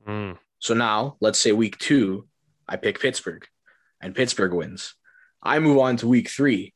mm, 0.07 0.37
So 0.59 0.73
now 0.73 1.17
let's 1.19 1.39
say 1.39 1.51
week 1.51 1.77
two, 1.77 2.27
I 2.67 2.77
pick 2.77 3.01
Pittsburgh 3.01 3.45
and 4.01 4.15
Pittsburgh 4.15 4.53
wins. 4.53 4.95
I 5.43 5.59
move 5.59 5.77
on 5.77 5.97
to 5.97 6.07
week 6.07 6.29
three, 6.29 6.73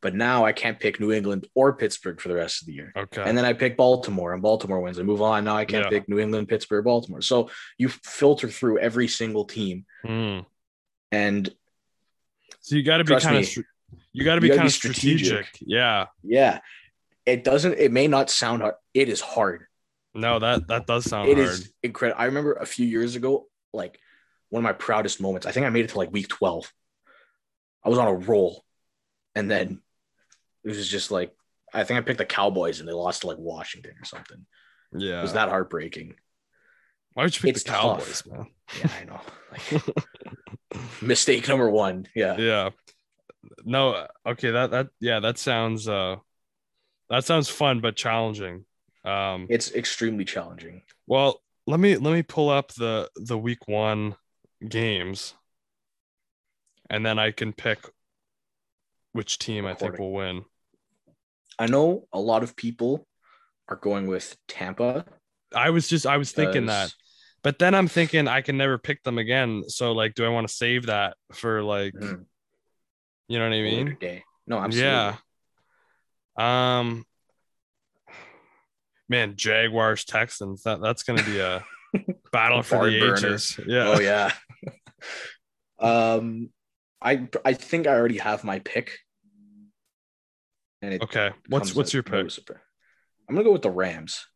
but 0.00 0.14
now 0.14 0.46
I 0.46 0.52
can't 0.52 0.80
pick 0.80 0.98
New 1.00 1.12
England 1.12 1.46
or 1.54 1.74
Pittsburgh 1.76 2.18
for 2.18 2.28
the 2.28 2.34
rest 2.36 2.62
of 2.62 2.66
the 2.66 2.72
year. 2.72 2.92
okay. 2.96 3.22
And 3.26 3.36
then 3.36 3.44
I 3.44 3.52
pick 3.52 3.76
Baltimore 3.76 4.32
and 4.32 4.40
Baltimore 4.42 4.80
wins. 4.80 4.98
I 4.98 5.02
move 5.02 5.20
on. 5.20 5.44
Now 5.44 5.56
I 5.56 5.66
can't 5.66 5.84
Yeah. 5.84 5.90
pick 5.90 6.08
New 6.08 6.18
England, 6.18 6.48
Pittsburgh, 6.48 6.84
Baltimore. 6.86 7.20
So 7.20 7.50
you 7.76 7.88
filter 7.90 8.48
through 8.48 8.78
every 8.78 9.08
single 9.08 9.44
team. 9.44 9.84
Mm. 10.06 10.46
And 11.12 11.54
So 12.64 12.76
you 12.76 12.82
got 12.82 12.96
to 12.96 13.04
be 13.04 13.14
kind 13.20 13.36
of 13.36 13.56
you 14.14 14.24
got 14.24 14.36
to 14.36 14.40
be 14.40 14.48
kind 14.48 14.62
of 14.64 14.72
strategic. 14.72 15.26
strategic. 15.26 15.58
Yeah. 15.60 16.06
yeah, 16.22 16.60
it 17.26 17.44
doesn't, 17.44 17.74
it 17.78 17.92
may 17.92 18.08
not 18.08 18.30
sound 18.30 18.62
hard. 18.62 18.76
It 18.94 19.10
is 19.10 19.20
hard. 19.20 19.66
No, 20.14 20.38
that 20.38 20.66
that 20.68 20.86
does 20.86 21.04
sound 21.04 21.28
It 21.28 21.36
hard. 21.36 21.46
is 21.50 21.70
incredible. 21.82 22.22
I 22.22 22.24
remember 22.24 22.54
a 22.54 22.64
few 22.64 22.86
years 22.86 23.16
ago, 23.16 23.48
like 23.74 23.98
one 24.48 24.60
of 24.60 24.64
my 24.64 24.72
proudest 24.72 25.20
moments. 25.20 25.46
I 25.46 25.52
think 25.52 25.66
I 25.66 25.68
made 25.68 25.84
it 25.84 25.90
to 25.90 25.98
like 25.98 26.10
week 26.10 26.28
12. 26.28 26.72
I 27.84 27.90
was 27.90 27.98
on 27.98 28.08
a 28.08 28.14
roll. 28.14 28.64
And 29.34 29.50
then 29.50 29.82
it 30.64 30.68
was 30.68 30.88
just 30.88 31.10
like, 31.10 31.36
I 31.74 31.84
think 31.84 31.98
I 31.98 32.00
picked 32.00 32.16
the 32.18 32.24
Cowboys 32.24 32.80
and 32.80 32.88
they 32.88 32.92
lost 32.94 33.20
to 33.22 33.26
like 33.26 33.36
Washington 33.36 33.96
or 34.00 34.06
something. 34.06 34.46
yeah. 34.96 35.18
It 35.18 35.22
was 35.22 35.34
that 35.34 35.50
heartbreaking. 35.50 36.14
Why 37.12 37.24
would 37.24 37.36
you 37.36 37.42
pick 37.42 37.56
it's 37.56 37.64
the 37.64 37.72
Cowboys, 37.72 38.22
tough. 38.22 38.32
man? 38.32 38.46
Yeah, 38.80 38.90
I 39.00 39.04
know. 39.04 39.20
Like, 39.52 39.82
mistake 41.02 41.48
number 41.48 41.68
one. 41.70 42.06
Yeah. 42.14 42.36
yeah 42.38 42.70
no 43.64 44.06
okay 44.26 44.50
that 44.50 44.70
that 44.70 44.88
yeah 45.00 45.20
that 45.20 45.36
sounds 45.38 45.86
uh 45.86 46.16
that 47.10 47.24
sounds 47.24 47.48
fun 47.48 47.80
but 47.80 47.94
challenging 47.96 48.64
um 49.04 49.46
It's 49.50 49.72
extremely 49.74 50.24
challenging. 50.24 50.82
well 51.06 51.42
let 51.66 51.78
me 51.78 51.96
let 51.96 52.12
me 52.12 52.22
pull 52.22 52.48
up 52.48 52.72
the 52.72 53.10
the 53.16 53.36
week 53.38 53.68
one 53.68 54.16
games 54.66 55.34
and 56.88 57.04
then 57.04 57.18
i 57.18 57.30
can 57.30 57.52
pick 57.52 57.78
which 59.12 59.38
team 59.38 59.66
i 59.66 59.74
think 59.74 59.98
will 59.98 60.12
win 60.12 60.44
I 61.58 61.66
know 61.66 62.08
a 62.12 62.18
lot 62.18 62.42
of 62.42 62.56
people 62.56 63.06
are 63.68 63.76
going 63.76 64.06
with 64.06 64.36
Tampa 64.48 65.04
I 65.54 65.70
was 65.70 65.86
just 65.86 66.04
I 66.06 66.16
was 66.16 66.32
thinking 66.32 66.66
that. 66.66 66.92
But 67.44 67.58
then 67.60 67.74
I'm 67.74 67.86
thinking 67.88 68.26
I 68.26 68.40
can 68.40 68.56
never 68.56 68.78
pick 68.78 69.02
them 69.04 69.18
again. 69.18 69.64
So 69.68 69.92
like, 69.92 70.14
do 70.14 70.24
I 70.24 70.28
want 70.30 70.48
to 70.48 70.52
save 70.54 70.86
that 70.86 71.16
for 71.32 71.62
like, 71.62 71.92
Mhm. 71.94 72.24
you 73.28 73.38
know 73.38 73.44
what 73.44 73.54
I 73.54 73.60
later 73.60 73.84
mean? 73.84 73.96
day. 74.00 74.24
No, 74.46 74.58
absolutely. 74.58 74.82
Yeah. 74.82 75.16
Um. 76.78 77.04
Man, 79.08 79.36
Jaguars 79.36 80.04
Texans. 80.06 80.62
That 80.62 80.80
that's 80.80 81.02
gonna 81.02 81.22
be 81.22 81.38
a 81.38 81.62
battle 82.32 82.62
for 82.62 82.78
Barn 82.78 82.92
the 82.92 83.00
burner. 83.00 83.16
ages. 83.28 83.60
Yeah. 83.66 83.88
Oh 83.88 84.00
yeah. 84.00 84.32
um, 85.78 86.50
I 87.02 87.28
I 87.44 87.52
think 87.52 87.86
I 87.86 87.90
already 87.94 88.18
have 88.18 88.42
my 88.44 88.58
pick. 88.60 88.98
And 90.80 90.94
it 90.94 91.02
Okay. 91.02 91.30
What's 91.48 91.74
what's 91.74 91.92
your 91.92 92.02
pick? 92.02 92.30
surprise. 92.30 92.60
I'm 93.28 93.34
gonna 93.34 93.44
go 93.44 93.52
with 93.52 93.62
the 93.62 93.70
Rams 93.70 94.26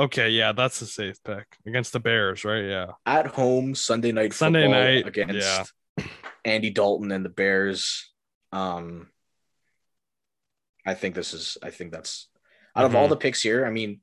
Okay, 0.00 0.30
yeah, 0.30 0.52
that's 0.52 0.80
a 0.80 0.86
safe 0.86 1.22
pick 1.24 1.46
against 1.66 1.92
the 1.92 2.00
Bears, 2.00 2.44
right? 2.44 2.64
Yeah. 2.64 2.92
at 3.04 3.26
home 3.26 3.74
Sunday 3.74 4.12
night 4.12 4.32
Sunday 4.32 4.62
football 4.62 4.82
night, 4.82 5.06
against 5.06 5.72
Andy 6.44 6.70
Dalton 6.70 7.12
and 7.12 7.22
the 7.22 7.28
Bears. 7.28 8.10
Um, 8.50 9.10
I 10.86 10.94
think 10.94 11.14
this 11.14 11.34
is. 11.34 11.58
I 11.62 11.68
think 11.70 11.92
that's 11.92 12.28
out 12.74 12.86
of 12.86 12.94
all 12.94 13.06
Mhm. 13.06 13.10
the 13.10 13.16
picks 13.18 13.42
here. 13.42 13.66
I 13.66 13.70
mean, 13.70 14.00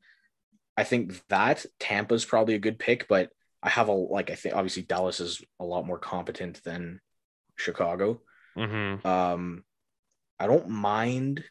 I 0.78 0.84
think 0.84 1.20
that 1.30 1.66
Tampa's 1.80 2.26
probably 2.26 2.54
a 2.54 2.60
good 2.60 2.78
pick, 2.78 3.08
but 3.08 3.32
I 3.64 3.70
have 3.70 3.88
a 3.88 3.94
like. 3.94 4.30
I 4.30 4.36
think 4.36 4.54
obviously 4.56 4.84
Dallas 4.84 5.20
is 5.20 5.42
a 5.60 5.66
lot 5.66 5.88
more 5.88 5.98
competent 5.98 6.64
than 6.64 7.02
Chicago. 7.56 8.22
Mm-hmm. 8.56 9.06
Um, 9.08 9.64
I 10.40 10.46
don't 10.46 10.70
mind 10.70 11.44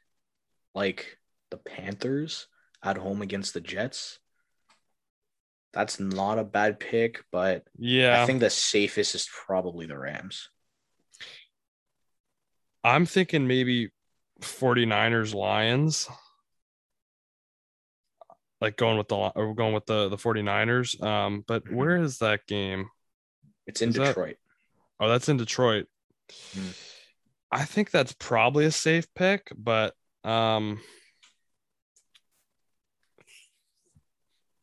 like 0.72 1.18
the 1.50 1.56
Panthers 1.56 2.46
at 2.80 2.96
home 2.96 3.22
against 3.22 3.52
the 3.52 3.60
Jets. 3.60 4.20
That's 5.72 6.00
not 6.00 6.38
a 6.38 6.44
bad 6.44 6.80
pick, 6.80 7.22
but 7.30 7.64
Yeah. 7.78 8.22
I 8.22 8.26
think 8.26 8.40
the 8.40 8.50
safest 8.50 9.14
is 9.14 9.28
probably 9.30 9.86
the 9.86 9.98
Rams. 9.98 10.48
I'm 12.82 13.04
thinking 13.04 13.46
maybe 13.46 13.90
49ers 14.40 15.34
Lions. 15.34 16.08
Like 18.60 18.76
going 18.76 18.96
with 18.96 19.08
the 19.08 19.16
or 19.16 19.54
going 19.54 19.74
with 19.74 19.84
the 19.86 20.08
the 20.08 20.16
49ers. 20.16 21.02
Um, 21.02 21.44
but 21.46 21.64
Mhm. 21.64 21.74
where 21.74 21.96
is 21.96 22.18
that 22.18 22.46
game? 22.46 22.88
It's 23.66 23.82
in 23.82 23.90
Is 23.90 23.96
that- 23.96 24.06
Detroit. 24.08 24.38
Oh, 24.98 25.08
that's 25.08 25.28
in 25.28 25.36
Detroit. 25.36 25.88
Hmm. 26.54 26.70
I 27.50 27.64
think 27.64 27.90
that's 27.90 28.12
probably 28.14 28.64
a 28.64 28.70
safe 28.70 29.12
pick, 29.14 29.52
but 29.56 29.94
um 30.24 30.80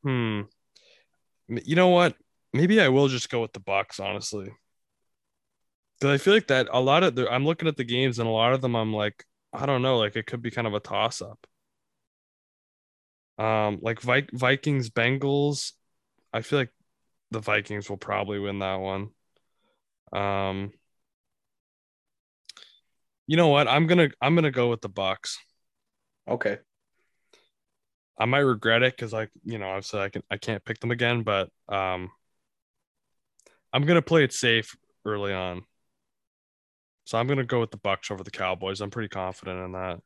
hmm. 0.04 0.42
You 1.66 1.76
know 1.76 1.90
what? 1.90 2.16
Maybe 2.54 2.80
I 2.82 2.90
will 2.90 3.08
just 3.08 3.30
go 3.30 3.42
with 3.42 3.54
the 3.54 3.60
Bucs, 3.60 4.00
honestly. 4.00 4.52
Because 6.00 6.20
I 6.20 6.24
feel 6.24 6.34
like 6.34 6.48
that 6.48 6.68
a 6.72 6.80
lot 6.82 7.04
of 7.04 7.16
the 7.16 7.32
I'm 7.32 7.46
looking 7.46 7.68
at 7.68 7.78
the 7.78 7.84
games 7.84 8.20
and 8.20 8.28
a 8.28 8.32
lot 8.32 8.54
of 8.54 8.62
them 8.62 8.76
I'm 8.76 8.94
like, 8.94 9.26
I 9.54 9.66
don't 9.66 9.82
know, 9.82 9.98
like 9.98 10.16
it 10.16 10.28
could 10.28 10.42
be 10.42 10.52
kind 10.52 10.68
of 10.68 10.74
a 10.74 10.80
toss 10.80 11.22
up. 11.22 11.48
Um, 13.38 13.80
like 13.82 14.00
Vi- 14.02 14.28
Vikings 14.32 14.90
Bengals, 14.90 15.72
I 16.32 16.42
feel 16.42 16.60
like 16.60 16.72
the 17.32 17.40
Vikings 17.40 17.90
will 17.90 17.98
probably 17.98 18.40
win 18.40 18.60
that 18.60 18.76
one. 18.76 19.10
Um, 20.12 20.72
you 23.28 23.38
know 23.38 23.48
what? 23.48 23.68
I'm 23.68 23.88
gonna 23.88 24.10
I'm 24.22 24.36
gonna 24.36 24.52
go 24.52 24.70
with 24.70 24.82
the 24.82 24.90
Bucs. 24.90 25.36
Okay. 26.28 26.60
I 28.18 28.26
might 28.26 28.40
regret 28.40 28.84
it 28.84 28.96
because 28.96 29.14
I, 29.14 29.28
you 29.44 29.58
know, 29.58 29.70
I've 29.70 29.86
said 29.86 30.02
I 30.02 30.10
can 30.10 30.24
I 30.30 30.38
can't 30.38 30.64
pick 30.64 30.80
them 30.80 30.92
again, 30.92 31.24
but 31.24 31.50
um, 31.68 32.10
I'm 33.72 33.86
gonna 33.86 34.02
play 34.02 34.24
it 34.24 34.34
safe 34.34 34.76
early 35.06 35.34
on. 35.34 35.64
So 37.06 37.18
I'm 37.18 37.28
gonna 37.28 37.44
go 37.44 37.60
with 37.60 37.72
the 37.72 37.78
Bucs 37.78 38.12
over 38.12 38.24
the 38.24 38.32
Cowboys. 38.32 38.82
I'm 38.82 38.92
pretty 38.92 39.10
confident 39.10 39.60
in 39.66 39.72
that. 39.74 40.00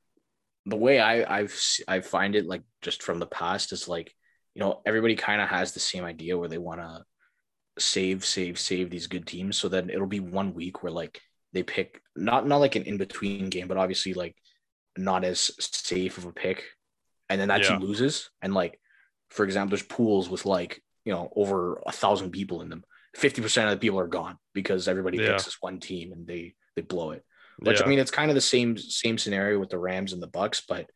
The 0.65 0.77
way 0.77 0.99
I 0.99 1.39
I've 1.39 1.61
I 1.87 1.99
find 2.01 2.35
it 2.35 2.45
like 2.45 2.63
just 2.81 3.03
from 3.03 3.19
the 3.19 3.25
past 3.25 3.71
is 3.73 3.87
like 3.87 4.13
you 4.55 4.61
know 4.61 4.81
everybody 4.85 5.15
kind 5.15 5.41
of 5.41 5.49
has 5.49 5.73
the 5.73 5.79
same 5.79 6.03
idea 6.03 6.37
where 6.37 6.49
they 6.49 6.57
want 6.57 6.81
to 6.81 7.03
save 7.79 8.25
save 8.25 8.57
save 8.57 8.89
these 8.89 9.07
good 9.07 9.27
teams 9.27 9.55
so 9.55 9.69
then 9.69 9.89
it'll 9.89 10.07
be 10.07 10.19
one 10.19 10.53
week 10.55 10.81
where 10.81 10.91
like 10.91 11.21
they 11.53 11.61
pick 11.61 12.01
not 12.15 12.47
not 12.47 12.57
like 12.57 12.75
an 12.75 12.83
in 12.83 12.97
between 12.97 13.49
game 13.49 13.67
but 13.67 13.77
obviously 13.77 14.15
like 14.15 14.35
not 14.97 15.23
as 15.23 15.51
safe 15.59 16.17
of 16.17 16.25
a 16.25 16.31
pick 16.31 16.63
and 17.29 17.39
then 17.39 17.47
that 17.49 17.61
Yeah. 17.61 17.69
team 17.69 17.79
loses 17.79 18.29
and 18.41 18.53
like 18.53 18.79
for 19.29 19.43
example 19.45 19.71
there's 19.77 19.87
pools 19.87 20.29
with 20.29 20.45
like 20.45 20.81
you 21.05 21.13
know 21.13 21.31
over 21.35 21.81
a 21.85 21.91
thousand 21.91 22.31
people 22.31 22.61
in 22.61 22.69
them 22.69 22.83
50% 23.17 23.63
of 23.65 23.71
the 23.71 23.77
people 23.77 23.99
are 23.99 24.07
gone 24.07 24.37
because 24.53 24.87
everybody 24.87 25.17
Yeah. 25.17 25.31
picks 25.31 25.45
this 25.45 25.61
one 25.61 25.79
team 25.79 26.11
and 26.11 26.27
they 26.27 26.55
they 26.75 26.81
blow 26.81 27.11
it 27.11 27.23
which 27.59 27.79
Yeah. 27.79 27.85
I 27.85 27.89
mean, 27.89 27.97
it's 27.97 28.11
kind 28.11 28.29
of 28.29 28.35
the 28.35 28.41
same 28.41 28.77
same 28.77 29.17
scenario 29.17 29.57
with 29.59 29.69
the 29.69 29.79
Rams 29.79 30.13
and 30.13 30.21
the 30.21 30.27
Bucs, 30.27 30.61
but 30.67 30.87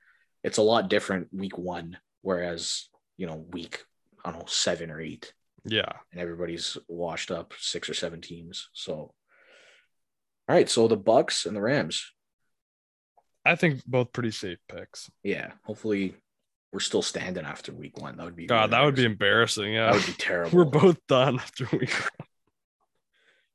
it's 0.43 0.59
a 0.59 0.61
lot 0.61 0.89
different 0.89 1.34
week 1.34 1.57
one, 1.57 1.97
whereas 2.21 2.88
you 3.17 3.25
know 3.25 3.38
week 3.51 3.84
I 4.23 4.29
don't 4.29 4.41
know 4.41 4.45
seven 4.45 4.91
or 4.91 5.01
eight, 5.01 5.34
yeah. 5.65 5.91
and 6.11 6.21
everybody's 6.21 6.77
washed 6.88 7.32
up 7.32 7.55
six 7.57 7.89
or 7.89 7.95
seven 7.95 8.21
teams. 8.21 8.69
So, 8.73 8.93
all 8.93 9.13
right, 10.47 10.69
so 10.69 10.88
the 10.88 10.97
Bucs 10.97 11.47
and 11.47 11.55
the 11.55 11.61
Rams, 11.61 12.13
I 13.45 13.55
think 13.55 13.83
both 13.85 14.13
pretty 14.13 14.31
safe 14.31 14.59
picks. 14.67 15.09
yeah. 15.23 15.51
Hopefully, 15.63 16.15
we're 16.71 16.79
still 16.79 17.01
standing 17.01 17.43
after 17.45 17.73
week 17.73 17.97
one. 17.99 18.17
That 18.17 18.25
would 18.25 18.35
be 18.35 18.45
God, 18.45 18.71
that 18.71 18.83
would 18.83 18.95
be 18.95 19.05
embarrassing. 19.05 19.73
Yeah. 19.73 19.87
that 19.87 19.95
would 19.95 20.05
be 20.05 20.13
terrible. 20.13 20.57
We're 20.57 20.65
both 20.65 21.05
done 21.07 21.39
after 21.39 21.67
we 21.71 21.87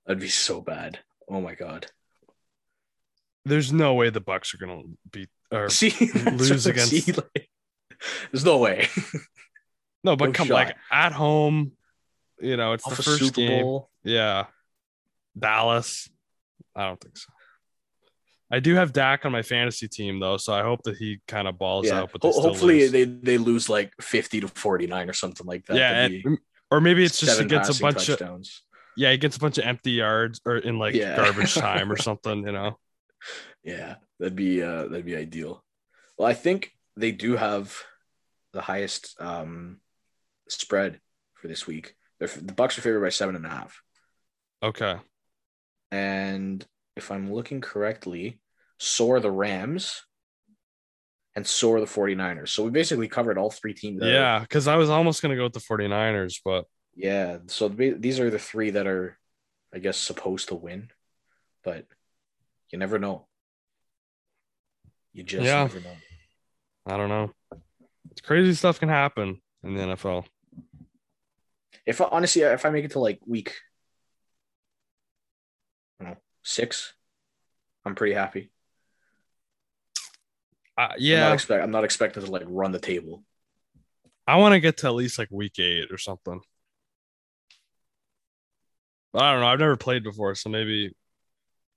That'd 0.07 0.20
be 0.20 0.28
so 0.28 0.61
bad. 0.61 0.99
Oh 1.28 1.41
my 1.41 1.55
god. 1.55 1.87
There's 3.45 3.72
no 3.72 3.95
way 3.95 4.11
the 4.11 4.20
Bucs 4.20 4.55
are 4.55 4.59
gonna 4.59 4.82
beat 5.11 5.28
or 5.53 5.68
See, 5.70 5.95
lose 6.32 6.66
against- 6.66 6.91
see, 6.91 7.12
like, 7.12 7.49
there's 8.32 8.45
no 8.45 8.59
way. 8.59 8.89
no, 10.05 10.16
but 10.16 10.26
No 10.26 10.32
come 10.32 10.49
shot. 10.49 10.55
like 10.55 10.76
at 10.93 11.12
home, 11.12 11.72
you 12.41 12.57
know, 12.57 12.72
it's 12.72 12.87
Off 12.87 12.97
the 12.97 13.03
first 13.03 13.18
Super 13.20 13.34
game. 13.37 13.62
Bowl. 13.62 13.89
Yeah. 14.05 14.47
Dallas. 15.39 16.09
I 16.74 16.87
don't 16.87 17.01
think 17.01 17.16
so. 17.16 17.32
I 18.51 18.61
do 18.61 18.74
have 18.74 18.92
Dak 18.92 19.24
on 19.24 19.32
my 19.32 19.42
fantasy 19.42 19.88
team 19.88 20.20
though, 20.20 20.36
so 20.36 20.53
I 20.55 20.62
hope 20.62 20.82
that 20.84 20.97
he 20.97 21.20
kind 21.26 21.49
of 21.49 21.59
balls 21.59 21.86
Yeah. 21.86 22.01
out. 22.01 22.11
But 22.12 22.22
they 22.22 22.28
Ho- 22.30 22.40
hopefully 22.42 22.80
lose. 22.80 22.92
they, 22.92 23.05
they 23.05 23.38
lose 23.38 23.68
like 23.68 23.92
50 24.01 24.42
to 24.42 24.49
49 24.49 25.11
or 25.11 25.12
something 25.12 25.47
like 25.47 25.66
that. 25.66 25.76
yeah, 25.76 26.05
and- 26.05 26.38
or 26.70 26.80
maybe 26.80 27.05
it's 27.05 27.18
just 27.20 27.40
against 27.40 27.78
a 27.78 27.82
bunch 27.82 28.09
of 28.09 28.20
yeah, 28.97 29.11
he 29.12 29.18
gets 29.18 29.36
a 29.36 29.40
bunch 29.40 29.59
of 29.59 29.64
empty 29.64 29.90
yards 29.92 30.40
or 30.47 30.57
in 30.57 30.78
like 30.78 30.94
Yeah. 30.94 31.16
garbage 31.16 31.55
time 31.66 31.90
or 31.92 31.97
something, 31.97 32.47
you 32.47 32.53
know. 32.53 32.78
Yeah, 33.62 33.97
that'd 34.18 34.36
be 34.36 34.62
uh 34.62 34.84
that'd 34.88 35.05
be 35.07 35.16
ideal. 35.16 35.64
Well, 36.16 36.28
I 36.28 36.34
think 36.34 36.72
they 36.97 37.12
do 37.12 37.36
have 37.36 37.76
the 38.53 38.62
highest 38.62 39.20
um 39.20 39.80
spread 40.49 41.01
for 41.34 41.49
this 41.49 41.66
week. 41.66 41.94
They're, 42.18 42.28
the 42.28 42.53
Bucs 42.55 42.78
are 42.78 42.80
favored 42.80 43.01
by 43.03 43.11
seven 43.11 43.36
and 43.36 43.44
a 43.44 43.51
half. 43.51 43.82
Okay. 44.62 44.97
And 45.90 46.64
if 46.97 47.11
I'm 47.11 47.32
looking 47.32 47.61
correctly, 47.61 48.40
so 48.78 49.11
are 49.12 49.20
the 49.20 49.30
Rams 49.30 50.03
and 51.34 51.47
so 51.47 51.72
are 51.72 51.80
the 51.80 51.86
49ers. 51.86 52.49
So 52.49 52.64
we 52.64 52.70
basically 52.70 53.09
covered 53.09 53.38
all 53.38 53.51
three 53.51 53.74
teams. 53.74 54.01
that 54.01 54.09
Yeah, 54.09 54.40
because 54.40 54.66
I 54.66 54.76
was 54.76 54.88
almost 54.90 55.22
gonna 55.22 55.36
go 55.36 55.44
with 55.44 55.53
the 55.53 55.61
49ers, 55.61 56.40
but 56.44 56.64
Yeah. 56.94 57.38
So 57.49 57.68
these 57.68 58.18
are 58.20 58.30
the 58.30 58.38
three 58.38 58.70
that 58.70 58.86
are, 58.86 59.18
I 59.74 59.78
guess, 59.78 59.99
supposed 59.99 60.49
to 60.49 60.55
win, 60.55 60.90
but 61.62 61.86
you 62.70 62.78
never 62.78 62.99
know. 62.99 63.28
You 65.12 65.22
just 65.22 65.44
Yeah. 65.44 65.62
never 65.64 65.80
know. 65.80 65.97
I 66.86 66.97
don't 66.97 67.11
know. 67.11 67.32
It's 68.11 68.22
crazy 68.22 68.55
stuff 68.55 68.80
can 68.80 68.88
happen 68.88 69.42
in 69.62 69.74
the 69.74 69.82
NFL. 69.82 70.26
If 71.84 72.01
honestly, 72.01 72.42
if 72.42 72.64
I 72.64 72.70
make 72.70 72.84
it 72.84 72.92
to 72.92 73.01
like 73.01 73.20
week, 73.26 73.51
I 73.51 73.51
don't 73.51 73.55
know, 73.55 73.64
six, 76.47 76.94
I'm 77.84 77.94
pretty 77.94 78.14
happy. 78.14 78.51
Uh, 80.78 80.82
I'm 80.82 80.88
not, 80.88 81.01
yeah, 81.01 81.32
expect, 81.32 81.62
I'm 81.62 81.70
not 81.70 81.84
expecting 81.84 82.24
to 82.24 82.30
like 82.30 82.44
run 82.47 82.72
the 82.72 82.78
table. 82.78 83.24
I 84.26 84.36
want 84.36 84.53
to 84.55 84.61
get 84.61 84.78
to 84.78 84.88
at 84.88 84.94
least 84.94 85.18
like 85.18 85.28
week 85.30 85.59
eight 85.59 85.90
or 85.90 85.99
something. 85.99 86.40
But 89.12 89.22
I 89.22 89.32
don't 89.32 89.40
know. 89.40 89.47
I've 89.47 89.59
never 89.59 89.76
played 89.76 90.05
before, 90.05 90.34
so 90.34 90.51
maybe 90.51 90.94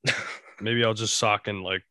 maybe 0.62 0.84
I'll 0.84 0.94
just 0.94 1.18
sock 1.18 1.48
and 1.48 1.64
like 1.64 1.84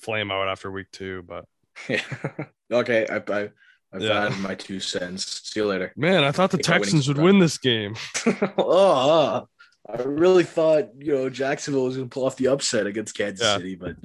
flame 0.00 0.30
out 0.30 0.48
after 0.48 0.70
week 0.70 0.86
two. 0.92 1.24
But 1.26 1.46
yeah. 1.88 2.02
okay. 2.72 3.06
I, 3.10 3.16
I, 3.16 3.50
I've 3.92 4.02
Yeah. 4.02 4.34
my 4.40 4.54
two 4.54 4.78
cents. 4.78 5.42
See 5.50 5.60
you 5.60 5.66
later. 5.66 5.92
man, 5.96 6.22
I 6.22 6.30
thought 6.30 6.52
the 6.52 6.58
Take 6.58 6.68
my 6.68 6.72
winning 6.74 6.84
Texans 6.84 7.08
would 7.08 7.18
win 7.18 7.40
this 7.40 7.58
game. 7.58 7.96
oh, 8.58 9.48
I 9.92 10.02
really 10.02 10.44
thought 10.44 10.90
you 10.98 11.12
know 11.14 11.28
Jacksonville 11.30 11.84
was 11.84 11.96
going 11.96 12.08
to 12.08 12.12
pull 12.12 12.24
off 12.26 12.36
the 12.36 12.48
upset 12.48 12.86
against 12.86 13.16
Kansas 13.16 13.44
Yeah. 13.46 13.56
City, 13.56 13.74
but 13.74 13.96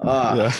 ah, 0.00 0.34
yeah, 0.34 0.52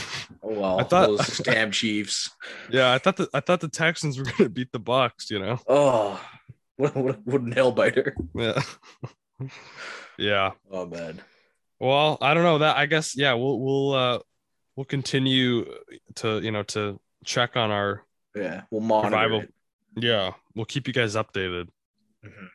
oh 0.42 0.60
well. 0.60 0.80
I 0.80 0.82
thought- 0.84 1.08
those 1.08 1.38
damn 1.38 1.70
Chiefs. 1.70 2.30
yeah. 2.70 2.92
I 2.92 2.98
thought 2.98 3.16
that 3.16 3.28
I 3.32 3.40
thought 3.40 3.60
the 3.60 3.68
Texans 3.68 4.18
were 4.18 4.24
gonna 4.24 4.50
beat 4.50 4.72
the 4.72 4.80
Bucs. 4.80 5.30
You 5.30 5.38
know. 5.38 5.60
Oh, 5.68 6.20
what 6.76 6.94
what, 6.96 7.26
what 7.26 7.40
a 7.42 7.48
nail 7.48 7.72
biter. 7.72 8.14
Yeah. 8.34 8.62
yeah. 10.18 10.52
Oh 10.70 10.86
man. 10.86 11.20
Well, 11.78 12.18
I 12.20 12.34
don't 12.34 12.42
know 12.44 12.58
that. 12.58 12.76
I 12.76 12.86
guess 12.86 13.16
yeah. 13.16 13.34
We'll 13.34 13.58
we'll 13.60 13.92
uh 13.92 14.18
we'll 14.76 14.84
continue 14.84 15.66
to 16.16 16.40
you 16.40 16.50
know 16.50 16.62
to 16.64 16.98
check 17.24 17.56
on 17.56 17.70
our 17.70 18.02
Yeah, 18.34 18.62
we'll 18.70 18.80
monitor 18.82 19.42
it. 19.42 19.54
yeah. 19.96 20.32
We'll 20.54 20.64
keep 20.64 20.86
you 20.86 20.92
guys 20.94 21.14
updated. 21.16 21.68
Mhm. 22.24 22.48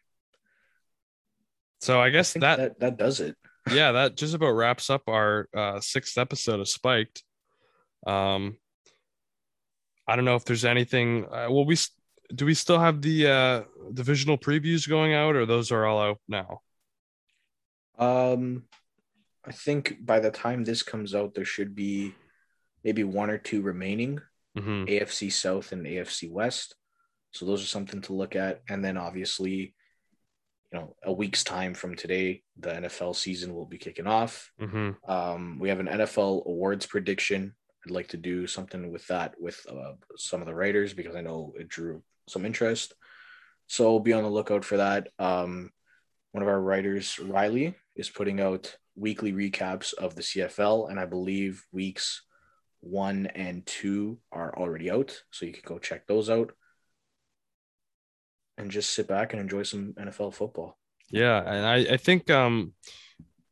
So 1.81 1.99
I 1.99 2.09
I 2.09 2.09
guess 2.09 2.33
think 2.33 2.41
that, 2.41 2.57
that 2.57 2.79
that 2.79 2.97
does 2.97 3.19
it. 3.19 3.35
yeah 3.71 3.91
that 3.91 4.17
just 4.17 4.33
about 4.33 4.51
wraps 4.51 4.89
up 4.89 5.03
our 5.07 5.47
uh, 5.55 5.79
sixth 5.79 6.17
episode 6.17 6.59
of 6.59 6.67
Spiked. 6.67 7.23
Um, 8.07 8.57
I 10.07 10.15
don't 10.15 10.25
know 10.25 10.35
if 10.35 10.45
there's 10.45 10.65
anything. 10.65 11.25
Uh, 11.25 11.47
well, 11.49 11.65
we 11.65 11.77
do 12.33 12.45
we 12.45 12.53
still 12.53 12.79
have 12.79 13.01
the 13.01 13.27
uh, 13.27 13.61
divisional 13.93 14.37
previews 14.37 14.87
going 14.87 15.13
out, 15.13 15.35
or 15.35 15.45
those 15.45 15.71
are 15.71 15.85
all 15.85 16.01
out 16.01 16.19
now? 16.27 16.61
Um, 17.97 18.63
I 19.45 19.51
think 19.51 19.97
by 20.05 20.19
the 20.19 20.31
time 20.31 20.63
this 20.63 20.83
comes 20.83 21.13
out, 21.13 21.33
there 21.33 21.45
should 21.45 21.75
be 21.75 22.15
maybe 22.83 23.03
one 23.03 23.29
or 23.29 23.37
two 23.37 23.61
remaining 23.61 24.19
hmm 24.57 24.83
AFC 24.85 25.31
South 25.31 25.71
and 25.71 25.85
AFC 25.85 26.29
West. 26.29 26.75
So 27.31 27.45
those 27.45 27.63
are 27.63 27.67
something 27.67 28.01
to 28.01 28.13
look 28.13 28.35
at. 28.35 28.61
And 28.67 28.83
then 28.83 28.97
obviously, 28.97 29.73
you 30.71 30.79
know, 30.79 30.95
a 31.03 31.11
week's 31.11 31.43
time 31.43 31.73
from 31.73 31.95
today, 31.95 32.43
the 32.57 32.69
NFL 32.69 33.15
season 33.15 33.53
will 33.53 33.65
be 33.65 33.77
kicking 33.77 34.07
off. 34.07 34.51
hmm 34.59 34.91
Um, 35.07 35.59
we 35.59 35.69
have 35.69 35.79
an 35.79 35.87
NFL 35.87 36.45
awards 36.45 36.85
prediction. 36.85 37.53
I'd 37.85 37.91
like 37.91 38.09
to 38.09 38.17
do 38.17 38.47
something 38.47 38.91
with 38.91 39.05
that 39.07 39.33
with 39.39 39.65
uh, 39.69 39.93
some 40.15 40.39
of 40.41 40.47
the 40.47 40.55
writers 40.55 40.93
because 40.93 41.15
I 41.15 41.21
know 41.21 41.53
it 41.59 41.67
drew 41.67 42.03
some 42.29 42.45
interest. 42.45 42.93
So 43.67 43.99
be 43.99 44.13
on 44.13 44.23
the 44.23 44.29
lookout 44.29 44.63
for 44.63 44.77
that. 44.77 45.09
Um, 45.19 45.71
one 46.31 46.41
of 46.41 46.47
our 46.47 46.61
writers, 46.61 47.19
Riley, 47.19 47.75
is 47.95 48.09
putting 48.09 48.39
out 48.39 48.75
weekly 48.95 49.33
recaps 49.33 49.93
of 49.93 50.15
the 50.15 50.21
CFL, 50.21 50.89
and 50.89 50.99
I 50.99 51.05
believe 51.05 51.65
weeks 51.71 52.21
one 52.81 53.27
and 53.27 53.65
two 53.65 54.19
are 54.31 54.57
already 54.57 54.89
out. 54.89 55.21
So 55.31 55.45
you 55.45 55.53
can 55.53 55.63
go 55.65 55.79
check 55.79 56.07
those 56.07 56.29
out 56.29 56.51
and 58.61 58.71
just 58.71 58.93
sit 58.93 59.07
back 59.07 59.33
and 59.33 59.41
enjoy 59.41 59.63
some 59.63 59.93
NFL 59.93 60.33
football. 60.33 60.77
Yeah, 61.09 61.39
and 61.39 61.65
I 61.65 61.93
I 61.93 61.97
think 61.97 62.29
um 62.29 62.73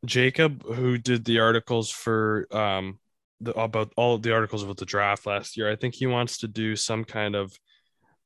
Jacob 0.06 0.64
who 0.64 0.98
did 0.98 1.24
the 1.24 1.40
articles 1.40 1.90
for 1.90 2.46
um 2.50 2.98
the 3.40 3.52
about 3.52 3.92
all 3.96 4.18
the 4.18 4.32
articles 4.32 4.62
about 4.62 4.76
the 4.76 4.86
draft 4.86 5.26
last 5.26 5.56
year, 5.56 5.70
I 5.70 5.76
think 5.76 5.94
he 5.94 6.06
wants 6.06 6.38
to 6.38 6.48
do 6.48 6.76
some 6.76 7.04
kind 7.04 7.34
of 7.34 7.52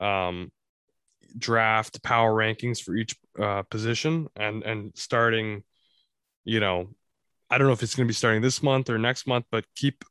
um 0.00 0.50
draft 1.36 2.02
power 2.02 2.32
rankings 2.32 2.80
for 2.80 2.94
each 2.94 3.16
uh 3.40 3.62
position 3.62 4.28
and 4.36 4.62
and 4.62 4.92
starting 4.94 5.64
you 6.44 6.60
know 6.60 6.88
I 7.50 7.58
don't 7.58 7.66
know 7.66 7.72
if 7.72 7.82
it's 7.82 7.94
going 7.94 8.06
to 8.06 8.10
be 8.10 8.14
starting 8.14 8.42
this 8.42 8.62
month 8.62 8.88
or 8.88 8.98
next 8.98 9.26
month 9.26 9.46
but 9.50 9.64
keep 9.74 10.04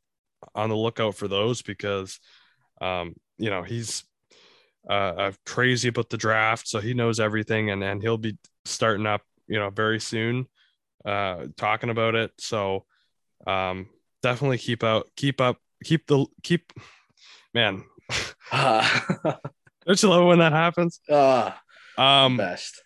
on 0.53 0.69
the 0.69 0.75
lookout 0.75 1.15
for 1.15 1.29
those 1.29 1.61
because 1.61 2.19
um 2.81 3.15
you 3.37 3.49
know 3.49 3.63
he's 3.63 4.03
uh, 4.89 4.93
uh 4.93 5.31
crazy 5.45 5.89
about 5.89 6.09
the 6.09 6.17
draft 6.17 6.67
so 6.67 6.79
he 6.79 6.93
knows 6.93 7.19
everything 7.19 7.69
and 7.69 7.83
and 7.83 8.01
he'll 8.01 8.17
be 8.17 8.37
starting 8.65 9.05
up 9.05 9.21
you 9.47 9.57
know 9.57 9.69
very 9.69 9.99
soon 9.99 10.47
uh 11.05 11.47
talking 11.57 11.89
about 11.89 12.15
it. 12.15 12.31
So 12.37 12.85
um 13.45 13.89
definitely 14.21 14.57
keep 14.57 14.83
out 14.83 15.09
keep 15.15 15.41
up 15.41 15.57
keep 15.83 16.07
the 16.07 16.25
keep 16.43 16.71
man. 17.53 17.83
Ah, 18.51 19.05
don't 19.85 20.01
you 20.01 20.09
love 20.09 20.25
when 20.25 20.39
that 20.39 20.53
happens? 20.53 20.99
Ah, 21.09 21.61
um 21.97 22.37
best. 22.37 22.83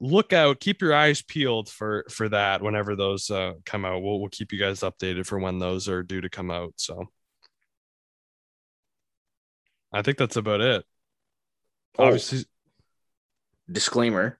look 0.00 0.32
out 0.32 0.60
keep 0.60 0.80
your 0.80 0.94
eyes 0.94 1.22
peeled 1.22 1.68
for 1.68 2.04
for 2.10 2.28
that 2.28 2.62
whenever 2.62 2.94
those 2.94 3.30
uh 3.30 3.54
come 3.64 3.84
out. 3.84 4.02
We'll, 4.02 4.20
we'll 4.20 4.28
keep 4.28 4.52
you 4.52 4.58
guys 4.58 4.80
updated 4.80 5.26
for 5.26 5.38
when 5.38 5.58
those 5.58 5.88
are 5.88 6.02
due 6.02 6.20
to 6.20 6.28
come 6.28 6.50
out 6.50 6.74
so. 6.76 7.06
I 9.94 10.00
think 10.00 10.16
that's 10.16 10.36
about 10.36 10.62
it 10.62 10.86
Oh. 11.98 12.04
obviously 12.04 12.44
disclaimer. 13.70 14.38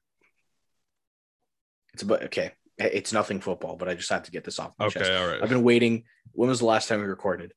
It's 1.95 2.03
about 2.03 2.23
okay. 2.25 2.53
It's 2.79 3.13
nothing 3.13 3.41
football 3.41 3.77
but 3.77 3.89
i 3.89 3.95
just 3.95 4.11
have 4.11 4.25
to 4.25 4.31
get 4.31 4.45
this 4.45 4.59
off 4.59 4.73
my 4.79 4.87
okay 4.87 5.01
chest. 5.01 5.13
all 5.13 5.29
right. 5.29 5.43
I've 5.43 5.49
been 5.49 5.63
waiting. 5.63 6.05
When 6.33 6.49
was 6.49 6.61
the 6.61 6.65
last 6.67 6.89
time 6.89 7.01
we 7.01 7.07
recorded? 7.07 7.53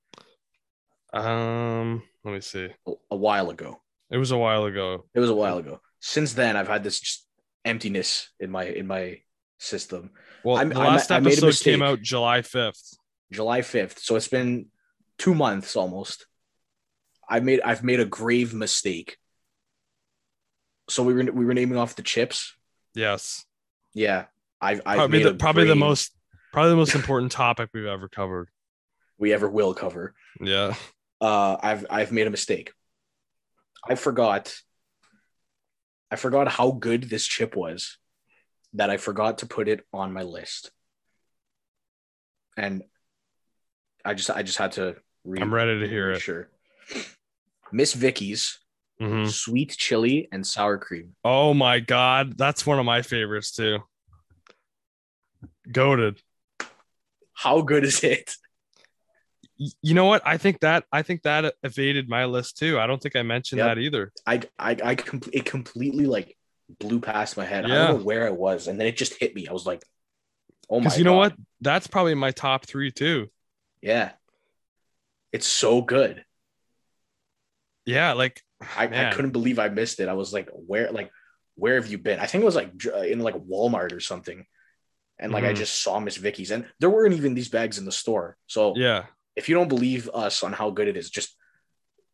Um 1.13 2.03
let 2.23 2.33
me 2.33 2.41
see. 2.41 2.69
A, 3.11 3.15
while 3.15 3.49
ago. 3.49 3.81
It 4.09 4.17
was 4.17 4.31
a 4.31 4.37
while 4.37 4.65
ago. 4.65 5.05
It 5.13 5.19
was 5.19 5.29
a 5.29 5.35
while 5.35 5.57
ago. 5.57 5.79
Since 5.99 6.33
then 6.33 6.57
i've 6.57 6.67
had 6.67 6.83
this 6.83 6.99
just 6.99 7.25
emptiness 7.63 8.29
in 8.39 8.51
my 8.51 8.65
in 8.65 8.87
my 8.87 9.19
system. 9.57 10.11
Well 10.43 10.57
I'm- 10.57 10.69
the 10.69 10.79
I'm- 10.79 10.87
last 10.93 11.11
I 11.11 11.19
made 11.19 11.41
a 11.41 11.45
episode 11.47 11.63
came 11.63 11.81
out 11.81 12.01
july 12.01 12.41
5th 12.41 12.97
july 13.31 13.61
5th 13.61 13.99
so 13.99 14.15
it's 14.15 14.27
been 14.27 14.67
two 15.17 15.33
months 15.33 15.75
almost. 15.75 16.27
I 17.27 17.39
made 17.39 17.61
i've 17.61 17.83
made 17.83 17.99
a 18.01 18.05
grave 18.05 18.53
mistake 18.53 19.17
so 20.89 21.03
we 21.03 21.13
were 21.13 21.23
we 21.23 21.45
were 21.45 21.53
naming 21.53 21.77
off 21.77 21.95
the 21.95 22.01
chips 22.01 22.53
yes 22.93 23.45
yeah 23.93 24.25
i've, 24.61 24.81
I've 24.85 24.97
probably 24.97 25.23
the, 25.23 25.33
probably 25.35 25.65
the 25.65 25.75
most 25.75 26.11
probably 26.53 26.71
the 26.71 26.77
most 26.77 26.95
important 26.95 27.31
topic 27.31 27.69
we've 27.73 27.85
ever 27.85 28.07
covered 28.07 28.49
we 29.17 29.33
ever 29.33 29.49
will 29.49 29.73
cover 29.73 30.13
yeah 30.39 30.75
uh, 31.21 31.57
I've 31.61 31.85
I've 31.89 32.11
made 32.11 32.27
a 32.27 32.31
mistake. 32.31 32.71
I 33.87 33.95
forgot. 33.95 34.53
I 36.11 36.17
forgot 36.17 36.47
how 36.47 36.71
good 36.71 37.03
this 37.03 37.25
chip 37.25 37.55
was, 37.55 37.97
that 38.73 38.89
I 38.89 38.97
forgot 38.97 39.39
to 39.39 39.47
put 39.47 39.67
it 39.67 39.83
on 39.91 40.13
my 40.13 40.23
list, 40.23 40.71
and 42.57 42.83
I 44.03 44.13
just 44.13 44.29
I 44.29 44.43
just 44.43 44.57
had 44.57 44.73
to. 44.73 44.95
I'm 45.39 45.53
ready 45.53 45.79
to 45.79 45.87
hear 45.87 46.11
it 46.11 46.19
Sure. 46.19 46.49
Miss 47.71 47.93
Vickie's 47.93 48.59
Mhm. 49.01 49.29
sweet 49.29 49.71
chili 49.77 50.27
and 50.31 50.45
sour 50.47 50.77
cream. 50.77 51.15
oh 51.23 51.53
my 51.53 51.79
god 51.79 52.37
that's 52.37 52.65
one 52.65 52.79
of 52.79 52.85
my 52.85 53.01
favorites 53.01 53.51
too 53.51 53.79
goaded 55.71 56.21
How 57.33 57.61
good 57.61 57.83
is 57.83 58.03
it? 58.03 58.35
you 59.81 59.93
know 59.93 60.05
what 60.05 60.21
i 60.25 60.37
think 60.37 60.59
that 60.59 60.83
i 60.91 61.01
think 61.01 61.21
that 61.23 61.53
evaded 61.63 62.09
my 62.09 62.25
list 62.25 62.57
too 62.57 62.77
i 62.77 62.85
don't 62.87 63.01
think 63.01 63.15
i 63.15 63.21
mentioned 63.21 63.59
Yep. 63.59 63.67
that 63.67 63.77
either 63.81 64.11
I 64.27 64.41
I 64.59 64.77
I 64.83 64.95
com- 64.95 65.21
it 65.31 65.45
completely 65.45 66.05
like 66.05 66.37
blew 66.79 66.99
past 66.99 67.37
my 67.37 67.45
head. 67.45 67.63
I 67.63 67.67
Yeah. 67.69 67.87
don't 67.87 67.99
know 67.99 68.03
where 68.03 68.25
I 68.25 68.31
was, 68.31 68.67
and 68.67 68.79
then 68.79 68.87
it 68.87 68.97
just 68.97 69.13
hit 69.19 69.35
me. 69.35 69.47
I 69.47 69.53
was 69.53 69.67
like, 69.67 69.83
"Oh 70.67 70.79
my!" 70.79 70.93
you 70.95 71.03
know 71.03 71.11
God. 71.13 71.17
what 71.19 71.33
that's 71.61 71.85
probably 71.85 72.15
my 72.15 72.31
top 72.31 72.65
three 72.65 72.91
too 72.91 73.29
Yeah. 73.81 74.13
It's 75.31 75.45
so 75.47 75.81
good. 75.81 76.25
yeah 77.85 78.13
like 78.13 78.41
I, 78.61 78.85
I 78.85 79.13
couldn't 79.13 79.31
believe 79.31 79.59
I 79.59 79.69
missed 79.69 79.99
it. 79.99 80.07
I 80.09 80.13
was 80.13 80.33
like, 80.33 80.49
where 80.51 80.91
like 80.91 81.11
where 81.55 81.75
have 81.75 81.87
you 81.87 81.97
been? 81.97 82.19
I 82.19 82.25
think 82.25 82.41
it 82.41 82.45
was 82.45 82.55
like 82.55 82.71
in 82.85 83.19
like 83.19 83.35
Walmart 83.35 83.93
or 83.93 83.99
something. 83.99 84.45
And 85.19 85.31
like 85.31 85.45
I 85.45 85.53
Mhm. 85.53 85.57
just 85.57 85.81
saw 85.81 85.99
Miss 85.99 86.17
Vickie's 86.17 86.51
and 86.51 86.65
there 86.79 86.89
weren't 86.89 87.15
even 87.15 87.33
these 87.33 87.49
bags 87.49 87.77
in 87.77 87.85
the 87.85 87.91
store. 87.91 88.37
So 88.47 88.73
yeah 88.75 89.05
if 89.35 89.49
you 89.49 89.55
don't 89.55 89.67
believe 89.67 90.09
us 90.13 90.43
on 90.43 90.53
how 90.53 90.69
good 90.71 90.87
it 90.87 90.97
is, 90.97 91.09
just 91.09 91.35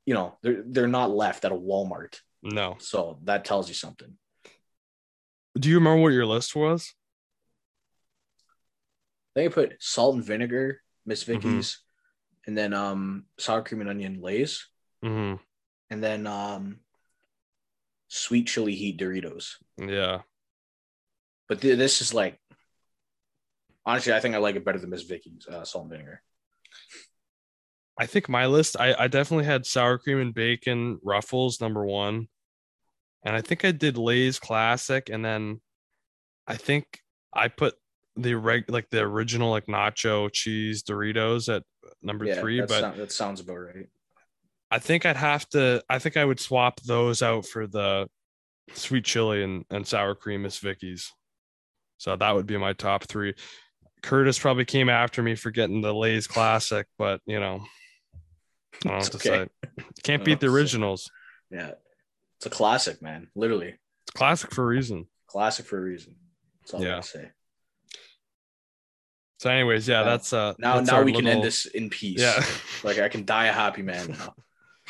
you 0.06 0.14
know, 0.14 0.38
they're 0.42 0.64
they're 0.66 0.88
not 0.88 1.12
left 1.12 1.46
at 1.46 1.52
a 1.52 1.56
Walmart. 1.56 2.20
no 2.44 2.76
So 2.80 3.20
that 3.24 3.46
tells 3.46 3.68
you 3.70 3.76
something. 3.76 4.18
do 5.60 5.70
you 5.70 5.76
remember 5.76 6.02
what 6.02 6.14
your 6.14 6.26
list 6.26 6.56
was 6.56 6.94
They 9.36 9.50
put 9.50 9.76
salt 9.80 10.16
and 10.16 10.24
vinegar, 10.24 10.82
Miss 11.06 11.24
Mm-hmm. 11.24 11.32
Vickie's, 11.34 11.80
and 12.46 12.58
then 12.58 12.74
um 12.74 13.26
sour 13.38 13.62
cream 13.64 13.82
and 13.82 13.89
onion 13.89 14.22
Lay's, 14.22 14.68
hmm 15.04 15.36
and 15.92 16.02
then 16.04 16.26
um 16.26 16.80
sweet 18.08 18.48
chili 18.48 18.74
heat 18.74 18.98
Doritos. 19.00 19.58
yeah 19.78 20.22
But 21.48 21.62
th- 21.62 21.78
this 21.78 22.02
is 22.02 22.14
like, 22.14 22.39
honestly, 23.86 24.14
I 24.14 24.20
think 24.20 24.36
I 24.36 24.39
like 24.39 24.56
it 24.56 24.66
better 24.66 24.80
than 24.80 24.89
Miss 24.89 25.04
Vickie's 25.04 25.48
uh, 25.48 25.64
salt 25.64 25.84
and 25.84 25.92
vinegar. 25.92 26.22
I 28.00 28.06
think 28.08 28.28
my 28.28 28.48
list, 28.48 28.78
I, 28.80 28.96
I 28.98 29.08
definitely 29.08 29.46
had 29.46 29.66
sour 29.66 29.98
cream 29.98 30.20
and 30.20 30.34
bacon 30.34 31.00
ruffles 31.04 31.62
number 31.62 31.86
one. 31.86 32.28
And 33.24 33.36
I 33.36 33.42
think 33.42 33.64
I 33.64 33.72
did 33.72 33.98
Lay's 33.98 34.39
classic. 34.39 35.10
And 35.10 35.24
then 35.24 35.62
I 36.48 36.56
think 36.56 36.86
I 37.34 37.48
put 37.50 37.76
the 38.16 38.34
reg 38.34 38.70
like 38.70 38.89
the 38.89 39.02
original 39.02 39.52
like 39.52 39.68
nacho 39.68 40.30
cheese 40.34 40.84
Doritos 40.84 41.54
at 41.54 41.64
number 42.02 42.26
yeah, 42.26 42.39
three. 42.39 42.62
But 42.62 42.80
sound- 42.82 43.00
that 43.00 43.12
sounds 43.12 43.39
about 43.42 43.56
right. 43.56 43.88
I 44.72 44.80
think 44.80 45.05
I'd 45.05 45.17
have 45.17 45.47
to 45.49 45.84
I 45.89 45.99
think 45.99 46.15
I 46.17 46.24
would 46.26 46.39
swap 46.39 46.80
those 46.82 47.22
out 47.22 47.45
for 47.45 47.67
the 47.67 48.07
sweet 48.74 49.03
chili 49.03 49.43
and, 49.43 49.65
and 49.69 49.86
sour 49.86 50.15
cream 50.15 50.43
Miss 50.43 50.57
Vickie's. 50.57 51.11
So 51.97 52.15
that 52.15 52.32
would 52.32 52.47
be 52.47 52.57
my 52.57 52.74
top 52.74 53.03
three. 53.03 53.36
Curtis 54.01 54.39
probably 54.39 54.65
came 54.65 54.89
after 54.89 55.22
me 55.22 55.36
for 55.36 55.51
getting 55.51 55.82
the 55.82 55.93
Lay's 55.93 56.26
Classic, 56.26 56.88
but 56.97 57.22
you 57.26 57.39
know, 57.39 57.61
I 58.86 58.89
don't 58.89 59.03
have 59.03 59.09
to 59.11 59.17
okay. 59.17 59.49
say. 59.78 59.86
Can't 60.03 60.26
beat 60.26 60.39
the 60.39 60.47
originals. 60.47 61.11
Yeah. 61.51 61.72
It's 62.38 62.47
a 62.47 62.49
classic, 62.49 63.01
man. 63.01 63.28
Literally. 63.36 63.76
It's 64.07 64.11
classic 64.15 64.51
for 64.51 64.63
a 64.63 64.65
reason. 64.65 65.05
Classic 65.28 65.65
for 65.65 65.78
a 65.78 65.82
reason. 65.82 66.15
That's 66.61 66.74
all 66.74 66.84
Yeah. 66.84 66.97
I 66.97 67.01
say. 67.01 67.30
So, 69.39 69.49
anyways, 69.51 69.88
yeah, 69.88 69.99
Now- 69.99 70.05
that's 70.05 70.34
uh 70.34 70.53
Now 70.57 70.78
that's 70.78 70.89
now 70.89 71.03
we 71.03 71.13
can 71.13 71.28
end 71.28 71.43
this 71.43 71.65
in 71.65 71.89
peace. 71.89 72.19
Yeah. 72.19 72.43
Like 72.84 72.97
I 72.99 73.09
can 73.09 73.26
die 73.26 73.45
a 73.45 73.53
happy 73.53 73.82
man 73.84 74.11
now. 74.19 74.34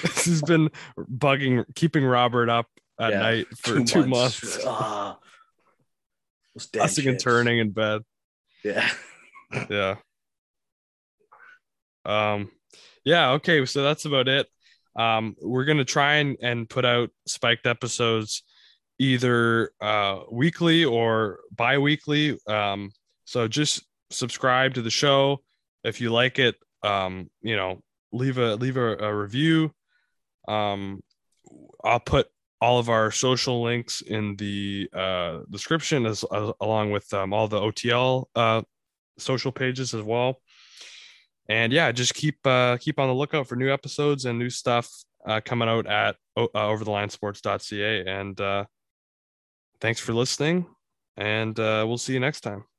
this 0.16 0.26
has 0.26 0.42
been 0.42 0.70
bugging 0.98 1.64
keeping 1.76 2.04
Robert 2.04 2.50
up 2.50 2.68
at 3.00 3.12
Yeah, 3.12 3.20
night 3.20 3.48
for 3.58 3.80
two, 3.84 4.06
months. 4.08 4.60
Ah. 4.68 5.18
Those 6.56 6.68
dead 6.68 6.80
Tossing 6.82 7.08
and 7.08 7.20
turning 7.20 7.60
in 7.60 7.72
bed. 7.72 8.02
Yeah. 8.64 8.90
yeah 9.70 9.96
um 12.06 12.50
yeah 13.04 13.32
okay 13.32 13.66
so 13.66 13.84
that's 13.84 14.06
about 14.06 14.28
it 14.28 14.48
um 14.96 15.36
we're 15.42 15.66
gonna 15.66 15.86
try 15.86 16.16
and, 16.16 16.38
and 16.42 16.70
put 16.70 16.86
out 16.86 17.10
spiked 17.28 17.68
episodes 17.68 18.44
either 19.00 19.72
uh 19.82 20.20
weekly 20.32 20.84
or 20.86 21.40
bi-weekly 21.56 22.38
um 22.48 22.92
so 23.26 23.48
just 23.48 23.84
subscribe 24.10 24.74
to 24.74 24.82
the 24.82 24.90
show 24.90 25.42
if 25.84 26.02
you 26.02 26.12
like 26.12 26.40
it 26.40 26.56
um 26.84 27.30
you 27.42 27.56
know 27.56 27.82
leave 28.12 28.38
a 28.38 28.56
leave 28.56 28.78
a, 28.78 28.98
a 28.98 29.14
review 29.14 29.72
um 30.52 31.02
i'll 31.84 32.00
put 32.00 32.28
all 32.60 32.78
of 32.78 32.90
our 32.90 33.10
social 33.10 33.64
links 33.64 34.02
in 34.02 34.36
the 34.36 34.88
uh 34.94 35.40
description 35.50 36.06
as, 36.06 36.24
as 36.32 36.52
along 36.60 36.92
with 36.92 37.12
um, 37.14 37.34
all 37.34 37.48
the 37.48 37.60
otl 37.60 38.26
uh 38.36 38.62
social 39.22 39.52
pages 39.52 39.94
as 39.94 40.04
well. 40.04 40.42
And 41.48 41.72
yeah, 41.74 41.92
just 41.92 42.14
keep 42.14 42.46
uh, 42.46 42.78
keep 42.78 43.00
on 43.00 43.08
the 43.08 43.14
lookout 43.14 43.48
for 43.48 43.56
new 43.56 43.72
episodes 43.72 44.26
and 44.26 44.40
new 44.40 44.50
stuff 44.50 44.90
uh, 45.26 45.42
coming 45.44 45.68
out 45.68 45.88
at 45.88 46.16
uh, 46.38 46.48
overthelinesports.ca. 46.54 48.06
And 48.06 48.40
uh, 48.40 48.66
thanks 49.80 50.00
for 50.00 50.14
listening, 50.14 50.66
and 51.18 51.60
uh, 51.60 51.84
we'll 51.88 51.98
see 51.98 52.14
you 52.14 52.20
next 52.20 52.42
time. 52.42 52.71